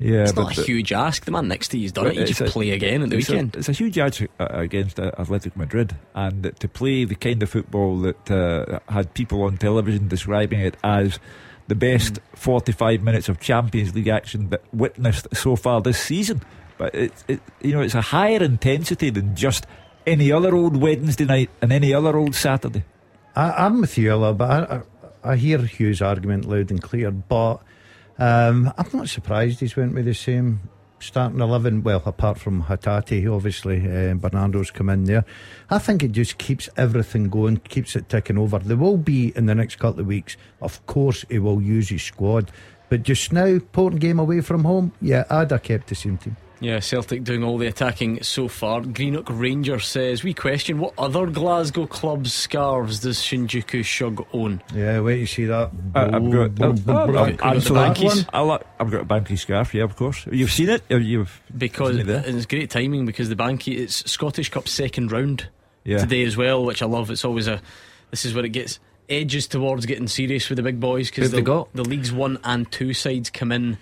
[0.00, 1.24] Yeah, it's not a huge ask.
[1.24, 2.14] The man next to you's done it.
[2.14, 3.56] You just a- play again at the it's a- weekend.
[3.56, 7.50] it's a huge edge uh, against uh, Athletic Madrid, and to play the kind of
[7.50, 11.18] football that uh, had people on television describing it as
[11.66, 12.38] the best Mm.
[12.38, 16.42] 45 minutes of Champions League action that witnessed so far this season.
[16.78, 19.66] But it, it, you know, it's a higher intensity than just
[20.06, 22.84] any other old Wednesday night and any other old Saturday.
[23.36, 27.10] I, I'm with you, Ella, but I, I, I hear Hugh's argument loud and clear.
[27.10, 27.56] But
[28.18, 30.60] um, I'm not surprised he's went with the same
[31.00, 31.82] starting eleven.
[31.82, 35.24] Well, apart from Hatate, obviously, uh, Bernardo's come in there.
[35.70, 38.60] I think it just keeps everything going, keeps it ticking over.
[38.60, 40.36] There will be in the next couple of weeks.
[40.62, 42.50] Of course, he will use his squad,
[42.88, 44.92] but just now, important game away from home.
[45.00, 46.36] Yeah, I'd have kept the same team.
[46.60, 48.80] Yeah, Celtic doing all the attacking so far.
[48.80, 54.60] Greenock Ranger says, We question what other Glasgow clubs' scarves does Shinjuku Shug own?
[54.74, 55.70] Yeah, wait, you see that?
[55.94, 57.42] I, I've got, I've, I've, I've,
[58.80, 60.26] I've a Banky scarf, yeah, of course.
[60.30, 60.82] You've seen it?
[60.88, 65.12] You've Because seen it and it's great timing because the Banky it's Scottish Cup second
[65.12, 65.48] round
[65.84, 65.98] Yeah.
[65.98, 67.10] today as well, which I love.
[67.10, 67.60] It's always a
[68.10, 71.66] this is where it gets edges towards getting serious with the big boys because the,
[71.74, 73.78] the league's one and two sides come in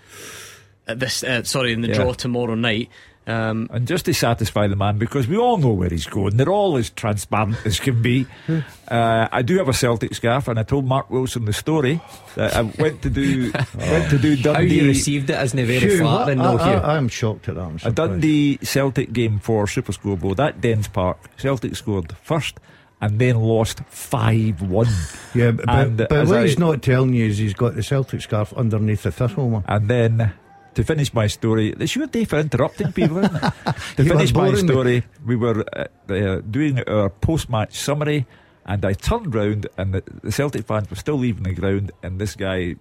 [0.86, 1.22] at this.
[1.24, 1.94] Uh, sorry, in the Yeah.
[1.94, 2.88] draw tomorrow night.
[3.28, 6.48] Um, and just to satisfy the man, because we all know where he's going, they're
[6.48, 8.26] all as transparent as can be.
[8.88, 12.00] Uh, I do have a Celtic scarf, and I told Mark Wilson the story
[12.36, 14.52] that I went to do went to do Dundee.
[14.54, 16.70] How you received it isn't very Hugh, flattering, I, though, Hugh.
[16.78, 17.62] I, I'm shocked at that.
[17.62, 17.96] I'm A surprised.
[17.96, 21.18] Dundee Celtic game for Super Scoreboard at Dens Park.
[21.36, 22.60] Celtic scored first
[23.00, 24.86] and then lost 5 1.
[25.34, 28.20] Yeah, but, And, but, what I- he's not telling you is he's got the Celtic
[28.22, 29.64] scarf underneath the thistle one.
[29.66, 30.32] And then
[30.76, 33.40] to finish my story, it's your day for interrupting people, isn't it?
[33.96, 34.72] to You finish my boring me.
[34.72, 38.26] story, we were uh, uh, doing our post match summary,
[38.64, 42.20] and I turned round, and the, the Celtic fans were still leaving the ground, and
[42.20, 42.76] this guy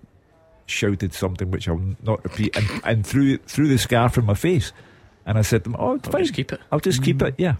[0.67, 4.71] shouted something which I'll not repeat, and, and threw, threw the scarf in my face.
[5.25, 6.21] And I said to him, Oh, I'll fine.
[6.23, 6.61] just keep it.
[6.71, 7.55] I'll just keep it, yeah.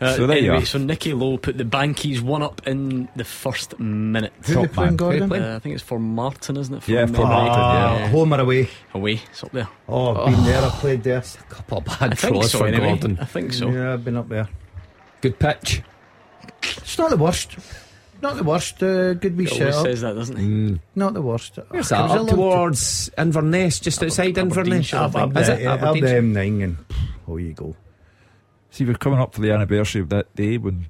[0.00, 0.66] Uh, so there anyway, you are.
[0.66, 4.32] so Nicky Lowe put the Bankies one up in the first minute.
[4.46, 4.96] Who they Top playing, man.
[4.96, 5.32] Gordon?
[5.32, 6.88] Uh, I think it's for Martin, isn't it?
[6.88, 7.24] Yeah, for memory?
[7.28, 8.08] Martin, Ah, yeah.
[8.08, 8.68] home or away?
[8.94, 9.68] Away, it's up there.
[9.88, 11.22] Oh, I've been there, I played there.
[11.48, 12.88] couple of I bad think throws so, for anyway.
[12.98, 13.18] Gordon.
[13.20, 13.70] I think so.
[13.70, 14.48] Yeah, I've been up there.
[15.20, 15.82] Good pitch.
[16.62, 17.56] It's not the worst.
[18.20, 18.80] Not the worst.
[18.82, 20.46] Uh, good wee He set always says that, doesn't he?
[20.46, 20.80] Mm.
[20.94, 21.58] Not the worst.
[21.70, 22.00] Where's It that?
[22.10, 24.92] Up long towards Inverness, just outside Inverness.
[24.92, 25.36] Aberdeenshire, I Up, think.
[25.36, 25.66] up, Is the, it?
[25.66, 26.22] up the Aberdeenshire?
[26.22, 26.76] M9 and
[27.26, 27.74] oh, you go.
[28.72, 30.86] See, we're coming up for the anniversary of that day when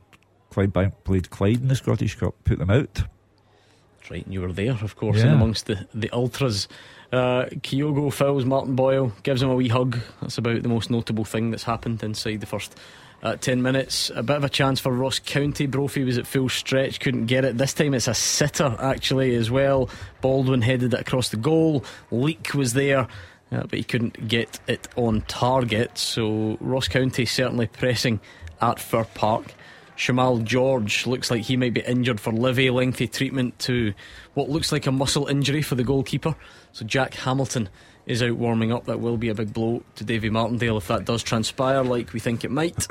[0.53, 2.95] Clydebank played Clyde in the Scottish Cup, put them out.
[2.95, 5.24] That's right, and you were there, of course, Yeah.
[5.24, 6.68] and amongst the, the ultras.
[7.12, 9.99] Uh, Kyogo fouls Martin Boyle, gives him a wee hug.
[10.20, 12.78] That's about the most notable thing that's happened inside the first
[13.22, 14.11] uh, 10 minutes.
[14.14, 15.66] A bit of a chance for Ross County.
[15.66, 17.59] Brophy was at full stretch, couldn't get it.
[17.59, 19.91] This time it's a sitter, actually, as well.
[20.20, 21.85] Baldwin headed it across the goal.
[22.12, 23.09] Leak was there.
[23.53, 25.98] Uh, but he couldn't get it on target.
[25.98, 28.20] So Ross County certainly pressing
[28.62, 29.55] at Fir Park.
[29.96, 32.70] Shamal George looks like he might be injured for Livy.
[32.70, 33.92] Lengthy treatment to
[34.34, 36.34] what looks like a muscle injury for the goalkeeper.
[36.72, 37.68] So Jack Hamilton
[38.07, 38.86] is out warming up.
[38.86, 42.20] That will be a big blow to Davy Martindale if that does transpire, like we
[42.20, 42.88] think it might.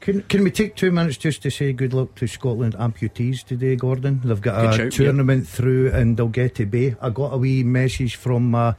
[0.00, 3.74] Can, can we take two minutes just to say good luck to Scotland amputees today,
[3.74, 4.20] Gordon?
[4.22, 6.94] They've got Good a shout, tournament through in Dalgety Bay.
[7.00, 8.54] I got a wee message from.
[8.54, 8.74] Uh,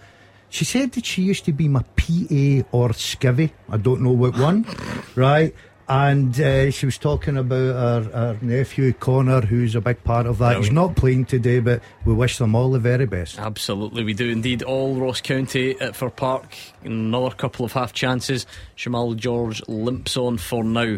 [0.49, 3.51] she said that she used to be my PA or skivvy.
[3.69, 4.65] I don't know what one,
[5.15, 5.53] right?
[5.89, 10.37] And uh, she was talking about her, her nephew Connor, who's a big part of
[10.39, 10.57] that.
[10.57, 13.39] He's not playing today, but we wish them all the very best.
[13.39, 14.63] Absolutely, we do indeed.
[14.63, 16.53] All Ross County at Fir Park.
[16.83, 18.45] Another couple of half chances.
[18.75, 20.97] Shamal George limps on for now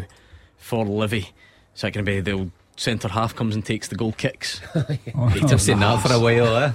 [0.56, 1.30] for Livy.
[1.74, 4.60] Is that going to be the centre half comes and takes the goal kicks?
[4.74, 6.72] I've seen that for a while, eh?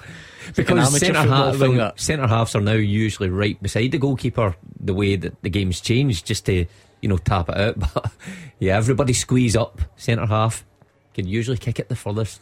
[0.56, 4.56] Because centre half, well, centre halves are now usually right beside the goalkeeper.
[4.80, 6.66] The way that the game's changed, just to
[7.02, 7.76] you know tap it out.
[7.94, 8.12] But
[8.60, 9.82] yeah, everybody squeeze up.
[9.96, 10.66] Centre half
[11.14, 12.42] can usually kick it the furthest.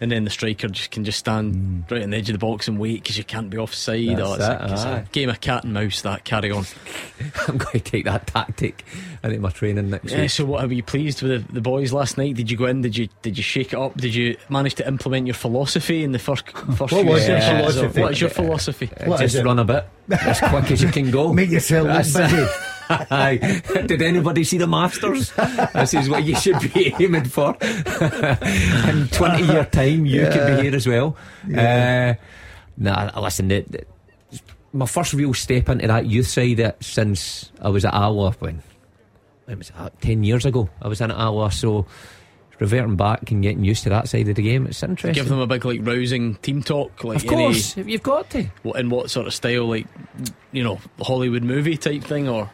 [0.00, 1.90] And then the striker just can just stand mm.
[1.90, 4.16] right on the edge of the box and wait because you can't be offside.
[4.16, 6.02] That's oh, it's, it, a, it's a game of cat and mouse.
[6.02, 6.64] That carry on.
[7.48, 8.84] I'm going to take that tactic
[9.24, 10.22] into my training next Yeah.
[10.22, 10.30] week.
[10.30, 12.36] So, what were you pleased with the, the boys last night?
[12.36, 12.82] Did you go in?
[12.82, 13.96] Did you did you shake it up?
[13.96, 17.40] Did you manage to implement your philosophy in the first first What few was your
[17.40, 17.74] sessions?
[17.74, 18.00] philosophy?
[18.00, 18.90] What is your philosophy?
[19.04, 19.46] What is Just it?
[19.46, 21.32] run a bit as quick as you can go.
[21.32, 22.46] Make yourself look busy.
[22.90, 23.06] it.
[23.10, 23.62] Aye.
[23.86, 25.32] Did anybody see the Masters?
[25.74, 27.56] this is what you should be aiming for.
[28.88, 31.16] In 20 year time, you could be here as well.
[31.56, 32.14] Uh,
[32.76, 33.84] nah, listen, the, the-
[34.72, 38.62] my first real step into that youth side uh, since I was at Alloa when,
[39.46, 39.98] when was that?
[40.02, 40.68] 10 years ago.
[40.82, 41.86] I was in at Alloa, so
[42.58, 45.14] reverting back and getting used to that side of the game, it's interesting.
[45.14, 48.44] Give them a big like rousing team talk, like of course, you've got to.
[48.64, 49.86] what in what sort of style, like
[50.52, 52.50] you know, Hollywood movie type thing, or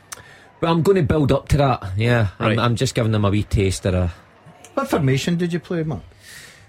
[0.63, 1.93] Well, I'm going to build up to that.
[1.97, 2.53] Yeah, Right.
[2.53, 4.13] I'm, I'm just giving them a wee taste of a
[4.75, 6.03] What formation did you play, Mark?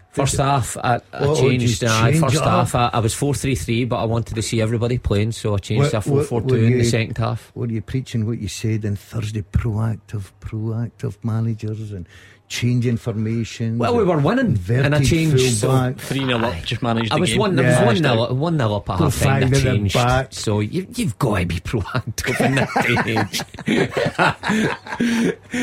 [0.10, 0.78] first half.
[0.78, 1.80] I, I Oh, changed.
[1.80, 2.74] just change first it half.
[2.76, 5.58] I, I was four three three, but I wanted to see everybody playing, so I
[5.58, 7.52] changed to four four two in the second half.
[7.56, 9.41] Were you preaching what you said on Thursday?
[9.44, 12.08] Proactive, proactive managers and
[12.50, 13.78] changing information.
[13.80, 15.58] Well, we were winning, and I changed.
[15.58, 17.12] So three 0 up, just managed.
[17.12, 17.39] I the was game.
[17.39, 17.60] one.
[17.60, 17.86] I Yeah.
[17.86, 18.36] was one nil.
[18.36, 19.44] One nil up at Go half time.
[19.54, 19.96] I changed.
[19.96, 20.28] back.
[20.34, 23.41] So you, you've got to be proactive in that day age.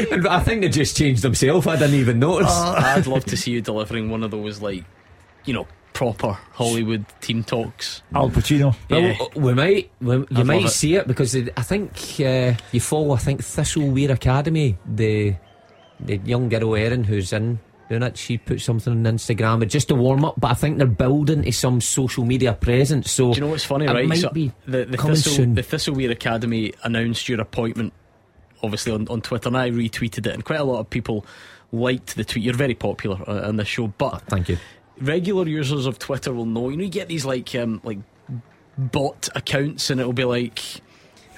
[0.11, 1.67] and I think they just changed themselves.
[1.67, 2.51] I didn't even notice.
[2.53, 4.85] I'd love to see you delivering one of those like,
[5.45, 8.03] you know, proper Hollywood team talks.
[8.15, 8.75] Al Pacino.
[8.89, 9.17] Yeah.
[9.19, 10.71] Well, we might, we, you I'd might love it.
[10.71, 13.15] see it because I think uh, you follow.
[13.15, 15.37] I think Thistleweir Academy, the
[16.05, 18.17] the young girl Erin who's in doing it.
[18.17, 20.35] She put something on Instagram, it's just a warm up.
[20.39, 23.11] But I think they're building to some social media presence.
[23.11, 24.09] So Do you know what's funny, it right?
[24.09, 27.93] Might So be the the, Thistle, the Thistleweir Academy announced your appointment,
[28.63, 31.27] obviously on, on Twitter, and I retweeted it, and quite a lot of people
[31.73, 32.45] liked the tweet.
[32.45, 34.59] You're very popular uh, on the show, but Thank you.
[35.01, 36.69] regular users of Twitter will know.
[36.69, 37.99] You know, you get these like um, like
[38.79, 40.61] bot accounts, and it'll be like.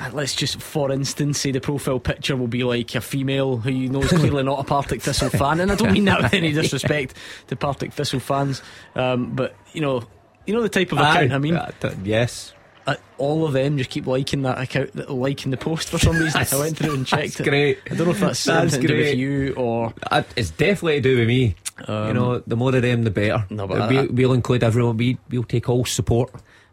[0.07, 3.71] Uh, let's just, for instance, say the profile picture will be like a female who
[3.71, 6.35] you know is clearly not a Partick Thistle fan, and I don't mean that with
[6.35, 7.15] any disrespect
[7.49, 8.63] to Partick Thistle fans,
[8.95, 10.03] um, but you know,
[10.47, 11.55] you know the type of account I mean.
[11.57, 11.71] Uh,
[12.05, 12.53] yes.
[12.85, 16.45] Uh, all of them just keep liking that account, liking the post for some reason.
[16.53, 17.45] I went through and checked That's it.
[17.49, 17.79] great.
[17.89, 20.95] I don't know if that's, That's something to do with you or Uh, it's definitely
[20.97, 21.55] to do with me.
[21.87, 23.47] you Um, know, the more of them, the better.
[23.51, 24.97] No, but we, I- we'll include everyone.
[24.97, 26.33] We, we'll take all support.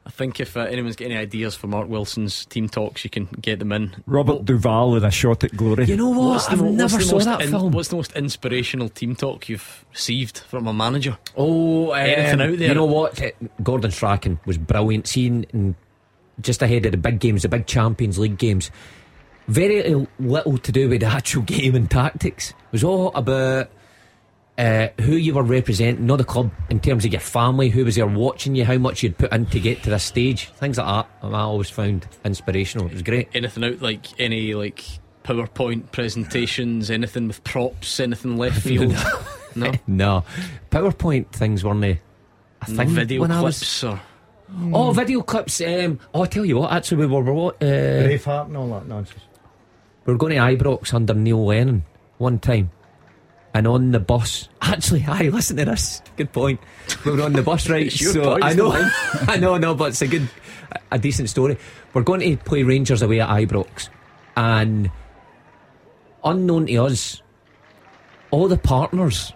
[0.09, 3.25] I think if uh, anyone's got any ideas for Mark Wilson's team talks, you can
[3.39, 3.95] get them in.
[4.07, 5.85] Robert Duvall in a shot at glory.
[5.85, 6.29] You know what?
[6.29, 7.71] What's the I've mo- never saw that in- film.
[7.71, 11.15] What's the most inspirational team talk you've received from a manager?
[11.37, 12.67] Oh, Anything um, out there?
[12.69, 13.21] You know what?
[13.61, 15.05] Gordon Strachan was brilliant.
[15.05, 15.75] Seeing in
[16.41, 18.71] just ahead of the big games, the big Champions League games.
[19.47, 22.49] Very little to do with the actual game and tactics.
[22.49, 23.69] It was all about
[24.59, 27.95] uh, who you were representing, not the club, in terms of your family, who was
[27.95, 30.49] there watching you, how much you'd put in to get to this stage.
[30.49, 31.09] Things like that.
[31.25, 32.87] I always found inspirational.
[32.87, 33.29] It was great.
[33.33, 34.83] Anything out like any like
[35.23, 38.95] PowerPoint presentations, anything with props, anything left field?
[39.55, 40.23] no, no.
[40.71, 41.99] PowerPoint things weren't they?
[42.67, 44.01] A No video when I was- clips or
[44.73, 45.61] Oh, video clips.
[45.61, 47.21] Um, oh, I tell you what, actually, we were.
[47.21, 49.21] we were, Uh, Braveheart and all that nonsense.
[50.05, 51.83] We were going to Ibrox under Neil Lennon
[52.17, 52.71] one time.
[53.53, 56.01] And on the bus, actually, hi, listen to this.
[56.17, 56.59] Good point.
[57.03, 57.91] We were on the bus, right?
[57.91, 58.71] So point, I know,
[59.27, 60.29] I know, no, but it's a good,
[60.91, 61.57] a decent story.
[61.93, 63.89] We're going to play Rangers away at Ibrox,
[64.37, 64.91] and
[66.23, 67.21] unknown to us,
[68.31, 69.33] all the partners,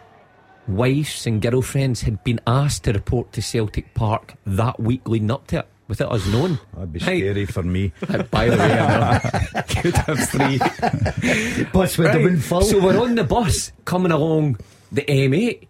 [0.67, 5.47] wives and girlfriends had been asked to report to Celtic Park that week leading up
[5.47, 6.57] to it, without us knowing.
[6.73, 7.19] That'd be Right.
[7.19, 7.91] scary for me.
[8.31, 10.57] By the way, I could have three.
[11.73, 12.61] Bus would have Right, been full.
[12.63, 14.57] So we're on the bus coming along
[14.91, 15.67] the M8,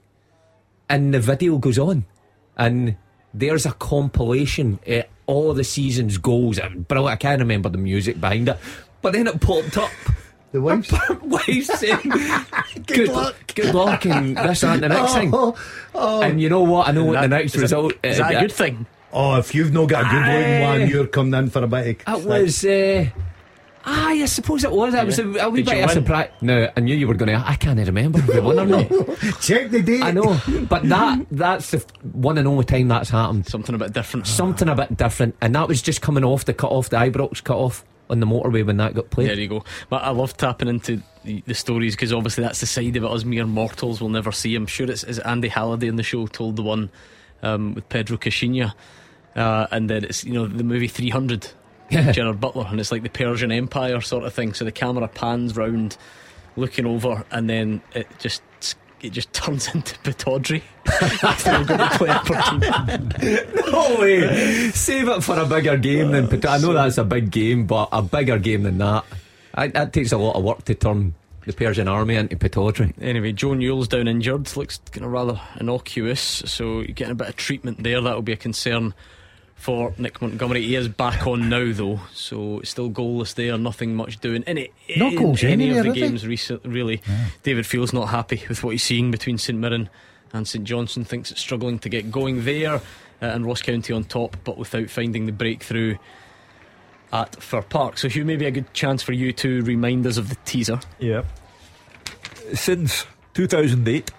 [0.89, 2.05] and the video goes on,
[2.57, 2.95] and
[3.33, 6.57] there's a compilation of all the season's goals.
[6.57, 7.11] And brilliant.
[7.13, 8.57] I can't remember the music behind it,
[9.01, 9.91] but then it popped up.
[10.53, 10.93] The wives.
[11.23, 12.13] wives saying,
[12.85, 15.31] "Good, luck, good luck," and this and the next thing.
[15.33, 15.55] Oh,
[15.95, 16.21] oh.
[16.21, 16.87] And you know what?
[16.87, 18.85] I know what the next is result is Is that a good thing?
[19.13, 20.61] Oh, if you've not got a good looking Aye.
[20.79, 22.65] one, you're coming in for a bit of It was.
[22.65, 23.05] Uh,
[23.85, 24.93] Aye, I suppose it was.
[24.93, 26.03] It was a, a wee Did you bit of win?
[26.05, 26.29] surprise.
[26.41, 27.43] No, I knew you were going to.
[27.45, 28.87] I can't remember if we won or not.
[29.41, 30.01] Check the date.
[30.01, 30.39] I know,
[30.69, 33.45] but that that's the one and only time that's happened.
[33.45, 34.25] Something a bit different.
[34.25, 37.43] Something a bit different, and that was just coming off the cut off the Ibrox
[37.43, 39.27] cut off on the motorway when that got played.
[39.29, 39.65] There you go.
[39.89, 43.11] But I love tapping into the, the stories because obviously that's the side of it
[43.11, 44.55] us mere mortals will never see.
[44.55, 46.89] I'm sure it's is it Andy Halliday in the show told the one
[47.41, 48.73] um, with Pedro Caixinha,
[49.35, 51.47] uh, and then it's you know the movie 300,
[51.91, 54.53] Gerard Butler, and it's like the Persian Empire sort of thing.
[54.53, 55.97] So the camera pans round,
[56.55, 58.41] looking over, and then it just.
[59.01, 60.61] It just turns into Pittodrie.
[61.43, 63.11] They're going to play upper team.
[63.69, 64.69] No way!
[64.71, 66.29] Save it for a bigger game than.
[66.29, 69.03] Pat- I know that's a big game, but a bigger game than that.
[69.55, 71.15] I, that takes a lot of work to turn
[71.45, 72.93] the Persian army into Pittodrie.
[73.01, 74.55] Anyway, Joe Newell's down injured.
[74.55, 77.99] Looks kind of rather innocuous, so you're getting a bit of treatment there.
[77.99, 78.93] That'll be a concern
[79.63, 80.61] for Nick Montgomery.
[80.61, 83.57] He is back on now, though, so it's still goalless there.
[83.57, 84.73] Nothing much doing in it.
[84.97, 86.65] No in goals any anywhere, of the games recent.
[86.65, 87.01] Really,
[87.43, 89.89] David feels not happy with what he's seeing between St Mirren
[90.33, 91.05] and St Johnstone.
[91.05, 92.81] Thinks it's struggling to get going there, uh,
[93.21, 95.95] and Ross County on top, but without finding the breakthrough.
[97.13, 97.99] At Fir Park.
[97.99, 100.79] So, Hugh, maybe a good chance for you to remind us of the teaser.
[100.97, 101.21] Yeah.
[102.55, 103.05] Since
[103.35, 104.09] 2008,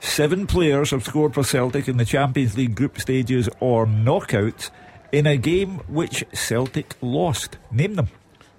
[0.00, 4.70] seven players have scored for Celtic in the Champions League group stages or knockouts
[5.12, 7.56] in a game which Celtic lost.
[7.70, 8.08] Name them.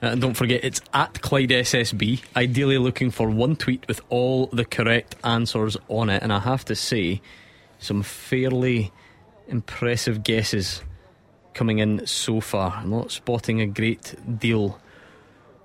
[0.01, 2.21] Uh, and don't forget, it's at Clyde SSB.
[2.35, 6.23] Ideally, looking for one tweet with all the correct answers on it.
[6.23, 7.21] And I have to say,
[7.77, 8.91] some fairly
[9.47, 10.81] impressive guesses
[11.53, 12.71] coming in so far.
[12.77, 14.79] I'm not spotting a great deal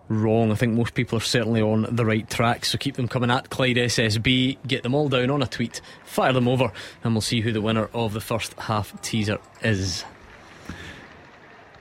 [0.09, 0.53] wrong.
[0.53, 2.65] I think most people are certainly on the right track.
[2.65, 4.59] So keep them coming at Clyde SSB.
[4.67, 5.81] Get them all down on a tweet.
[6.05, 6.73] Fire them over,
[7.05, 10.05] and we'll see who the winner of the first half teaser is.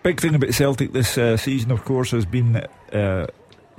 [0.04, 2.58] Big thing about Celtic this uh, season, of course, has been
[2.94, 3.28] uh,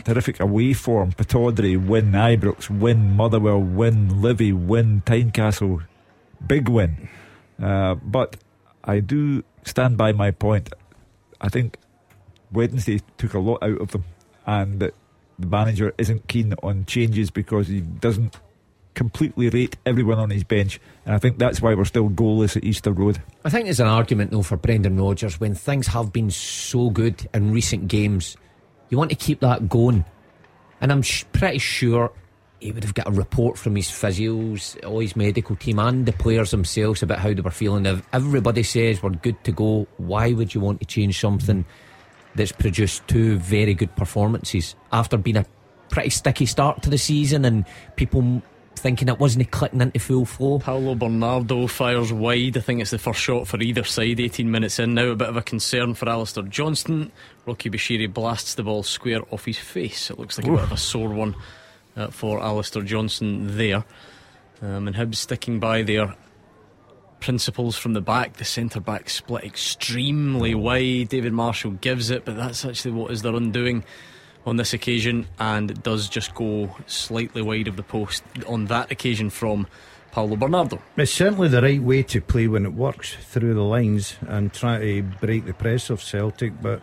[0.05, 1.13] terrific away form.
[1.13, 5.85] Pittodrie win, Ibrox win, Motherwell win, Livy win, Tynecastle
[6.45, 7.09] big win.
[7.63, 8.37] Uh, but
[8.85, 10.73] I do stand by my point.
[11.41, 11.79] I think
[12.53, 14.05] Wednesday took a lot out of them,
[14.47, 14.95] and that
[15.39, 18.39] the manager isn't keen on changes because he doesn't
[18.95, 22.65] completely rate everyone on his bench, and I think that's why we're still goalless at
[22.65, 23.23] Easter Road.
[23.45, 27.29] I think there's an argument though for Brendan Rodgers when things have been so good
[27.35, 28.37] in recent games.
[28.89, 30.05] You want to keep that going,
[30.81, 32.11] and I'm sh- pretty sure
[32.59, 36.13] he would have got a report from his physios, all his medical team, and the
[36.13, 37.85] players themselves about how they were feeling.
[37.85, 41.67] If everybody says we're good to go, why would you want to change something
[42.37, 45.47] that's produced two very good performances after being a
[45.89, 47.65] pretty sticky start to the season and
[47.97, 48.43] people
[48.77, 50.59] thinking it wasn't clicking into full flow.
[50.59, 52.57] Paulo Bernardo fires wide.
[52.57, 54.21] I think it's the first shot for either side.
[54.21, 57.11] 18 minutes in now, a bit of a concern for Alistair Johnston.
[57.47, 60.11] Rocky Bushiri blasts the ball square off his face.
[60.11, 61.35] It looks like a bit of a sore one
[61.97, 63.85] uh, for Alistair Johnston there.
[64.63, 66.15] Um, and Hibs sticking by their
[67.21, 68.35] principles from the back.
[68.35, 71.09] The centre back split extremely wide.
[71.09, 73.85] David Marshall gives it, but that's actually what is their undoing
[74.47, 78.93] on this occasion, and it does just go slightly wide of the post on that
[78.93, 79.67] occasion from
[80.13, 80.81] Paulo Bernardo.
[80.97, 84.79] It's certainly the right way to play when it works through the lines and try
[84.79, 86.81] to break the press of Celtic, but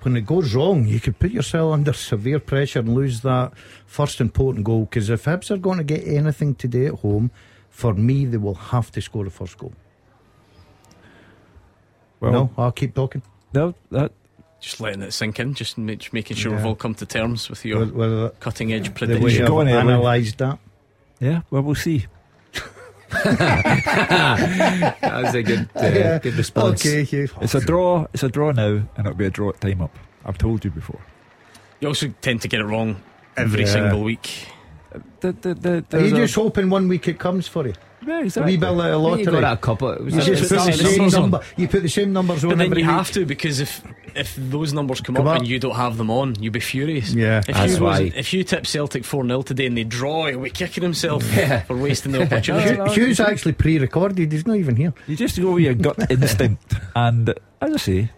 [0.00, 3.52] when it goes wrong, you could put yourself under severe pressure and lose that
[3.86, 4.86] first important goal.
[4.86, 7.30] Because if Hibs are going to get anything today at home,
[7.74, 9.72] for me, they will have to score the first goal.
[12.20, 13.20] Well, no, I'll keep talking.
[13.52, 14.12] No, that
[14.60, 16.58] just letting it sink in, just, ma- just making sure Yeah.
[16.58, 19.42] we've all come to terms with your Well, well, cutting edge The way prediction.
[19.42, 19.88] I've Go on, Alan.
[19.88, 20.58] analysed that.
[21.20, 22.06] Yeah, well, we'll see.
[23.24, 26.18] that was a good, uh, Yeah.
[26.20, 26.80] good response.
[26.86, 27.28] Okay, Hugh.
[27.40, 28.06] It's a draw.
[28.14, 29.96] It's a draw now, and it'll be a draw at time up.
[30.24, 31.00] I've told you before.
[31.80, 33.02] You also tend to get it wrong
[33.36, 33.72] every Yeah.
[33.72, 34.48] single week.
[35.20, 37.74] The, the, the, Are you there's a- just hoping one week it comes for you?
[38.06, 38.52] Yeah, A exactly.
[38.52, 39.24] wee bit like a You lottery.
[39.24, 39.90] got a couple.
[39.92, 41.40] It was You just put the same number.
[41.56, 42.96] You put the same numbers on But then every you week.
[42.96, 43.82] have to because if
[44.14, 45.38] if those numbers come, Come up up.
[45.40, 47.14] and you don't have them on, you'll be furious.
[47.14, 47.38] Yeah.
[47.38, 48.12] if That's you goes- why.
[48.14, 51.62] if you tip Celtic four 0 today and they draw, he'll be kicking himself Yeah.
[51.62, 52.74] for wasting the opportunity.
[52.76, 54.30] Hugh- Hugh's actually pre-recorded.
[54.30, 54.92] He's not even here.
[55.06, 57.30] You just go with your gut instinct, and
[57.62, 58.10] as I say,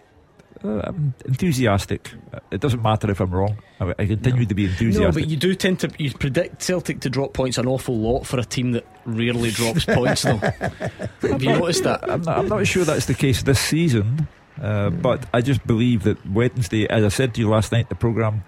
[0.63, 2.11] I'm enthusiastic.
[2.33, 3.57] Uh, It doesn't matter if I'm wrong.
[3.79, 5.01] I, I continue to be enthusiastic.
[5.01, 5.23] No, enthusiastic.
[5.23, 8.39] but you do tend to you predict Celtic to drop points an awful lot for
[8.39, 10.23] a team that rarely drops points.
[10.23, 12.09] Though, have you noticed that?
[12.09, 14.27] I'm not, I'm not sure that's the case this season,
[14.61, 17.95] uh, but I just believe that Wednesday, as I said to you last night, the
[17.95, 18.43] programme,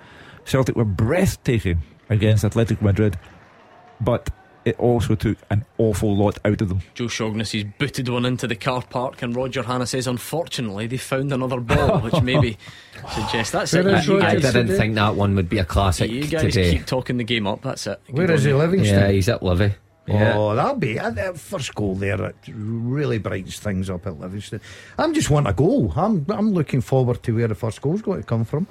[0.45, 3.17] Celtic were breathtaking against Athletic Madrid,
[4.01, 4.29] but
[4.69, 6.81] it also took an awful lot out of them.
[6.93, 11.33] Joe Shaughnessy's booted one into the car park, and Roger Hannah says, unfortunately, they found
[11.33, 12.57] another ball, which maybe
[13.11, 13.83] suggests that's it.
[13.83, 14.47] Where is You Roger?
[14.47, 16.71] I didn't think that one would be a classic you guys today.
[16.71, 17.61] keep talking the game up.
[17.61, 17.99] That's it.
[18.09, 18.57] Where Good is on he, you.
[18.57, 18.99] Livingston?
[18.99, 19.73] Yeah, he's at Livy.
[20.07, 20.33] Yeah.
[20.37, 22.19] Oh, that'll be uh, that first goal there.
[22.23, 24.59] It really brightens things up at Livingston.
[24.97, 25.93] I'm just want a goal.
[25.95, 28.65] I'm I'm looking forward to where the first goal's going to come from.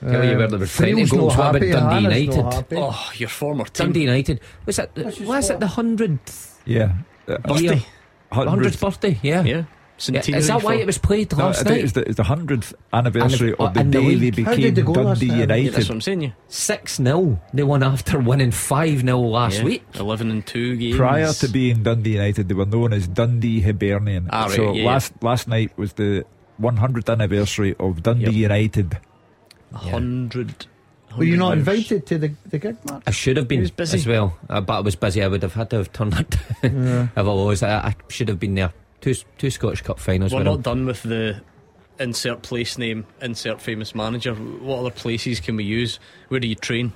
[0.00, 1.36] Tell you where there were 20 Friel's goals.
[1.36, 2.52] not What about Dundee Hannah's United?
[2.54, 2.76] happy.
[2.78, 3.86] Oh, your former team.
[3.86, 4.40] Dundee United.
[4.66, 6.92] Was that That's just was what- it the hundredth Yeah.
[7.26, 7.82] Uh, Birthday.
[8.32, 9.18] hundredth birthday?
[9.22, 9.42] Yeah.
[9.42, 9.52] Yeah.
[9.54, 9.64] Yeah,
[10.20, 11.82] Centenary Is that why it was played No, last think night?
[11.84, 14.34] it's the, it's the 100th anniversary Anniv- of the in the day they league.
[14.36, 15.34] Did became they go last Dundee night?
[15.34, 15.72] Yeah, United.
[15.74, 16.20] that's what I'm saying.
[16.22, 16.30] Yeah.
[16.46, 19.64] Six 0 They won after winning five 0 last Yeah.
[19.64, 19.82] week.
[19.98, 20.96] Eleven and two games.
[20.96, 24.28] Prior to being Dundee United, they were known as Dundee Hibernian.
[24.30, 26.24] Ah, right, so yeah, last last night was the
[26.60, 28.34] 100th anniversary of Dundee Yep.
[28.34, 28.98] United.
[29.72, 30.66] A hundred.
[31.16, 33.02] Were you not invited to the, the gig, Mark?
[33.06, 33.96] I should have been was busy.
[33.98, 35.22] as well, uh, but I was busy.
[35.22, 37.62] I would have had to have turned up if I was.
[37.62, 38.72] I, I should have been there.
[39.00, 40.32] Two two Scottish Cup finals.
[40.32, 40.62] We're with not him.
[40.62, 41.40] done with the
[41.98, 44.34] insert place name, insert famous manager.
[44.34, 45.98] What other places can we use?
[46.28, 46.92] Where do you train?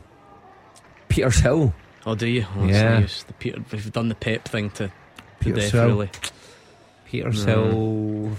[1.08, 1.74] Peters Hill.
[2.06, 2.46] Oh, do you?
[2.56, 3.00] Oh, Yeah.
[3.00, 3.06] yeah.
[3.26, 4.92] The Peter, we've done the Pep thing to, to
[5.40, 5.86] Peters death, Hill.
[5.88, 6.10] really.
[7.12, 7.64] Peters No.
[7.70, 8.36] Hill.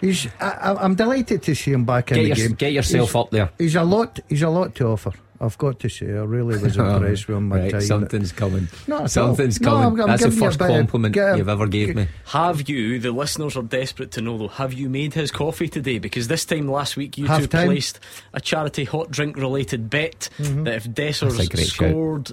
[0.00, 0.26] He's.
[0.40, 2.54] I, I- I'm delighted to see him back in Get, the game.
[2.56, 3.50] get yourself He's- up there.
[3.56, 4.18] He's a lot.
[4.28, 5.12] He's a lot to offer.
[5.40, 7.48] I've got to say, I really was impressed with him.
[7.48, 7.80] my Right, time.
[7.82, 8.66] something's coming.
[8.88, 9.66] No, Something's all.
[9.66, 10.00] No, coming.
[10.00, 12.08] I'm- I'm That's the giving you a first bit of- compliment you've ever gave me.
[12.26, 16.00] Have you, the listeners are desperate to know though, have you made his coffee today?
[16.00, 17.66] Because this time last week you Half two time.
[17.68, 18.00] placed
[18.34, 20.64] a charity hot drink related bet Mm-hmm.
[20.64, 22.32] that if That's a Dessers great shout.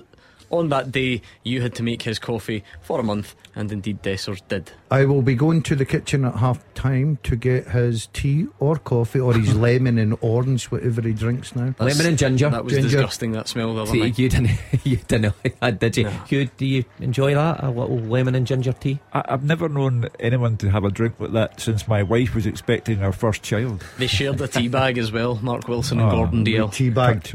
[0.55, 4.01] Scored on that day, you had to make his coffee for a month, and indeed
[4.01, 4.71] Dessers did.
[4.89, 8.77] I will be going to the kitchen at half time to get his tea or
[8.77, 11.73] coffee or his lemon and orange, whatever he drinks now.
[11.77, 12.49] That's- Lemon and ginger.
[12.49, 12.87] That was Ginger.
[12.89, 14.17] disgusting, that smell the other See, night.
[14.19, 14.51] you didn't.
[14.85, 15.33] You didn't.
[15.43, 16.03] like that, Did you?
[16.05, 16.09] No.
[16.27, 17.63] Hugh, do you enjoy that?
[17.63, 18.99] A little lemon and ginger tea.
[19.13, 22.45] I, I've never known anyone to have a drink like that since my wife was
[22.45, 23.83] expecting her first child.
[23.97, 26.71] They shared a tea bag as well, Mark Wilson and Oh, Gordon Dalziel.
[26.71, 27.27] Tea bag.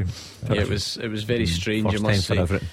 [0.49, 2.65] Yeah, it was it was very mm, strange, First I time must for say.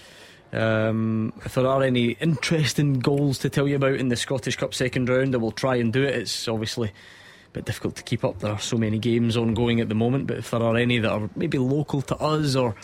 [0.52, 4.74] Um, if there are any interesting goals to tell you about in the Scottish Cup
[4.74, 6.14] second round, I will try and do it.
[6.14, 8.38] It's obviously a bit difficult to keep up.
[8.38, 11.10] There are so many games ongoing at the moment, but if there are any that
[11.10, 12.74] are maybe local to us or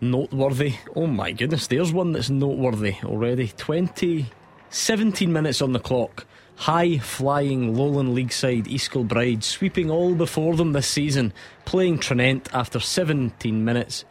[0.00, 3.48] noteworthy, oh my goodness, there's one that's noteworthy already.
[3.48, 4.26] 20,
[4.70, 6.26] 17 minutes on the clock.
[6.58, 11.34] High flying Lowland League side East Kilbride sweeping all before them this season,
[11.66, 14.06] playing Tranent after 17 minutes.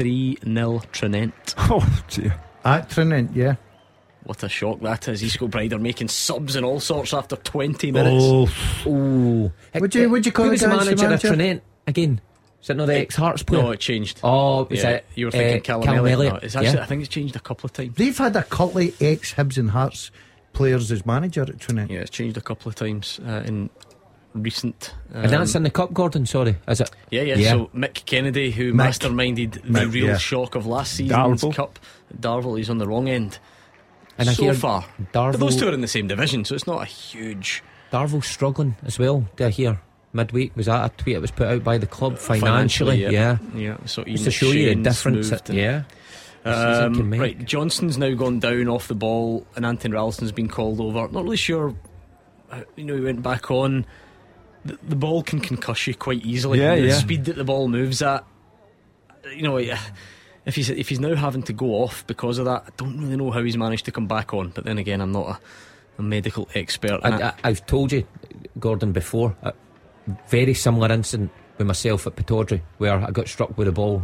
[0.00, 1.54] 3 0 Tranent.
[1.58, 2.34] Oh, dear.
[2.64, 3.56] At Tranent, yeah.
[4.24, 5.22] What a shock that is.
[5.22, 8.24] East Kilbride are making subs and all sorts after 20 minutes.
[8.26, 8.48] Oh,
[8.86, 11.28] Oh, Would you- would you call Who it was the guys, the manager of manager?
[11.28, 11.62] Tranent?
[11.86, 12.20] again?
[12.62, 13.62] Is it not the ex Hearts player?
[13.62, 14.20] No, it changed.
[14.22, 15.06] Oh, is yeah, it?
[15.14, 16.14] you were thinking uh, Callum, Callum Elliott.
[16.18, 16.32] Elliott?
[16.34, 16.82] No, it's actually, Yeah.
[16.82, 17.94] I think it's changed a couple of times.
[17.96, 20.10] They've had a couple of ex Hibs and Hearts
[20.52, 21.94] players as manager at Trinity.
[21.94, 23.68] Yeah, it's changed a couple of times uh, in
[24.34, 24.94] recent.
[25.12, 26.26] Um, and that's in the cup, Gordon.
[26.26, 26.90] Sorry, is it?
[27.10, 28.88] yeah, yeah, So Mick Kennedy, who Mick.
[28.88, 30.16] masterminded the real yeah.
[30.18, 31.54] shock of last season's Darvel.
[31.54, 31.78] cup,
[32.18, 33.38] Darvel, he's on the wrong end.
[34.18, 36.54] And I so hear far, Darvel- but those two are in the same division, so
[36.54, 37.62] it's not a huge
[37.92, 39.26] Darvel's struggling as well.
[39.36, 39.80] Did I hear
[40.12, 40.54] midweek?
[40.56, 43.00] Was that a tweet that was put out by the club financially?
[43.02, 43.38] yeah, yeah.
[43.54, 43.76] yeah.
[43.86, 45.30] So Just to show you the difference.
[45.32, 45.82] and- yeah.
[46.44, 50.32] the season can Um, right, Johnston's now gone down off the ball, and Anthony Ralston's
[50.32, 51.08] been called over.
[51.08, 51.74] Not really sure.
[52.52, 53.86] uh, You know, he went back on.
[54.64, 56.60] The, the ball can concuss you quite easily.
[56.60, 56.94] Yeah, the yeah.
[56.94, 58.24] speed that the ball moves at.
[59.34, 62.70] You know, if he's if he's now having to go off because of that, I
[62.76, 64.50] don't really know how he's managed to come back on.
[64.50, 65.40] But then again, I'm not a,
[65.98, 67.00] a medical expert.
[67.04, 68.06] and I, I, I've told you,
[68.58, 69.36] Gordon, before.
[69.42, 69.52] A
[70.28, 74.02] very similar incident with myself at Pittodrie, where I got struck with a ball,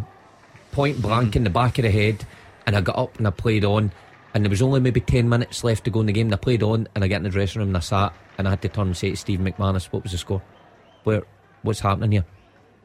[0.72, 1.38] point blank Mm-hmm.
[1.38, 2.24] in the back of the head,
[2.66, 3.90] and I got up and I played on,
[4.34, 6.26] and there was only maybe ten minutes left to go in the game.
[6.28, 8.46] And I played on, and I get in the dressing room and I sat, and
[8.46, 10.42] I had to turn and say to Steve McManus, "What was the score?
[11.04, 11.22] Where?
[11.62, 12.24] What's happening here?"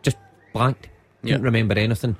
[0.01, 0.17] Just
[0.53, 0.89] blanked.
[1.21, 1.45] Couldn't Yeah.
[1.45, 2.15] remember anything,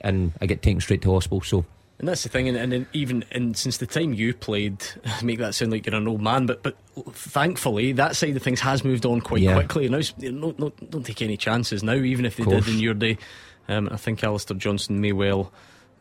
[0.00, 1.40] and I get taken straight to hospital.
[1.42, 1.64] So
[1.98, 4.84] And that's the thing, and, and then even and since the time you played,
[5.22, 6.76] make that sound like you're an old man, but but
[7.12, 9.54] thankfully that side of things has moved on quite Yeah.
[9.54, 9.88] quickly.
[9.88, 13.16] Now, no, no, don't take any chances now, even if they did in your day.
[13.68, 15.52] Um, I think Alistair Johnston may well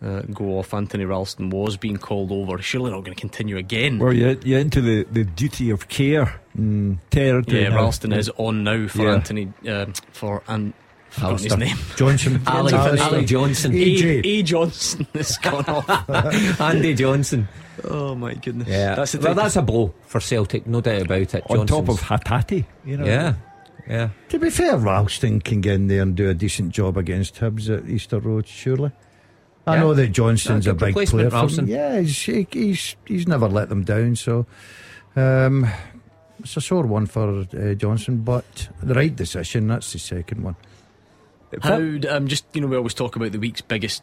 [0.03, 0.73] uh, go off.
[0.73, 2.61] Anthony Ralston was being called over.
[2.61, 3.99] Surely not going to continue again.
[3.99, 7.63] Well, you're, you're into the, the duty of care mm, territory.
[7.63, 7.77] yeah, now.
[7.77, 9.13] Ralston is on now for Yeah.
[9.13, 10.73] Anthony um, for and.
[11.09, 11.77] Forgotten his name.
[11.95, 12.41] Johnston.
[12.47, 12.73] Ali.
[12.99, 14.25] Ali Johnston, AJ.
[14.25, 14.41] A, A.
[14.41, 16.09] Johnston has gone off.
[16.59, 17.47] Andy Johnson.
[17.83, 18.67] oh my goodness!
[18.67, 21.43] Yeah, that's well, that's a blow for Celtic, no doubt about it.
[21.51, 23.05] On top of Hatate, you know.
[23.05, 23.35] yeah,
[23.87, 24.09] yeah.
[24.29, 27.69] To be fair, Ralston can get in there and do a decent job against Hibs
[27.69, 28.91] at Easter Road, surely.
[29.65, 29.79] I Yeah.
[29.81, 31.29] know that Johnston's Yeah, a big player.
[31.29, 31.67] For Ralston.
[31.67, 34.15] Yeah, he's, he- he's he's never let them down.
[34.15, 34.45] So
[35.15, 35.65] um,
[36.39, 39.67] it's a sore one for uh, Johnston, but the right decision.
[39.67, 40.55] That's the second one.
[41.61, 44.01] How um, just you know we always talk about the week's biggest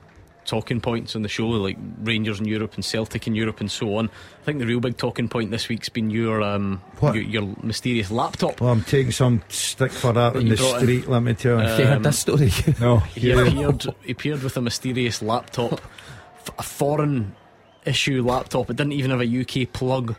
[0.51, 3.97] talking points on the show, like Rangers in Europe and Celtic in Europe and so
[3.97, 4.11] on.
[4.43, 7.15] I think the real big talking point this week's been your um What?
[7.15, 8.61] your, your mysterious laptop.
[8.61, 11.09] Well, I'm taking some stick for that in the brought in- street.
[11.09, 11.69] Let me tell you.
[11.69, 12.51] Uh, You heard Um, this story?
[12.81, 12.99] No.
[13.15, 15.81] He appeared he appeared with a mysterious laptop,
[16.59, 17.35] a foreign
[17.87, 18.69] issue laptop.
[18.71, 20.17] It didn't even have a UK plug.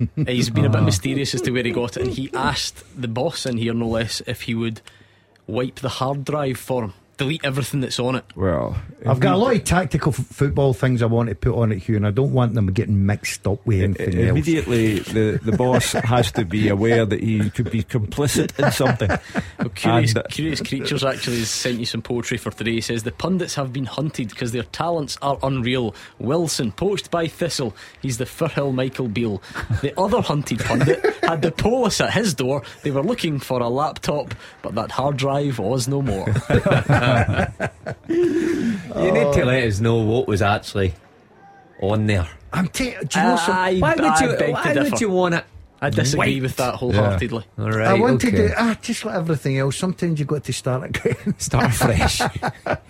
[0.00, 2.82] Uh, He's been a bit mysterious as to where he got it, and he asked
[3.00, 4.80] the boss in here, no less, if he would
[5.46, 8.24] wipe the hard drive for him, delete everything that's on it.
[8.34, 8.76] Well,
[9.06, 11.78] I've got a lot of tactical f- football things I want to put on it,
[11.78, 14.30] Hugh, and I don't want them getting mixed up with anything else.
[14.30, 19.08] Immediately, the, the boss has to be aware that he could be complicit in something.
[19.58, 22.72] Well, Curious, And, uh, Curious Creatures actually has sent you some poetry for today.
[22.72, 25.94] He says the pundits have been hunted because their talents are unreal.
[26.18, 29.42] Wilson, poached by Thistle, he's the Firhill Michael Beale.
[29.82, 32.62] The other hunted pundit had the police at his door.
[32.82, 36.26] They were looking for a laptop, but that hard drive was no more.
[38.08, 39.46] You need to oh.
[39.46, 40.94] let us know what was actually
[41.80, 42.28] on there.
[42.52, 44.36] I'm ta- do you know some- Why would you?
[44.36, 45.44] to Why would you want it?
[45.82, 46.42] I disagree Wiped.
[46.42, 47.44] with that wholeheartedly.
[47.58, 47.88] All right.
[47.88, 48.48] I wanted okay.
[48.48, 49.76] to ah, just like everything else.
[49.76, 52.20] Sometimes you've got to start again, Start fresh.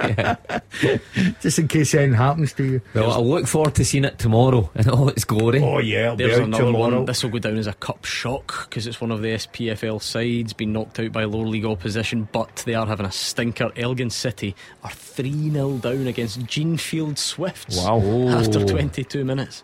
[0.01, 0.37] yeah.
[1.41, 2.83] just in case anything happens to you.
[2.95, 5.63] Well, I'll look forward to seeing it tomorrow in all its glory.
[5.63, 6.97] Oh yeah, it'll There's be out another tomorrow.
[6.99, 7.05] one.
[7.07, 10.53] This will go down as a cup shock because it's one of the SPFL sides,
[10.53, 13.73] being knocked out by lower league opposition, but they are having a stinker.
[13.77, 14.55] Elgin City
[14.85, 18.01] are 3 0 down against Jeanfield Swifts Wow.
[18.29, 19.63] after 22 minutes.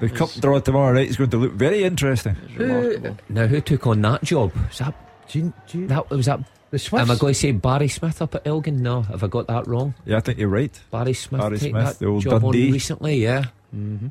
[0.00, 2.36] The cup draw tomorrow night is going to look very interesting.
[2.48, 3.10] It's remarkable.
[3.10, 4.52] Uh, now, who took on that job?
[4.68, 4.94] Was that
[5.28, 6.10] Gene, Gene, that?
[6.10, 6.40] Was that?
[6.70, 7.08] the Swifts.
[7.08, 8.82] Am I going to say Barry Smith up at Elgin?
[8.82, 9.94] No, have I got that wrong?
[10.04, 10.78] Yeah, I think you're right.
[10.90, 12.66] Barry Smith, Barry Smith, that the old job Dundee.
[12.66, 13.16] on recently.
[13.22, 13.44] Yeah.
[13.74, 14.08] Mm-hmm.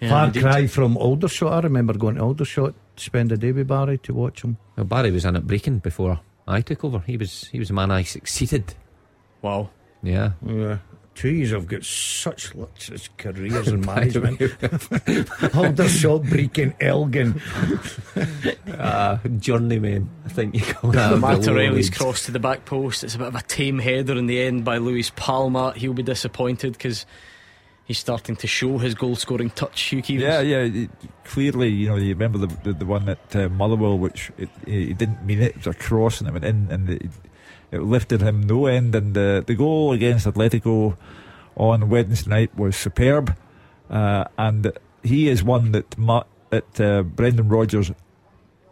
[0.00, 0.42] Yeah, Far indeed.
[0.42, 1.52] cry from Aldershot.
[1.52, 4.56] I remember going to Aldershot to spend a day with Barry to watch him.
[4.76, 7.00] Well, Barry was in at Brechin before I took over.
[7.00, 8.74] He was he was the man I succeeded.
[9.42, 9.70] Wow.
[10.02, 10.32] Yeah.
[10.44, 10.78] Yeah.
[11.14, 14.40] Two years I've got such luxurious careers in management.
[15.54, 17.40] Aldershot, Brechin, Elgin.
[18.78, 21.10] uh, journeyman, I think you call that.
[21.12, 23.04] Uh, of the Matt lower O'Riley's cross to the back post.
[23.04, 25.72] It's a bit of a tame header in the end by Luis Palma.
[25.76, 27.06] He'll be disappointed because
[27.84, 29.80] he's starting to show his goal scoring touch.
[29.82, 30.20] Hugh Keevins.
[30.20, 30.82] Yeah, yeah.
[30.82, 30.90] it-
[31.24, 34.92] clearly, you know, you remember the the, the one at uh, Motherwell, which it, he
[34.92, 35.50] didn't mean it.
[35.50, 37.02] It was a cross and it went in, and it,
[37.74, 38.94] it lifted him no end.
[38.94, 40.96] And the the goal against Atletico
[41.56, 43.36] on Wednesday night was superb,
[43.90, 44.72] uh, and
[45.02, 45.90] he is one that
[46.50, 47.90] that uh, Brendan Rodgers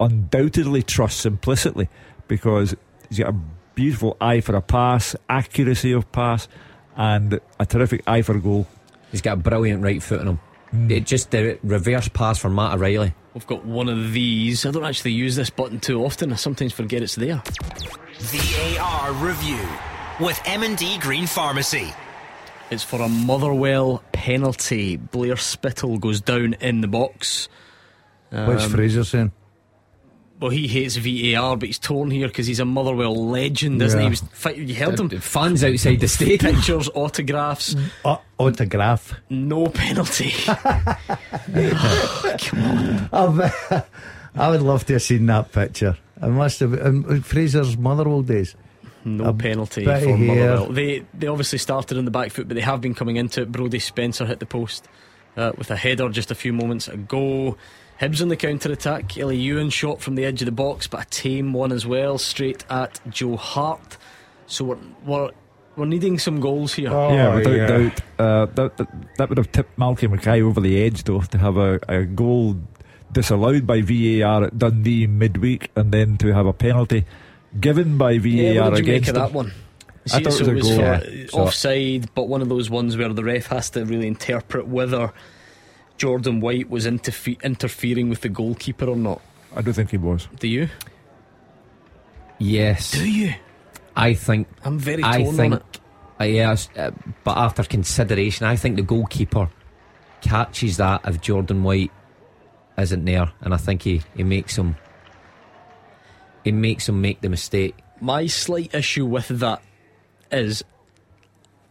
[0.01, 1.89] undoubtedly trusts implicitly
[2.29, 2.75] because
[3.09, 3.39] he's got a
[3.75, 6.49] beautiful eye for a pass, accuracy of pass,
[6.97, 8.67] and a terrific eye for goal.
[9.11, 10.41] He's got a brilliant right foot in him.
[10.89, 13.15] It just the reverse pass for Matt O'Riley.
[13.35, 14.65] We've got one of these.
[14.67, 16.33] I don't actually use this button too often.
[16.33, 17.43] I sometimes forget it's there.
[18.19, 19.59] VAR review
[20.21, 21.93] with M&D Green Pharmacy.
[22.71, 24.97] It's for a Motherwell penalty.
[24.97, 27.49] Blair Spittle goes down in the box.
[28.31, 29.33] What's Um, Fraser saying?
[30.43, 34.03] Well, he hates VAR, but he's torn here because he's a Motherwell legend, isn't he?
[34.03, 34.09] Yeah.
[34.09, 35.09] he was fi- you heard him.
[35.21, 36.57] Fans outside the stadium.
[36.57, 37.77] Pictures, autographs.
[38.05, 39.15] Uh, autograph.
[39.31, 40.33] No penalty.
[43.13, 43.85] I've,
[44.35, 45.97] I would love to have seen that picture.
[46.21, 46.85] I must have.
[46.85, 48.57] Um, Fraser's Motherwell days.
[49.05, 50.17] No A penalty for.
[50.17, 50.67] Motherwell.
[50.73, 53.53] They they obviously started on the back foot, but they have been coming into it.
[53.53, 54.89] Brody Spencer hit the post
[55.37, 57.57] uh, with a header just a few moments ago.
[58.03, 59.17] Hibs on the counter attack.
[59.17, 62.19] Elie Youan shot from the edge of the box, but a tame one as well,
[62.19, 63.97] straight at Joe Hart.
[64.49, 65.31] So we're we're,
[65.77, 66.91] we're needing some goals here.
[66.91, 68.01] yeah, without doubt.
[68.19, 68.89] Uh, that, that,
[69.19, 72.57] that would have tipped Malky Mackay over the edge, though, to have a, a goal
[73.13, 77.05] disallowed by VAR at Dundee midweek and then to have a penalty
[77.61, 79.47] given by VAR Yeah, what did you make against of that one?
[79.47, 80.77] You I thought so it was a goal.
[80.77, 84.09] for, Yeah, so- offside, but one of those ones where the ref has to really
[84.09, 85.13] interpret whether
[86.03, 89.23] Jordan White was interfe- interfering with the goalkeeper or not.
[89.55, 90.29] I don't think he was.
[90.41, 90.69] Do you?
[92.41, 92.91] Yes.
[92.91, 93.35] Do you?
[93.95, 94.49] I think.
[94.65, 95.55] I'm very I torn think.
[95.55, 95.81] on it.
[96.21, 96.91] Uh, yes, uh,
[97.23, 99.49] but after consideration, I think the goalkeeper
[100.23, 101.93] catches that if Jordan White
[102.77, 104.75] isn't there, and I think he, he makes him.
[106.43, 107.77] He makes him make the mistake.
[108.01, 109.63] My slight issue with that
[110.33, 110.65] is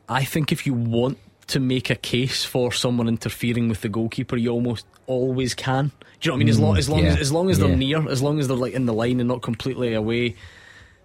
[0.07, 1.17] I think if you want
[1.51, 5.87] to make a case for someone interfering with the goalkeeper, you almost always can.
[5.87, 6.49] Do you know what I mean?
[6.49, 7.75] As long as long Mm, yeah, as, as long as they're yeah.
[7.75, 10.35] near, as long as they're like in the line and not completely away.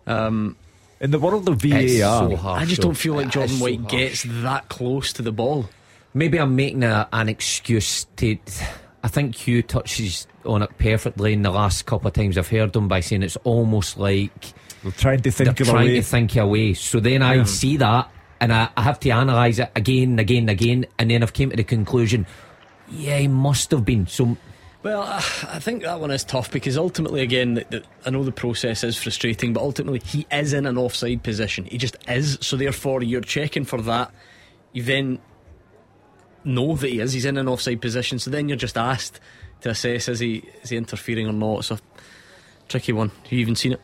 [0.06, 0.56] Um,
[1.00, 3.52] In the world of VAR, It's so harsh, I just don't feel like It Jordan
[3.52, 5.68] is so White gets that close to the ball.
[6.14, 8.36] Maybe I'm making a, an excuse to.
[9.04, 12.74] I think Hugh touches on it perfectly in the last couple of times I've heard
[12.74, 14.32] him by saying it's almost like
[14.82, 15.94] They're trying to think they're of a trying way.
[15.96, 16.74] to think away.
[16.74, 18.10] So then I see that
[18.40, 21.32] and I, I have to analyse it again and again and again, and then I've
[21.32, 22.26] came to the conclusion,
[22.90, 24.06] yeah, he must have been.
[24.06, 24.36] So
[24.82, 28.22] Well, I I think that one is tough because ultimately, again, the, the, I know
[28.22, 31.64] the process is frustrating, but ultimately he is in an offside position.
[31.64, 32.38] He just is.
[32.40, 34.12] So therefore, you're checking for that.
[34.72, 35.18] You then
[36.44, 37.12] know that he is.
[37.12, 38.18] He's in an offside position.
[38.18, 39.18] So then you're just asked
[39.62, 41.58] to assess is he is he interfering or not.
[41.60, 41.78] It's a
[42.68, 43.08] tricky one.
[43.08, 43.80] Have you even seen it?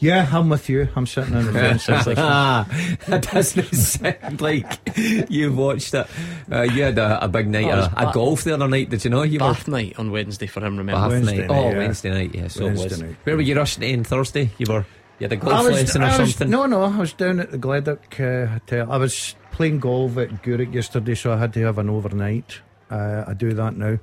[0.00, 0.88] Yeah, I'm with you.
[0.94, 1.88] I'm sitting on the fence.
[1.88, 2.16] It's like-
[3.06, 4.80] that doesn't sound like
[5.28, 6.06] you've watched it.
[6.50, 8.68] Uh, you had a, a big night, Oh, it was a, a golf the other
[8.68, 8.90] night.
[8.90, 10.76] Did you know you were night on Wednesday for him.
[10.76, 10.92] Remember?
[11.00, 11.48] Bath Wednesday night?
[11.48, 11.78] night, oh, yeah.
[11.78, 12.34] Wednesday night.
[12.34, 13.02] Yeah, so Wednesday it was.
[13.02, 13.16] night.
[13.24, 14.50] Where were you rushing in Thursday?
[14.58, 14.86] You were.
[15.18, 16.50] You had a I golf was- lesson or was- something.
[16.50, 18.92] No, no, I was down at the Gleddoch uh, Hotel.
[18.92, 22.60] I was playing golf at Gourock yesterday, so I had to have an overnight.
[22.88, 23.98] Uh, I do that now.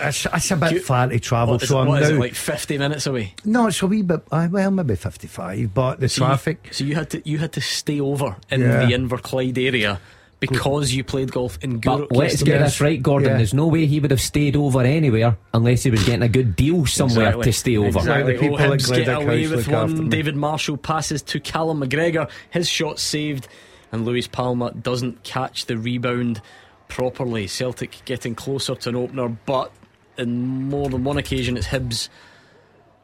[0.00, 2.10] It's, it's a bit Gu- far to travel, What is, so it, I'm what is
[2.10, 2.16] now.
[2.16, 3.34] it like 50 minutes away?
[3.44, 4.20] no, it's a wee bit.
[4.30, 6.68] Uh, well, maybe fifty-five, but the So you- traffic.
[6.72, 8.86] so you had to you had to stay over in Yeah.
[8.86, 10.00] the Inverclyde area
[10.38, 12.08] because you played golf in Gourock.
[12.10, 13.30] But let's get this right, Gordon.
[13.30, 13.36] Yeah.
[13.38, 16.54] There's no way he would have stayed over anywhere unless he was getting a good
[16.54, 17.44] deal somewhere Exactly.
[17.44, 17.86] to stay over.
[17.98, 18.34] Exactly.
[18.34, 18.48] Exactly.
[18.48, 20.10] people oh, get away with one.
[20.10, 22.28] David Marshall passes to Callum McGregor.
[22.50, 23.48] His shot saved,
[23.92, 26.42] and Luis Palma doesn't catch the rebound
[26.88, 27.46] properly.
[27.46, 29.72] Celtic getting closer to an opener, but
[30.18, 32.08] in more than one occasion, it's Hibs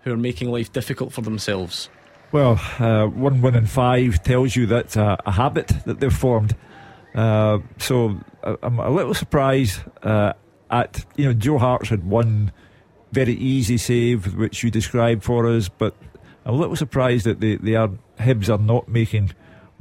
[0.02, 1.88] who are making life difficult for themselves.
[2.32, 6.56] Well, uh, one win in five tells you that's a, a habit that they've formed.
[7.14, 10.32] Uh, so uh, I'm a little surprised uh,
[10.70, 12.52] at you know Joe Hart's had one
[13.12, 15.94] very easy save which you described for us, but
[16.46, 19.32] I'm a little surprised that they are Hibs are not making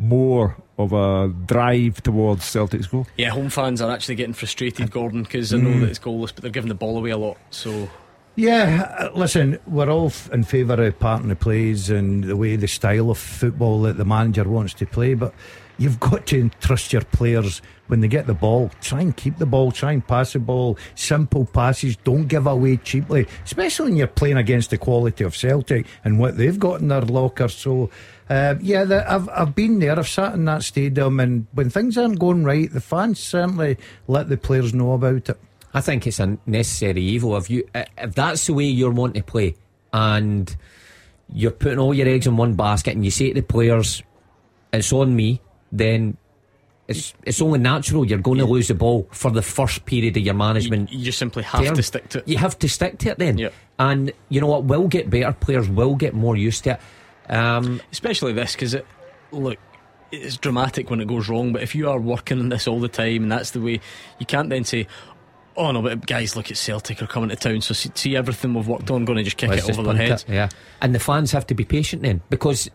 [0.01, 3.05] more of a drive towards Celtic's goal.
[3.17, 6.41] Yeah, home fans are actually getting frustrated, Gordon, because I know that it's goalless, but
[6.41, 7.37] they're giving the ball away a lot.
[7.51, 7.87] So
[8.35, 12.67] Yeah, uh, listen, we're all in favour of pattern of plays and the way, the
[12.67, 15.33] style of football that the manager wants to play, but
[15.81, 18.69] you've got to trust your players when they get the ball.
[18.81, 22.77] Try and keep the ball, try and pass the ball, simple passes, don't give away
[22.77, 26.87] cheaply, especially when you're playing against the quality of Celtic and what they've got in
[26.87, 27.47] their locker.
[27.47, 27.89] So,
[28.29, 31.97] uh, yeah, the, I've, I've been there, I've sat in that stadium, and when things
[31.97, 33.77] aren't going right, the fans certainly
[34.07, 35.39] let the players know about it.
[35.73, 37.35] I think it's a necessary evil.
[37.37, 39.55] If you, if that's the way you're wanting to play,
[39.93, 40.55] and
[41.33, 44.03] you're putting all your eggs in one basket, and you say to the players,
[44.73, 45.41] "It's on me,"
[45.71, 46.17] then
[46.87, 50.23] it's it's only natural you're going to lose the ball for the first period of
[50.23, 50.91] your management.
[50.91, 51.75] you just simply have term.
[51.75, 52.27] to stick to it.
[52.27, 53.37] You have to stick to it then.
[53.37, 53.53] Yep.
[53.79, 54.65] And you know what?
[54.65, 55.31] Will get better.
[55.31, 56.79] Players will get more used to it.
[57.33, 58.85] Um, Especially this, because it,
[59.31, 59.57] look,
[60.11, 62.89] it's dramatic when it goes wrong, but if you are working on this all the
[62.89, 63.79] time and that's the way,
[64.19, 64.87] you can't then say,
[65.55, 68.53] oh no, but guys, look at Celtic are coming to town, so see, see everything
[68.53, 70.23] we've worked on, going to just kick let's it over their heads.
[70.27, 70.49] it, yeah,
[70.81, 72.69] and the fans have to be patient then because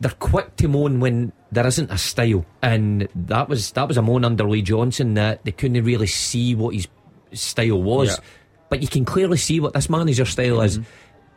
[0.00, 4.02] they're quick to moan when there isn't a style, and that was that was a
[4.02, 6.88] moan under Lee Johnson that they couldn't really see what his
[7.32, 8.24] style was, Yeah.
[8.68, 10.78] but you can clearly see what this manager's style is.
[10.78, 10.90] Mm-hmm.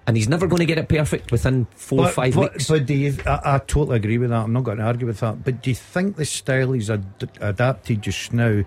[0.08, 2.70] And he's never going to get it perfect within four or five but, weeks.
[2.70, 4.44] But do you, I, I totally agree with that.
[4.44, 5.44] I'm not going to argue with that.
[5.44, 8.64] But do you think the style he's ad- adapted just now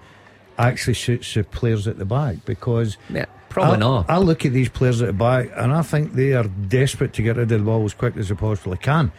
[0.58, 2.44] actually suits the players at the back?
[2.44, 4.10] Because Yeah, probably I, not.
[4.10, 7.22] I look at these players at the back and I think they are desperate to
[7.22, 9.10] get rid of the ball as quick as they possibly can.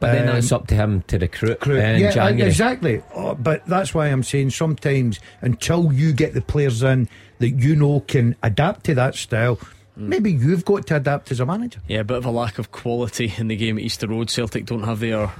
[0.00, 2.48] But then Um, that's up to him to recruit Crew- in yeah, January.
[2.48, 3.02] exactly.
[3.14, 7.08] Oh, but that's why I'm saying sometimes until you get the players in
[7.40, 9.58] that you know can adapt to that style,
[9.96, 11.80] maybe you've got to adapt as a manager.
[11.88, 14.30] Yeah, a bit of a lack of quality in the game at Easter Road.
[14.30, 15.30] Celtic don't have their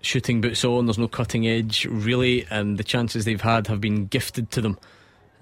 [0.00, 4.06] shooting boots on, there's no cutting edge really, and the chances they've had have been
[4.06, 4.78] gifted to them.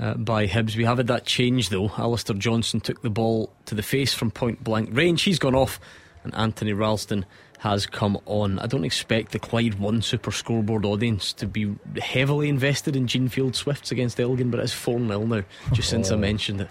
[0.01, 0.74] Uh, by Hibs.
[0.74, 1.93] We have had that change though.
[1.97, 5.23] Alistair Johnston took the ball to the face from point blank range.
[5.23, 5.78] He's gone off,
[6.24, 7.24] and Anthony Ralston
[7.62, 8.59] has come on.
[8.59, 13.55] I don't expect the Clyde One Super Scoreboard audience to be heavily invested in Jeanfield
[13.55, 16.18] Swifts against Elgin, but it's 4 0 now, just since I Oh.
[16.18, 16.68] mentioned it.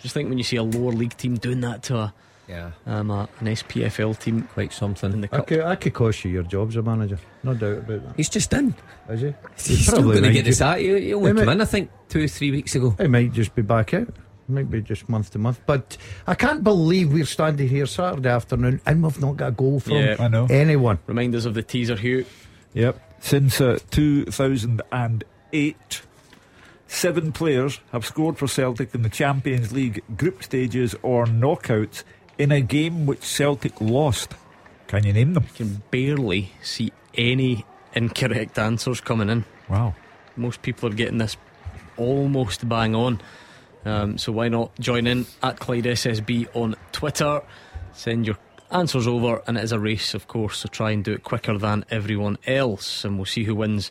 [0.00, 2.14] Just think when you see a lower league team doing that to a,
[2.48, 2.70] Yeah.
[2.86, 5.46] um, a, an SPFL team, quite something in the I cup.
[5.46, 8.16] could, I could cost you your job as a manager, no doubt about that.
[8.16, 8.74] He's just in.
[9.10, 9.34] Is he?
[9.58, 10.78] He's still probably going to get the ju- sack.
[10.78, 12.96] He, he He only might- came in, I think, two or three weeks ago.
[12.98, 14.08] He might just be back out.
[14.48, 15.60] Might be just month to month.
[15.66, 15.96] But
[16.26, 19.94] I can't believe we're standing here Saturday afternoon and we've not got a goal from
[19.94, 20.16] Yeah.
[20.18, 20.46] I know.
[20.50, 20.98] anyone.
[21.06, 22.26] Reminders of the teaser, Hugh.
[22.74, 23.00] Yep.
[23.20, 26.02] Since uh, 2008,
[26.86, 32.04] seven players have scored for Celtic in the Champions League group stages or knockouts
[32.38, 34.34] in a game which Celtic lost.
[34.88, 35.44] Can you name them?
[35.54, 37.64] can barely see any
[37.94, 39.44] incorrect answers coming in.
[39.68, 39.94] Wow.
[40.36, 41.36] Most people are getting this
[41.96, 43.20] almost bang on.
[43.84, 47.42] Um, so why not join in at Clyde SSB on Twitter?
[47.92, 48.38] Send your
[48.70, 50.58] answers over, and it is a race, of course.
[50.58, 53.90] So try and do it quicker than everyone else, and we'll see who wins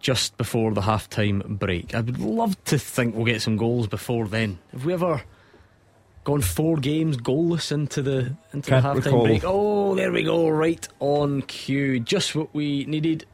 [0.00, 1.94] just before the half-time break.
[1.94, 4.58] I would love to think we'll get some goals before then.
[4.72, 5.22] Have we ever
[6.24, 9.42] gone four games goalless into the into Can't the half-time break?
[9.44, 12.00] Oh, there we go, right on cue.
[12.00, 13.26] Just what we needed.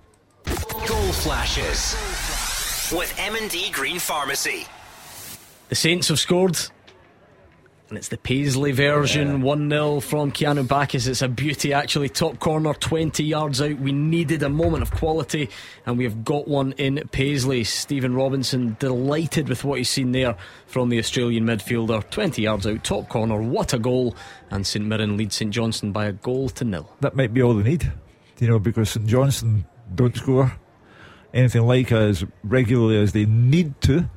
[0.45, 1.97] Goal flashes
[2.93, 4.67] with M&D Green Pharmacy.
[5.69, 6.59] The Saints have scored.
[7.91, 11.07] And it's the Paisley version, 1 0 from Keanu Baccus.
[11.07, 12.09] It's a beauty, actually.
[12.09, 13.79] Top corner, 20 yards out.
[13.79, 15.51] We needed a moment of quality,
[15.85, 17.63] and we have got one in Paisley.
[17.63, 20.35] Stephen Robinson delighted with what he's seen there
[20.67, 22.09] from the Australian midfielder.
[22.09, 23.41] 20 yards out, top corner.
[23.41, 24.17] What a goal.
[24.51, 26.91] And St Mirren leads St Johnstone by a goal to nil.
[27.01, 27.93] That might be all they need.
[28.41, 30.57] You know, because St Johnstone don't score
[31.35, 34.09] anything like as regularly as they need to,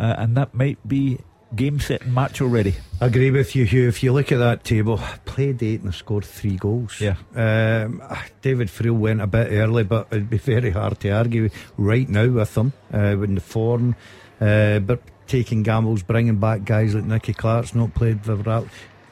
[0.00, 1.18] uh, and that might be
[1.54, 2.74] game set and match already.
[3.00, 3.88] I agree with you, Hugh.
[3.88, 7.00] If you look at that table, played eight and have scored three goals.
[7.00, 7.16] Yeah.
[7.34, 8.02] Um,
[8.40, 12.28] David Friel went a bit early, but it'd be very hard to argue right now
[12.28, 13.94] with them uh, in the form.
[14.40, 18.64] Uh, but taking gambles, bringing back guys like Nicky Clark's not played for that.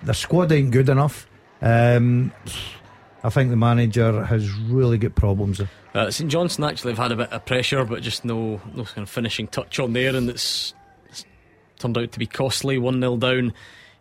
[0.02, 1.28] The squad ain't good enough.
[1.60, 2.32] Um,
[3.22, 5.60] I think the manager has really got problems.
[5.94, 9.02] Uh, St Johnstone actually have had a bit of pressure, but just no, no kind
[9.02, 10.77] of finishing touch on there, and it's, it's
[11.78, 12.78] turned out to be costly.
[12.78, 13.52] 1 0 down,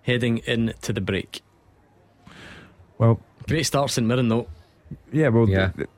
[0.04, 1.42] heading into the break.
[2.98, 4.48] Well, Great start, St Mirren, though.
[5.14, 5.68] Yeah, well, Yeah.
[5.70, 5.90] th- th-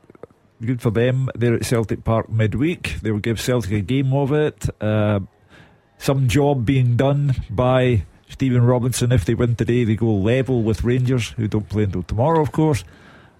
[0.64, 1.28] good for them.
[1.34, 2.96] They're at Celtic Park midweek.
[3.02, 4.68] They will give Celtic a game of it.
[4.80, 5.20] Uh,
[5.98, 9.10] some job being done by Stephen Robinson.
[9.10, 12.52] If they win today, they go level with Rangers, who don't play until tomorrow, of
[12.52, 12.84] course.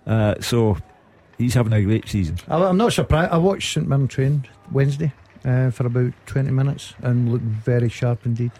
[0.06, 0.76] Uh, so
[1.38, 2.38] he's having a great season.
[2.48, 3.30] I- I'm not surprised.
[3.30, 5.12] I watched St Mirren train Wednesday
[5.44, 8.52] uh, for about 20 minutes and looked very sharp indeed.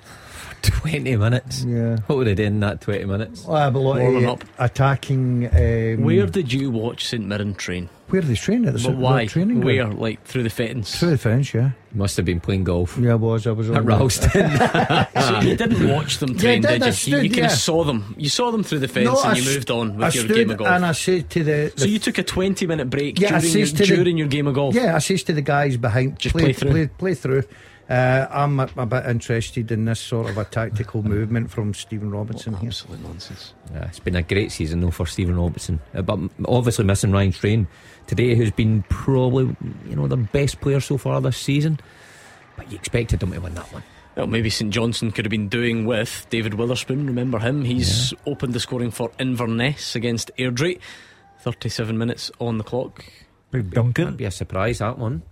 [0.62, 1.64] 20 minutes.
[1.64, 1.98] Yeah.
[2.06, 3.44] What would they do in that 20 minutes?
[3.44, 4.44] Well, I have a lot Warming of up.
[4.58, 5.46] attacking.
[5.46, 7.88] Um, Where did you watch St Mirren train?
[8.08, 8.96] Where they train at the But St.
[8.98, 9.26] why?
[9.26, 9.84] Training Where?
[9.84, 10.00] ground?
[10.00, 10.98] Like through the fence?
[10.98, 11.70] Through the fence, yeah.
[11.94, 12.98] Must have been playing golf.
[12.98, 13.46] Yeah, I was.
[13.46, 14.30] I was At on the- Ralston.
[15.22, 16.92] so you didn't watch them train, I did, did I you?
[16.92, 17.44] stood, you you kind yeah.
[17.46, 18.14] of saw them.
[18.18, 20.06] You saw them through the fence No, I and you st- moved on with I
[20.10, 20.70] your stood game of golf.
[20.70, 21.72] And I said to the.
[21.76, 24.18] so you took a 20 minute break Yeah, I during, your, says to the- during
[24.18, 24.74] your game of golf?
[24.74, 26.70] Yeah, I says to the guys behind, Just play, play through.
[26.72, 27.42] Play, play through.
[27.90, 32.12] Uh, I'm a, a bit interested in this sort of a tactical movement from Stephen
[32.12, 32.68] Robinson here.
[32.68, 33.52] Absolute nonsense.
[33.72, 37.32] Yeah, it's been a great season though for Stephen Robertson, Uh, but obviously missing Ryan
[37.32, 37.66] Strain
[38.06, 39.56] today, who's been probably
[39.88, 41.80] you know the best player so far this season.
[42.56, 43.82] But you expected him to win that one.
[44.16, 47.06] Well, maybe St Johnstone could have been doing with David Wotherspoon.
[47.06, 47.64] Remember him?
[47.64, 50.78] He's opened the scoring for Inverness against Airdrie.
[51.40, 53.04] 37 minutes on the clock.
[53.50, 54.04] Big Duncan.
[54.04, 55.22] That'd be a surprise, that one.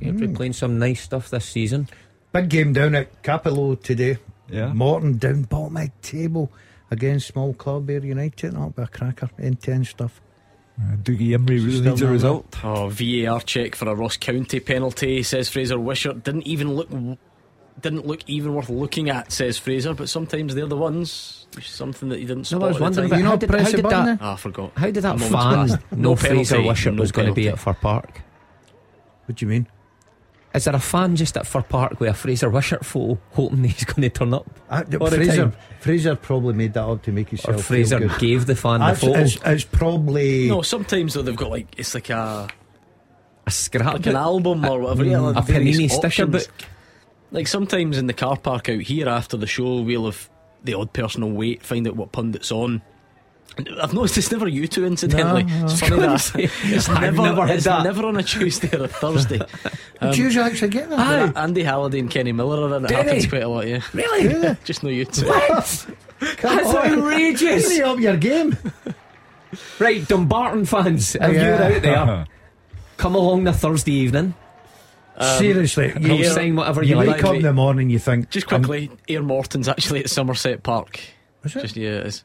[0.00, 1.88] He's been playing some nice stuff this season.
[2.32, 4.18] Big game down at Cappielow today.
[4.48, 4.72] Yeah.
[4.72, 6.52] Morton down bottom of the table
[6.90, 8.52] against small club Ayr United.
[8.52, 9.30] That'll be a cracker.
[9.38, 10.20] Intense stuff.
[10.78, 12.56] Uh, Dougie Imrie really needs a not result.
[12.64, 16.22] Oh, VAR check for a Ross County penalty, says Fraser Wishart.
[16.24, 16.90] Didn't even look.
[17.80, 19.94] Didn't look even worth looking at, says Fraser.
[19.94, 21.46] But sometimes they're the ones.
[21.62, 22.62] Something that you didn't No, spot.
[22.62, 23.20] I was at the wondering time.
[23.20, 24.72] about how did, how did that, Ah, I forgot.
[24.76, 25.30] how did that A no, fan
[25.68, 25.92] passed.
[25.92, 27.58] know Fraser Wishart no was going to be penalty.
[27.68, 28.20] at Fir Park?
[29.26, 29.66] What do you mean?
[30.56, 33.84] Is there a fan just at Fir Park with a Fraser Wishart photo hoping he's
[33.84, 34.46] going to turn up?
[34.70, 35.52] Uh, Fraser.
[35.80, 37.48] Fraser probably made that up to make himself.
[37.48, 38.18] Or himself Fraser feel good.
[38.18, 39.18] gave the fan the It's, photo?
[39.18, 42.48] it's, it's probably No, sometimes though they've got like it's like a
[43.46, 45.04] a scrap like an album or whatever.
[45.04, 46.46] yeah, like a Panini sticker options.
[46.46, 46.54] book.
[47.30, 50.28] Like sometimes in the car park out here after the show, we'll have
[50.64, 52.82] the odd person will wait, find out what pundit's on.
[53.58, 55.44] And I've noticed it's never you two, incidentally.
[55.44, 55.64] No, no.
[55.64, 57.84] It's funny that it's never, never it's that.
[57.84, 59.40] never on a Tuesday or a Thursday.
[60.00, 60.98] Um, Did you actually get that?
[61.34, 62.84] yeah, Andy Halliday and Kenny Miller are in.
[62.84, 63.30] It Did happens he?
[63.30, 63.80] quite a lot, yeah.
[63.94, 64.56] Really?
[64.64, 65.26] Just know you two.
[65.26, 65.86] What?
[66.20, 66.98] That's on.
[66.98, 67.78] outrageous.
[67.78, 68.56] Hurry up your game.
[69.78, 71.30] Right, Dumbarton fans, if Yeah.
[71.30, 72.26] you're out there,
[72.98, 74.34] come along the Thursday evening.
[75.38, 77.24] Seriously, I'll you, sign whatever you you wake like.
[77.24, 81.00] up in the morning, you think Just I'm- quickly, Ayr Morton's actually at Somerset Park.
[81.42, 81.62] Is it?
[81.62, 82.24] Just yeah, it is.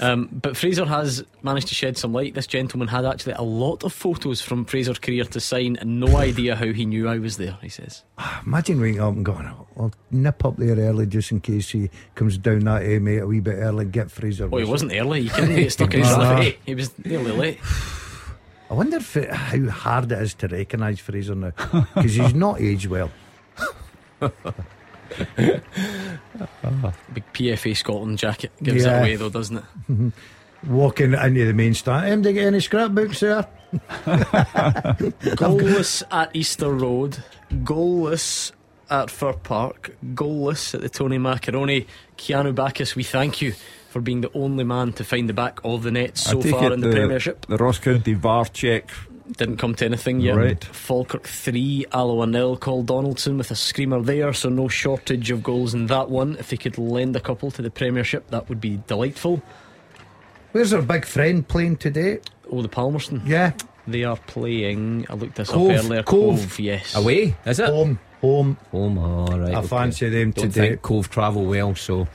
[0.00, 2.34] Um, but Fraser has managed to shed some light.
[2.34, 6.16] This gentleman had actually a lot of photos from Fraser's career to sign, and no
[6.16, 7.56] idea how he knew I was there.
[7.62, 8.02] He says.
[8.46, 9.46] Imagine waking up and going,
[9.76, 13.26] I'll nip up there early just in case he comes down that A mate a
[13.26, 14.48] wee bit early get Fraser.
[14.50, 15.22] Oh, he wasn't early.
[15.24, 16.24] He couldn't get stuck in No, no.
[16.24, 16.60] traffic.
[16.66, 17.58] He was nearly late.
[18.70, 21.52] I wonder if it, how hard it is to recognise Fraser now
[21.94, 23.10] because he's not aged well.
[27.12, 28.96] Big PFA Scotland jacket gives Yeah.
[28.98, 29.64] it away, though, doesn't it?
[29.90, 30.08] Mm-hmm.
[30.74, 33.46] Walking into the main stand, him to get any scrapbooks there?
[35.36, 37.18] Goalless at Easter Road,
[37.50, 38.52] goalless
[38.90, 41.86] at Fir Park, goalless at the Tony Macaroni.
[42.16, 43.54] Keanu Baccus, we thank you
[43.88, 46.52] for being the only man to find the back of the net so I take
[46.52, 47.46] far it in the, Premiership.
[47.46, 48.90] The Ross County VAR check.
[49.36, 50.36] Didn't come to anything yet.
[50.36, 50.64] Right.
[50.64, 52.56] Falkirk 3, Alloa nil.
[52.56, 56.36] Coll Donaldson with a screamer there, so no shortage of goals in that one.
[56.38, 59.42] If they could lend a couple to the Premiership, that would be delightful.
[60.52, 62.20] Where's our big friend playing today?
[62.50, 63.22] Oh, the Palmerston.
[63.24, 63.52] Yeah,
[63.86, 65.06] They are playing.
[65.08, 66.02] I looked this Cove, up earlier.
[66.02, 66.38] Cove.
[66.40, 66.94] Cove, yes.
[66.94, 67.68] Away, is it?
[67.68, 68.56] home, home.
[68.70, 69.54] Home, all right.
[69.54, 69.66] I okay.
[69.68, 70.68] fancy them Don't today.
[70.70, 72.06] think Cove travel well, so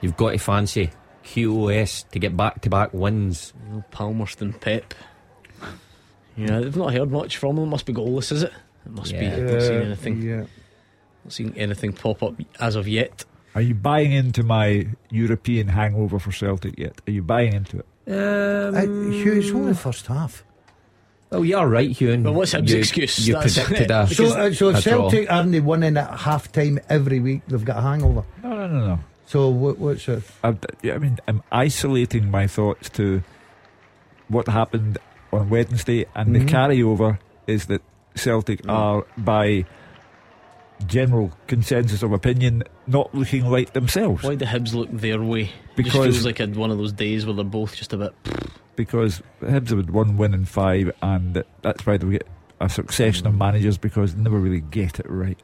[0.00, 0.90] you've got to fancy
[1.24, 3.52] QOS to get back to back wins.
[3.90, 4.94] Palmerston Pep.
[6.38, 7.68] Yeah, they've not heard much from them.
[7.70, 8.52] Must be goalless, is it?
[8.86, 9.20] It must Yeah.
[9.36, 9.42] be.
[9.52, 10.22] Not seen anything.
[10.22, 10.36] Yeah.
[11.24, 13.24] Not seen anything pop up as of yet.
[13.54, 17.00] Are you buying into my European hangover for Celtic yet?
[17.06, 17.86] Are you buying into it?
[18.10, 20.44] Um, Uh, Hugh, it's only the first half.
[21.32, 22.18] Oh, you're right, Hugh.
[22.22, 23.26] Well, what's Hibs' you, excuse?
[23.26, 24.80] You That's- predicted a, So, uh, so a draw.
[24.80, 27.42] Celtic aren't they winning at half time every week?
[27.48, 28.24] They've got a hangover.
[28.42, 29.00] No, no, no, no.
[29.26, 30.22] So what, what's it?
[30.42, 33.22] I, I mean, I'm isolating my thoughts to
[34.28, 34.96] what happened
[35.32, 36.32] on Wednesday, and Mhm.
[36.32, 37.82] the carryover is that
[38.14, 39.64] Celtic are, by
[40.86, 44.22] general consensus of opinion, not looking like themselves.
[44.22, 45.50] Why the Hibs look their way?
[45.76, 48.12] Because it feels like one of those days where they're both just a bit.
[48.76, 52.26] Because Hibs have had one win in five, and that's why they get
[52.60, 55.38] a succession of managers because they never really get it right.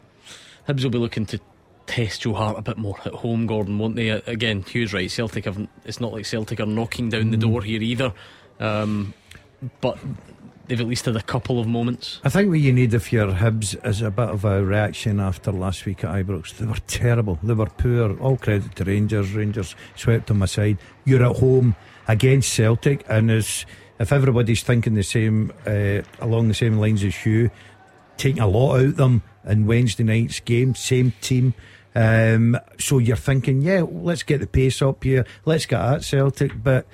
[0.69, 1.41] Hibs will be looking to
[1.87, 4.09] test Joe Hart a bit more at home, Gordon, won't they?
[4.11, 5.11] Again, Hugh's right.
[5.11, 5.69] Celtic haven't.
[5.85, 8.13] It's not like Celtic are knocking down the door here either.
[8.61, 9.15] Um,
[9.81, 9.99] but
[10.67, 12.21] they've at least had a couple of moments.
[12.25, 15.53] I think what you need if you're Hibs is a bit of a reaction after
[15.53, 16.57] last week at Ibrox.
[16.57, 17.39] They were terrible.
[17.43, 18.19] They were poor.
[18.19, 19.33] All credit to Rangers.
[19.33, 20.79] Rangers swept them aside.
[21.05, 21.77] You're at home
[22.09, 23.67] against Celtic, and as
[23.99, 27.51] if everybody's thinking the same uh, along the same lines as you,
[28.17, 31.55] taking a lot out of them in Wednesday night's game, same team.
[31.95, 35.25] Um, so you're thinking, yeah, let's get the pace up here.
[35.45, 36.87] Let's get at Celtic, but.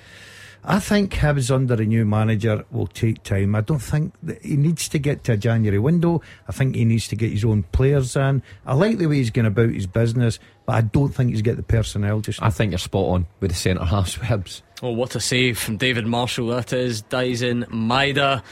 [0.63, 3.55] I think Hibs under a new manager will take time.
[3.55, 6.21] I don't think that he needs to get to a January window.
[6.47, 8.43] I think he needs to get his own players in.
[8.65, 11.55] I like the way he's going about his business, but I don't think he's got
[11.55, 12.41] the personnel just.
[12.43, 14.61] I think you're spot on with the centre halves with Hibs.
[14.83, 17.01] Oh, what a save from David Marshall that is.
[17.03, 18.43] Daizen Maeda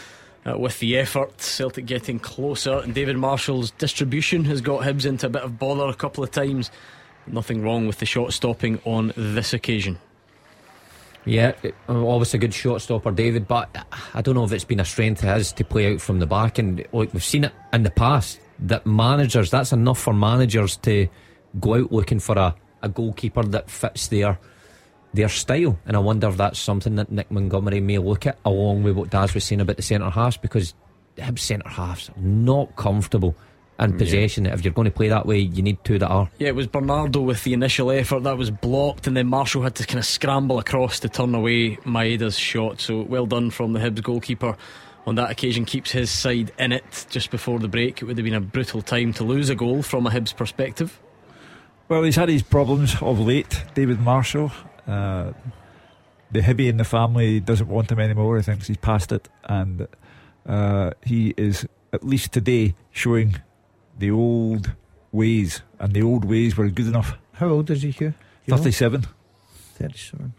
[0.45, 1.39] uh, with the effort.
[1.39, 5.87] Celtic getting closer, and David Marshall's distribution has got Hibs into a bit of bother
[5.87, 6.71] a couple of times.
[7.27, 9.99] Nothing wrong with the shot stopping on this occasion.
[11.25, 11.53] Yeah,
[11.87, 13.75] obviously a good shot stopper, David, but
[14.13, 16.25] I don't know if it's been a strength of his to play out from the
[16.25, 16.57] back.
[16.57, 21.07] And like we've seen it in the past, that managers, that's enough for managers to
[21.59, 24.39] go out looking for a, a goalkeeper that fits their
[25.13, 25.77] their style.
[25.85, 29.09] And I wonder if that's something that Nick Montgomery may look at, along with what
[29.09, 30.73] Daz was saying about the centre halves, because
[31.17, 33.35] Hibs centre halves are not comfortable
[33.79, 34.45] in possession.
[34.45, 36.29] If you're going to play that way, you need two that are.
[36.37, 39.75] Yeah, it was Bernardo with the initial effort that was blocked, and then Marshall had
[39.75, 42.81] to kind of scramble across to turn away Maeda's shot.
[42.81, 44.57] So well done from the Hibs goalkeeper
[45.05, 45.65] on that occasion.
[45.65, 48.01] Keeps his side in it just before the break.
[48.01, 50.99] It would have been a brutal time to lose a goal from a Hibs perspective.
[51.87, 54.51] Well, he's had his problems of late, David Marshall.
[54.85, 55.33] Uh,
[56.31, 58.37] the Hibby in the family doesn't want him anymore.
[58.37, 59.27] He thinks he's past it.
[59.45, 59.87] And
[60.45, 63.41] uh, he is, at least today, showing
[63.99, 64.71] the old
[65.11, 65.61] ways.
[65.79, 67.17] And the old ways were good enough.
[67.33, 68.13] How old is he, Hugh?
[68.45, 68.57] You know?
[68.57, 69.05] 37.
[69.75, 70.33] 37.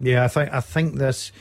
[0.00, 1.32] Yeah, I think I think this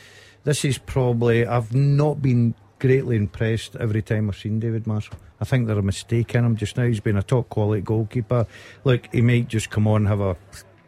[0.44, 5.16] this is probably I've not been greatly impressed every time I've seen David Marshall.
[5.40, 6.86] I think there's a mistake in him just now.
[6.86, 8.48] He's been a top quality goalkeeper.
[8.84, 10.36] Look, he might just come on and have a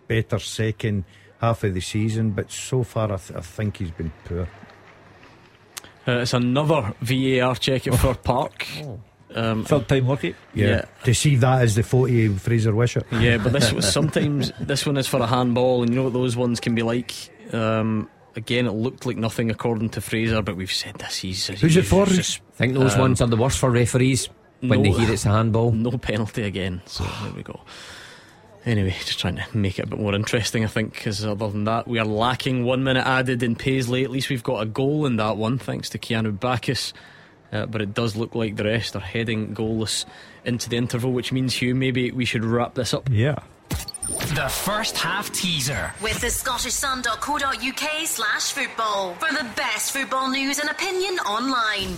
[0.07, 1.03] better second
[1.39, 4.47] half of the season, but so far I, th- I think he's been poor.
[6.07, 8.65] Uh, it's another VAR check at Fir Park.
[9.35, 10.35] Um, Third time lucky.
[10.53, 10.67] Yeah.
[10.67, 10.85] Yeah.
[11.03, 13.05] To see that as the 40 Fraser Wishart.
[13.11, 16.13] Yeah, but this was sometimes this one is for a handball, and you know what
[16.13, 17.13] those ones can be like.
[17.53, 21.17] Um, again, it looked like nothing according to Fraser, but we've said this.
[21.17, 22.05] He's Who's it for?
[22.05, 24.29] he's- I think those Um, ones are the worst for referees
[24.61, 25.71] when they hear it's a handball.
[25.73, 26.81] No penalty again.
[26.85, 27.59] So there we go.
[28.65, 31.63] Anyway, just trying to make it a bit more interesting, I think, because other than
[31.63, 34.03] that, we are lacking one minute added in Paisley.
[34.03, 36.91] At least we've got a goal in that one, thanks to Keanu Baccus.
[37.51, 40.05] Uh, but it does look like the rest are heading goalless
[40.45, 43.09] into the interval, which means, Hugh, maybe we should wrap this up.
[43.11, 43.39] Yeah.
[44.09, 45.93] The first half teaser.
[46.01, 51.95] With the scottishsun.co.uk slash football for the best football news and opinion online.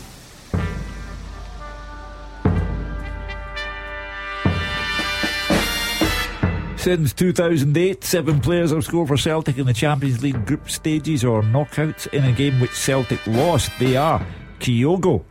[6.82, 11.44] Since 2008, seven players have scored for Celtic in the Champions League group stages or
[11.44, 13.72] knockouts in a game which Celtic lost.
[13.80, 14.26] They are
[14.60, 15.24] Kyogo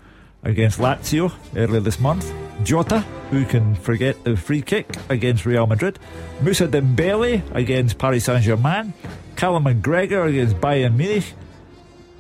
[0.42, 3.00] against Lazio earlier this month, Jota,
[3.30, 5.98] who can forget the free kick against Real Madrid,
[6.42, 8.92] Moussa Dembele against Paris Saint Germain,
[9.36, 11.32] Callum McGregor against Bayern Munich,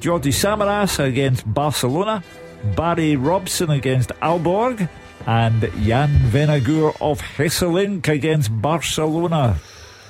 [0.00, 2.22] Jordi Samaras against Barcelona,
[2.76, 4.88] Barry Robson against Aalborg,
[5.26, 9.56] and Jan Vennegoor of Hesselink against Barcelona.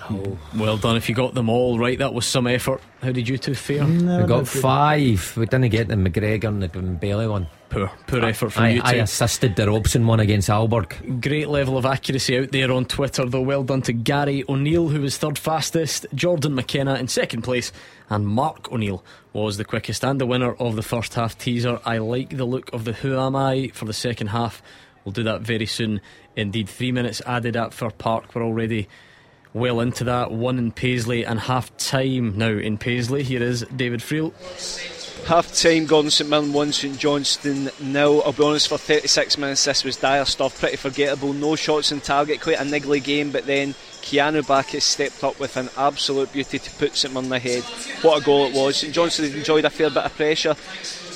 [0.08, 0.38] Oh.
[0.56, 1.98] Well done if you got them all right.
[1.98, 2.80] That was some effort.
[3.02, 3.84] How did you two fare?
[3.84, 5.34] We got five.
[5.36, 7.46] We didn't get the McGregor and the Bailey one.
[7.70, 8.86] Poor, poor effort from I, you two.
[8.86, 11.22] I assisted the Robson one against Aalborg.
[11.22, 13.40] Great level of accuracy out there on Twitter, though.
[13.40, 17.70] Well done to Gary O'Neill, who was third fastest, Jordan McKenna in second place,
[18.08, 21.80] and Mark O'Neill was the quickest and the winner of the first half teaser.
[21.84, 24.60] I like the look of the Who Am I for the second half.
[25.04, 26.00] We'll do that very soon.
[26.34, 28.34] Indeed, three minutes added at Fir Park.
[28.34, 28.88] We're already
[29.54, 30.32] well into that.
[30.32, 33.22] One in Paisley and half time now in Paisley.
[33.22, 34.32] Here is David Friel.
[35.26, 38.20] Half time, Gordon St Mirren 1, St Johnstone nil.
[38.26, 41.32] I'll be honest, for 36 minutes, this was dire stuff, pretty forgettable.
[41.32, 45.56] No shots on target, quite a niggly game, but then Keanu Baccus stepped up with
[45.56, 47.62] an absolute beauty to put St Mirren ahead.
[48.02, 48.78] What a goal it was.
[48.78, 50.56] St Johnstone enjoyed a fair bit of pressure.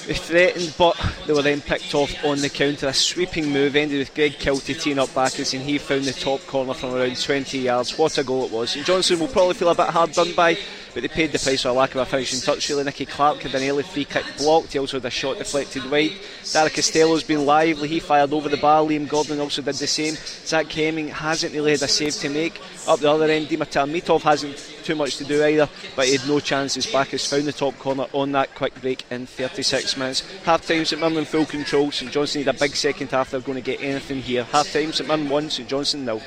[0.07, 2.89] They threatened, but they were then picked off on the counter.
[2.89, 6.47] A sweeping move ended with Greg Kilty teeing up Baccus, and he found the top
[6.47, 7.99] corner from around 20 yards.
[7.99, 8.71] What a goal it was.
[8.71, 10.59] St Johnstone will probably feel a bit hard done by,
[10.95, 12.69] but they paid the price for a lack of a finishing touch.
[12.69, 14.73] Really, Nicky Clark had an early free kick blocked.
[14.73, 16.13] He also had a shot deflected wide.
[16.53, 17.89] Dara Costelloe's been lively.
[17.89, 18.83] He fired over the bar.
[18.83, 20.15] Liam Gordon also did the same.
[20.15, 22.61] Zach Hemming hasn't really had a save to make.
[22.87, 26.29] Up the other end, Dimitar Mitov hasn't too much to do either, but he had
[26.29, 26.87] no chances.
[26.87, 30.21] Baccus found the top corner on that quick break in 36 minutes.
[30.45, 31.91] Half time, St Mirren full control.
[31.91, 33.31] St Johnstone need a big second half.
[33.31, 34.45] They're going to get anything here.
[34.45, 36.23] Half time, St Mirren 1, St Johnstone nil.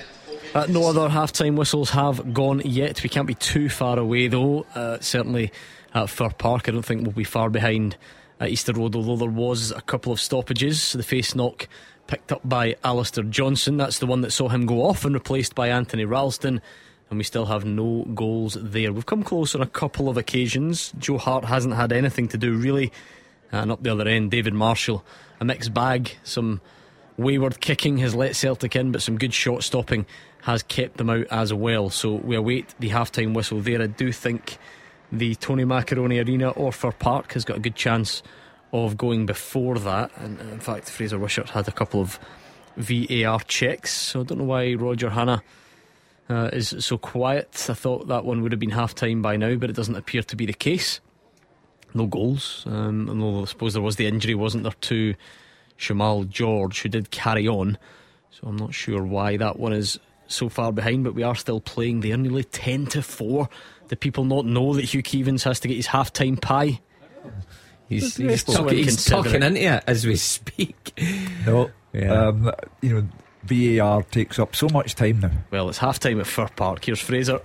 [0.58, 3.04] Uh, no other half time whistles have gone yet.
[3.04, 4.66] We can't be too far away though.
[4.74, 5.52] Uh, certainly
[5.94, 7.96] at Fir Park, I don't think we'll be far behind
[8.40, 10.94] at Easter Road, although there was a couple of stoppages.
[10.94, 11.68] The face knock
[12.08, 13.78] picked up by Alistair Johnston.
[13.78, 16.60] That's the one that saw him go off and replaced by Anthony Ralston.
[17.12, 18.92] And we still have no goals there.
[18.92, 20.92] We've come close on a couple of occasions.
[20.98, 22.92] Joe Hart hasn't had anything to do really.
[23.52, 25.06] And up the other end, David Marshall,
[25.40, 26.18] a mixed bag.
[26.24, 26.62] Some
[27.16, 30.08] wayward kicking has let Celtic in, but some good shot stopping
[30.42, 31.90] has kept them out as well.
[31.90, 33.82] So we await the half time whistle there.
[33.82, 34.58] I do think
[35.12, 38.24] the Tony Macaroni Arena or Fir Park has got a good chance
[38.74, 40.12] of going before that.
[40.18, 42.20] And in fact, Fraser Wishart had a couple of
[42.76, 43.94] VAR checks.
[43.94, 45.44] So I don't know why Roger Hannah.
[46.30, 47.68] Uh, is so quiet.
[47.70, 50.22] I thought that one would have been half time by now, but it doesn't appear
[50.24, 51.00] to be the case.
[51.94, 52.66] No goals.
[52.68, 55.16] Um, although I suppose there was the injury, wasn't there, to
[55.80, 57.78] Shamal George, who did carry on.
[58.32, 61.62] So I'm not sure why that one is so far behind, but we are still
[61.62, 62.18] playing there.
[62.18, 63.50] Nearly 10 to 4
[63.88, 66.82] Do people not know that Hugh Keevins has to get his half time pie?
[67.90, 71.02] He's, he's, tuck, he's tucking into it as we speak.
[71.46, 72.28] No, yeah.
[72.28, 72.52] um,
[72.82, 73.08] you know,
[73.44, 75.32] VAR takes up so much time now.
[75.52, 76.84] Well, it's half time at Fir Park.
[76.84, 77.40] Here's Fraser.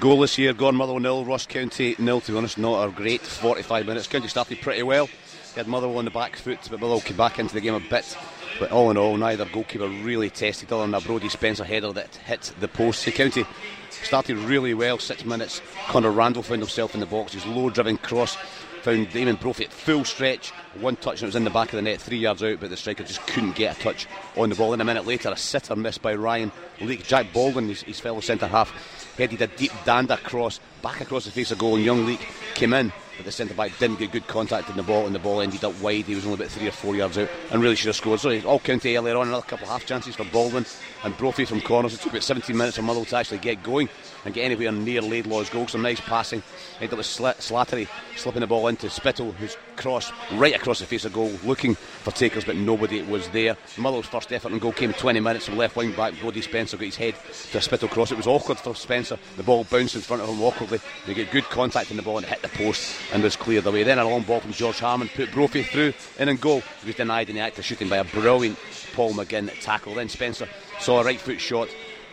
[0.00, 2.20] Goal this year, Gone Motherwell nil, Ross County nil.
[2.20, 4.06] To be honest, not a great 45 minutes.
[4.06, 5.06] County started pretty well.
[5.06, 7.80] He had Motherwell on the back foot, but Motherwell came back into the game a
[7.80, 8.16] bit.
[8.58, 12.14] But all in all, neither goalkeeper really tested other than a Brodie Spencer header that
[12.16, 13.04] hit the post.
[13.04, 13.44] The County
[13.90, 15.62] started really well, six minutes.
[15.88, 17.34] Conor Randall found himself in the box.
[17.34, 18.36] His low driven cross
[18.82, 20.50] found Eamonn Brophy at full stretch,
[20.80, 22.70] one touch and it was in the back of the net, three yards out, but
[22.70, 24.06] the striker just couldn't get a touch
[24.36, 24.72] on the ball.
[24.72, 27.06] And a minute later, a sitter missed by Ryan Leak.
[27.06, 28.70] Jack Baldwin, his, his fellow centre half,
[29.16, 32.72] headed a deep dander cross back across the face of goal, and young Leak came
[32.72, 35.40] in but the centre back didn't get good contact in the ball, and the ball
[35.40, 36.06] ended up wide.
[36.06, 38.20] He was only about three or four yards out, and really should have scored.
[38.20, 40.64] So all county earlier on, another couple of half chances for Baldwin
[41.02, 41.92] and Brophy from corners.
[41.92, 43.88] It took about 17 minutes for Motherwell to actually get going
[44.24, 45.66] and get anywhere near Laidlaw's goal.
[45.66, 46.42] Some nice passing.
[46.80, 51.04] Ended up with Slattery slipping the ball into Spittal, who's crossed right across the face
[51.04, 53.56] of goal, looking for takers, but nobody was there.
[53.76, 56.14] Motherwell's first effort on goal came 20 minutes from left wing back.
[56.20, 57.14] Brodie Spencer got his head
[57.52, 58.10] to a Spittal cross.
[58.10, 59.18] It was awkward for Spencer.
[59.36, 60.80] The ball bounced in front of him awkwardly.
[61.06, 63.84] They get good contact in the ball and hit the post and was cleared away.
[63.84, 66.62] Then a long ball from George Harmon put Brophy through in and goal.
[66.80, 68.58] He was denied in the act of shooting by a brilliant
[68.94, 69.94] Paul McGinn tackle.
[69.94, 70.48] Then Spencer
[70.80, 71.68] saw a right foot shot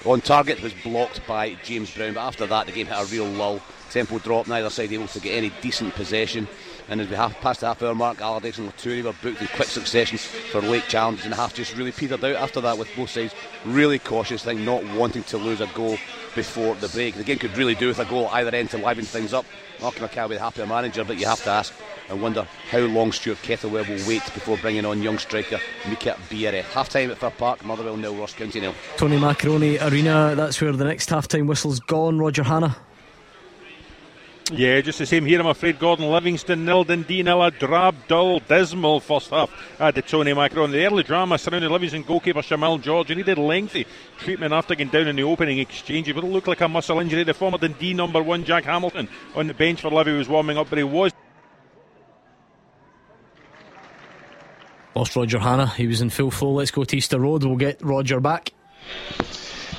[0.06, 2.14] on target was blocked by James Brown.
[2.14, 3.62] But after that, the game hit a real lull.
[3.90, 6.48] Tempo dropped, neither side able to get any decent possession.
[6.88, 9.48] And as we have passed the half hour mark, Allardyce and Latouri were booked in
[9.48, 13.10] quick succession for late challenges, and half just really petered out after that with both
[13.10, 13.34] sides
[13.66, 15.98] really cautious, I think, not wanting to lose a goal
[16.36, 17.16] before the break.
[17.16, 19.46] The game could really do with a goal either end to liven things up.
[19.82, 21.74] Mark McCall be the happier manager, but you have to ask
[22.08, 25.60] and wonder how long Stuart Kettlewell will wait before bringing on young striker
[25.90, 26.66] Mika Biereth.
[26.66, 28.76] Half time at Fir Park, Motherwell nil, Ross County nil.
[28.98, 32.20] Tony Macaroni Arena, that's where the next half time whistle's gone.
[32.20, 32.76] Roger Hannah.
[34.52, 35.80] Yeah, just the same here, I'm afraid.
[35.80, 39.50] Gordon Livingston nil, Dundee nil, a drab, dull, dismal first half
[39.80, 40.70] at the Tony Macron.
[40.70, 43.88] The early drama surrounding Livingston goalkeeper Shamal George, and he did lengthy
[44.20, 46.08] treatment after getting down in the opening exchange.
[46.08, 47.24] It looked like a muscle injury.
[47.24, 50.70] The former Dundee number one, Jack Hamilton, on the bench for Livy was warming up,
[50.70, 51.12] but he was.
[54.94, 55.68] Lost Roger Hannah.
[55.68, 56.52] He was in full flow.
[56.52, 57.44] Let's go to Easter Road.
[57.44, 58.52] We'll get Roger back.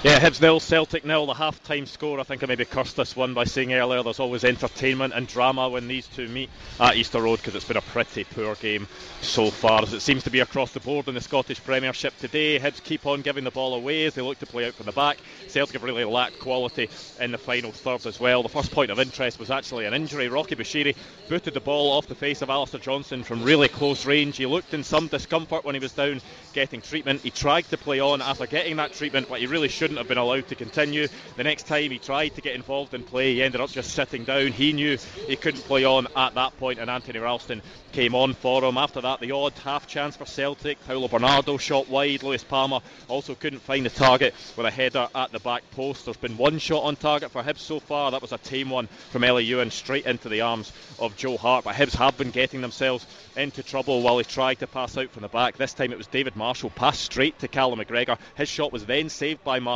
[0.06, 1.26] Yeah, Hibs nil, Celtic nil.
[1.26, 2.20] The half-time score.
[2.20, 5.68] I think I maybe cursed this one by saying earlier there's always entertainment and drama
[5.68, 8.86] when these two meet at Easter Road because it's been a pretty poor game
[9.20, 12.56] so far, as it seems to be across the board in the Scottish Premiership today.
[12.60, 14.92] Hibs keep on giving the ball away as they look to play out from the
[14.92, 15.16] back.
[15.48, 16.88] Celtic have really lacked quality
[17.18, 18.44] in the final third as well.
[18.44, 20.28] The first point of interest was actually an injury.
[20.28, 20.94] Rocky Bushiri
[21.28, 24.36] booted the ball off the face of Alistair Johnston from really close range.
[24.36, 26.20] He looked in some discomfort when he was down
[26.52, 27.22] getting treatment.
[27.22, 30.14] He tried to play on after getting that treatment, but he really shouldn't shouldn't have
[30.14, 31.08] been allowed to continue.
[31.36, 34.24] The next time he tried to get involved in play, he ended up just sitting
[34.24, 34.48] down.
[34.48, 37.62] He knew he couldn't play on at that point, and Anthony Ralston
[37.92, 38.76] came on for him.
[38.76, 40.78] After that, the odd half chance for Celtic.
[40.86, 42.22] Paulo Bernardo shot wide.
[42.22, 46.04] Lewis Palmer also couldn't find the target with a header at the back post.
[46.04, 48.10] There's been one shot on target for Hibs so far.
[48.10, 51.64] That was a tame one from Elie Youan straight into the arms of Joe Hart.
[51.64, 55.22] But Hibs have been getting themselves into trouble while he tried to pass out from
[55.22, 55.56] the back.
[55.56, 58.18] This time it was David Marshall passed straight to Callum McGregor.
[58.34, 59.75] His shot was then saved by Marshall.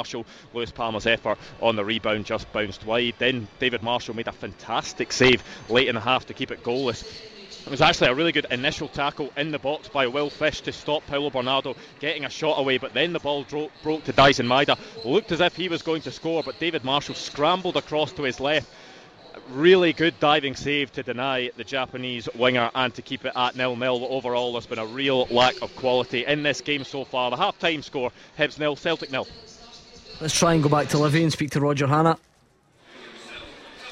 [0.55, 3.15] Lewis Palmer's effort on the rebound just bounced wide.
[3.19, 7.05] Then David Marshall made a fantastic save late in the half to keep it goalless.
[7.67, 10.73] It was actually a really good initial tackle in the box by Will Fish to
[10.73, 14.47] stop Paulo Bernardo getting a shot away, but then the ball dro- broke to Daizen
[14.47, 14.79] Maeda.
[15.05, 18.41] Looked as if he was going to score, but David Marshall scrambled across to his
[18.41, 18.67] left
[19.53, 23.77] really good diving save to deny the Japanese winger and to keep it at nil
[23.77, 24.07] nil.
[24.11, 27.31] Overall, there's been a real lack of quality in this game so far.
[27.31, 29.27] The half time score Hibs nil, Celtic nil.
[30.21, 32.19] Let's try and go back to Livy and speak to Roger Hannah.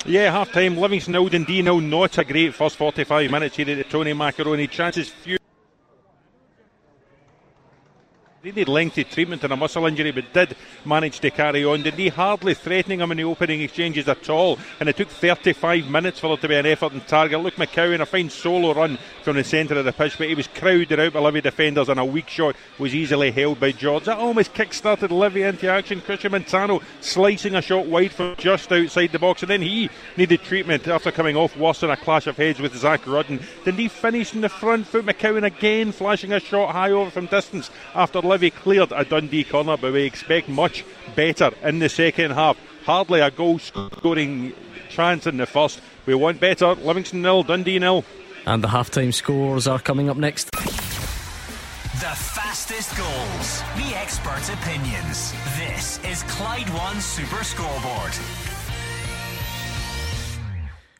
[0.05, 0.77] Yeah, half time.
[0.77, 1.81] Livingston 0, Dundee nil.
[1.81, 4.67] Not a great first 45 minutes here at the Tony Macaroni.
[4.67, 5.39] Chances few.
[8.41, 10.55] He needed lengthy treatment and a muscle injury, but did
[10.85, 11.83] manage to carry on.
[11.83, 14.61] Did he hardly threatening him in the opening exchanges at all?
[14.79, 17.41] And it took 35 minutes for there to be an effort and target.
[17.41, 20.47] Luke McCowan, a fine solo run from the centre of the pitch, but he was
[20.47, 24.05] crowded out by Livy defenders, and a weak shot was easily held by George.
[24.05, 26.01] That almost kick-started Livy into action.
[26.01, 30.43] Christian Montano slicing a shot wide from just outside the box, and then he needed
[30.43, 33.41] treatment after coming off worse in a clash of heads with Zak Rudden.
[33.65, 35.05] Then he finished in the front foot.
[35.05, 39.77] McCowan again flashing a shot high over from distance after Livy cleared a Dundee corner,
[39.79, 40.85] but we expect much
[41.17, 42.59] better in the second half.
[42.85, 44.53] Hardly a goal scoring
[44.91, 45.81] chance in the first.
[46.05, 46.75] We want better.
[46.75, 48.05] Livingston nil, Dundee nil.
[48.47, 50.51] And the half-time scores are coming up next.
[50.51, 55.33] The fastest goals, the experts' opinions.
[55.57, 58.13] This is Clyde One Super Scoreboard.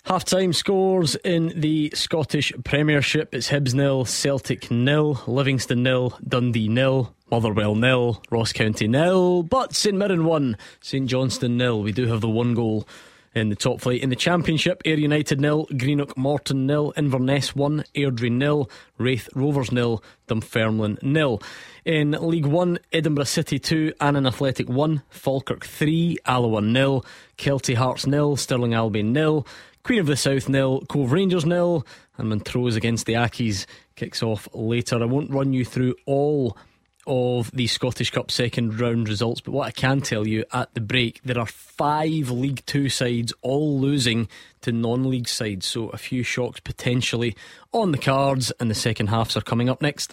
[0.05, 3.35] Half time scores in the Scottish Premiership.
[3.35, 9.75] It's Hibs nil, Celtic nil, Livingston nil, Dundee nil, Motherwell nil, Ross County nil, but
[9.75, 11.83] St Mirren won, St Johnstone nil.
[11.83, 12.89] We do have the one goal
[13.35, 14.03] in the top flight.
[14.03, 19.71] In the Championship, Ayr United nil, Greenock Morton nil, Inverness 1, Airdrie nil, Raith Rovers
[19.71, 21.43] nil, Dunfermline nil.
[21.85, 27.05] In League 1, Edinburgh City 2, Annan Athletic 1, Falkirk 3, Alloa nil,
[27.37, 29.47] Kelty Hearts nil, Stirling Albion nil,
[29.83, 31.87] Queen of the South nil, Cove Rangers nil,
[32.17, 35.01] and Montrose against the Accies kicks off later.
[35.01, 36.57] I won't run you through all
[37.09, 40.81] of the Scottish Cup second round results, but what I can tell you at the
[40.81, 44.29] break, there are five League Two sides all losing
[44.61, 47.35] to non league sides, so a few shocks potentially
[47.73, 50.07] on the cards, and the second halves are coming up next.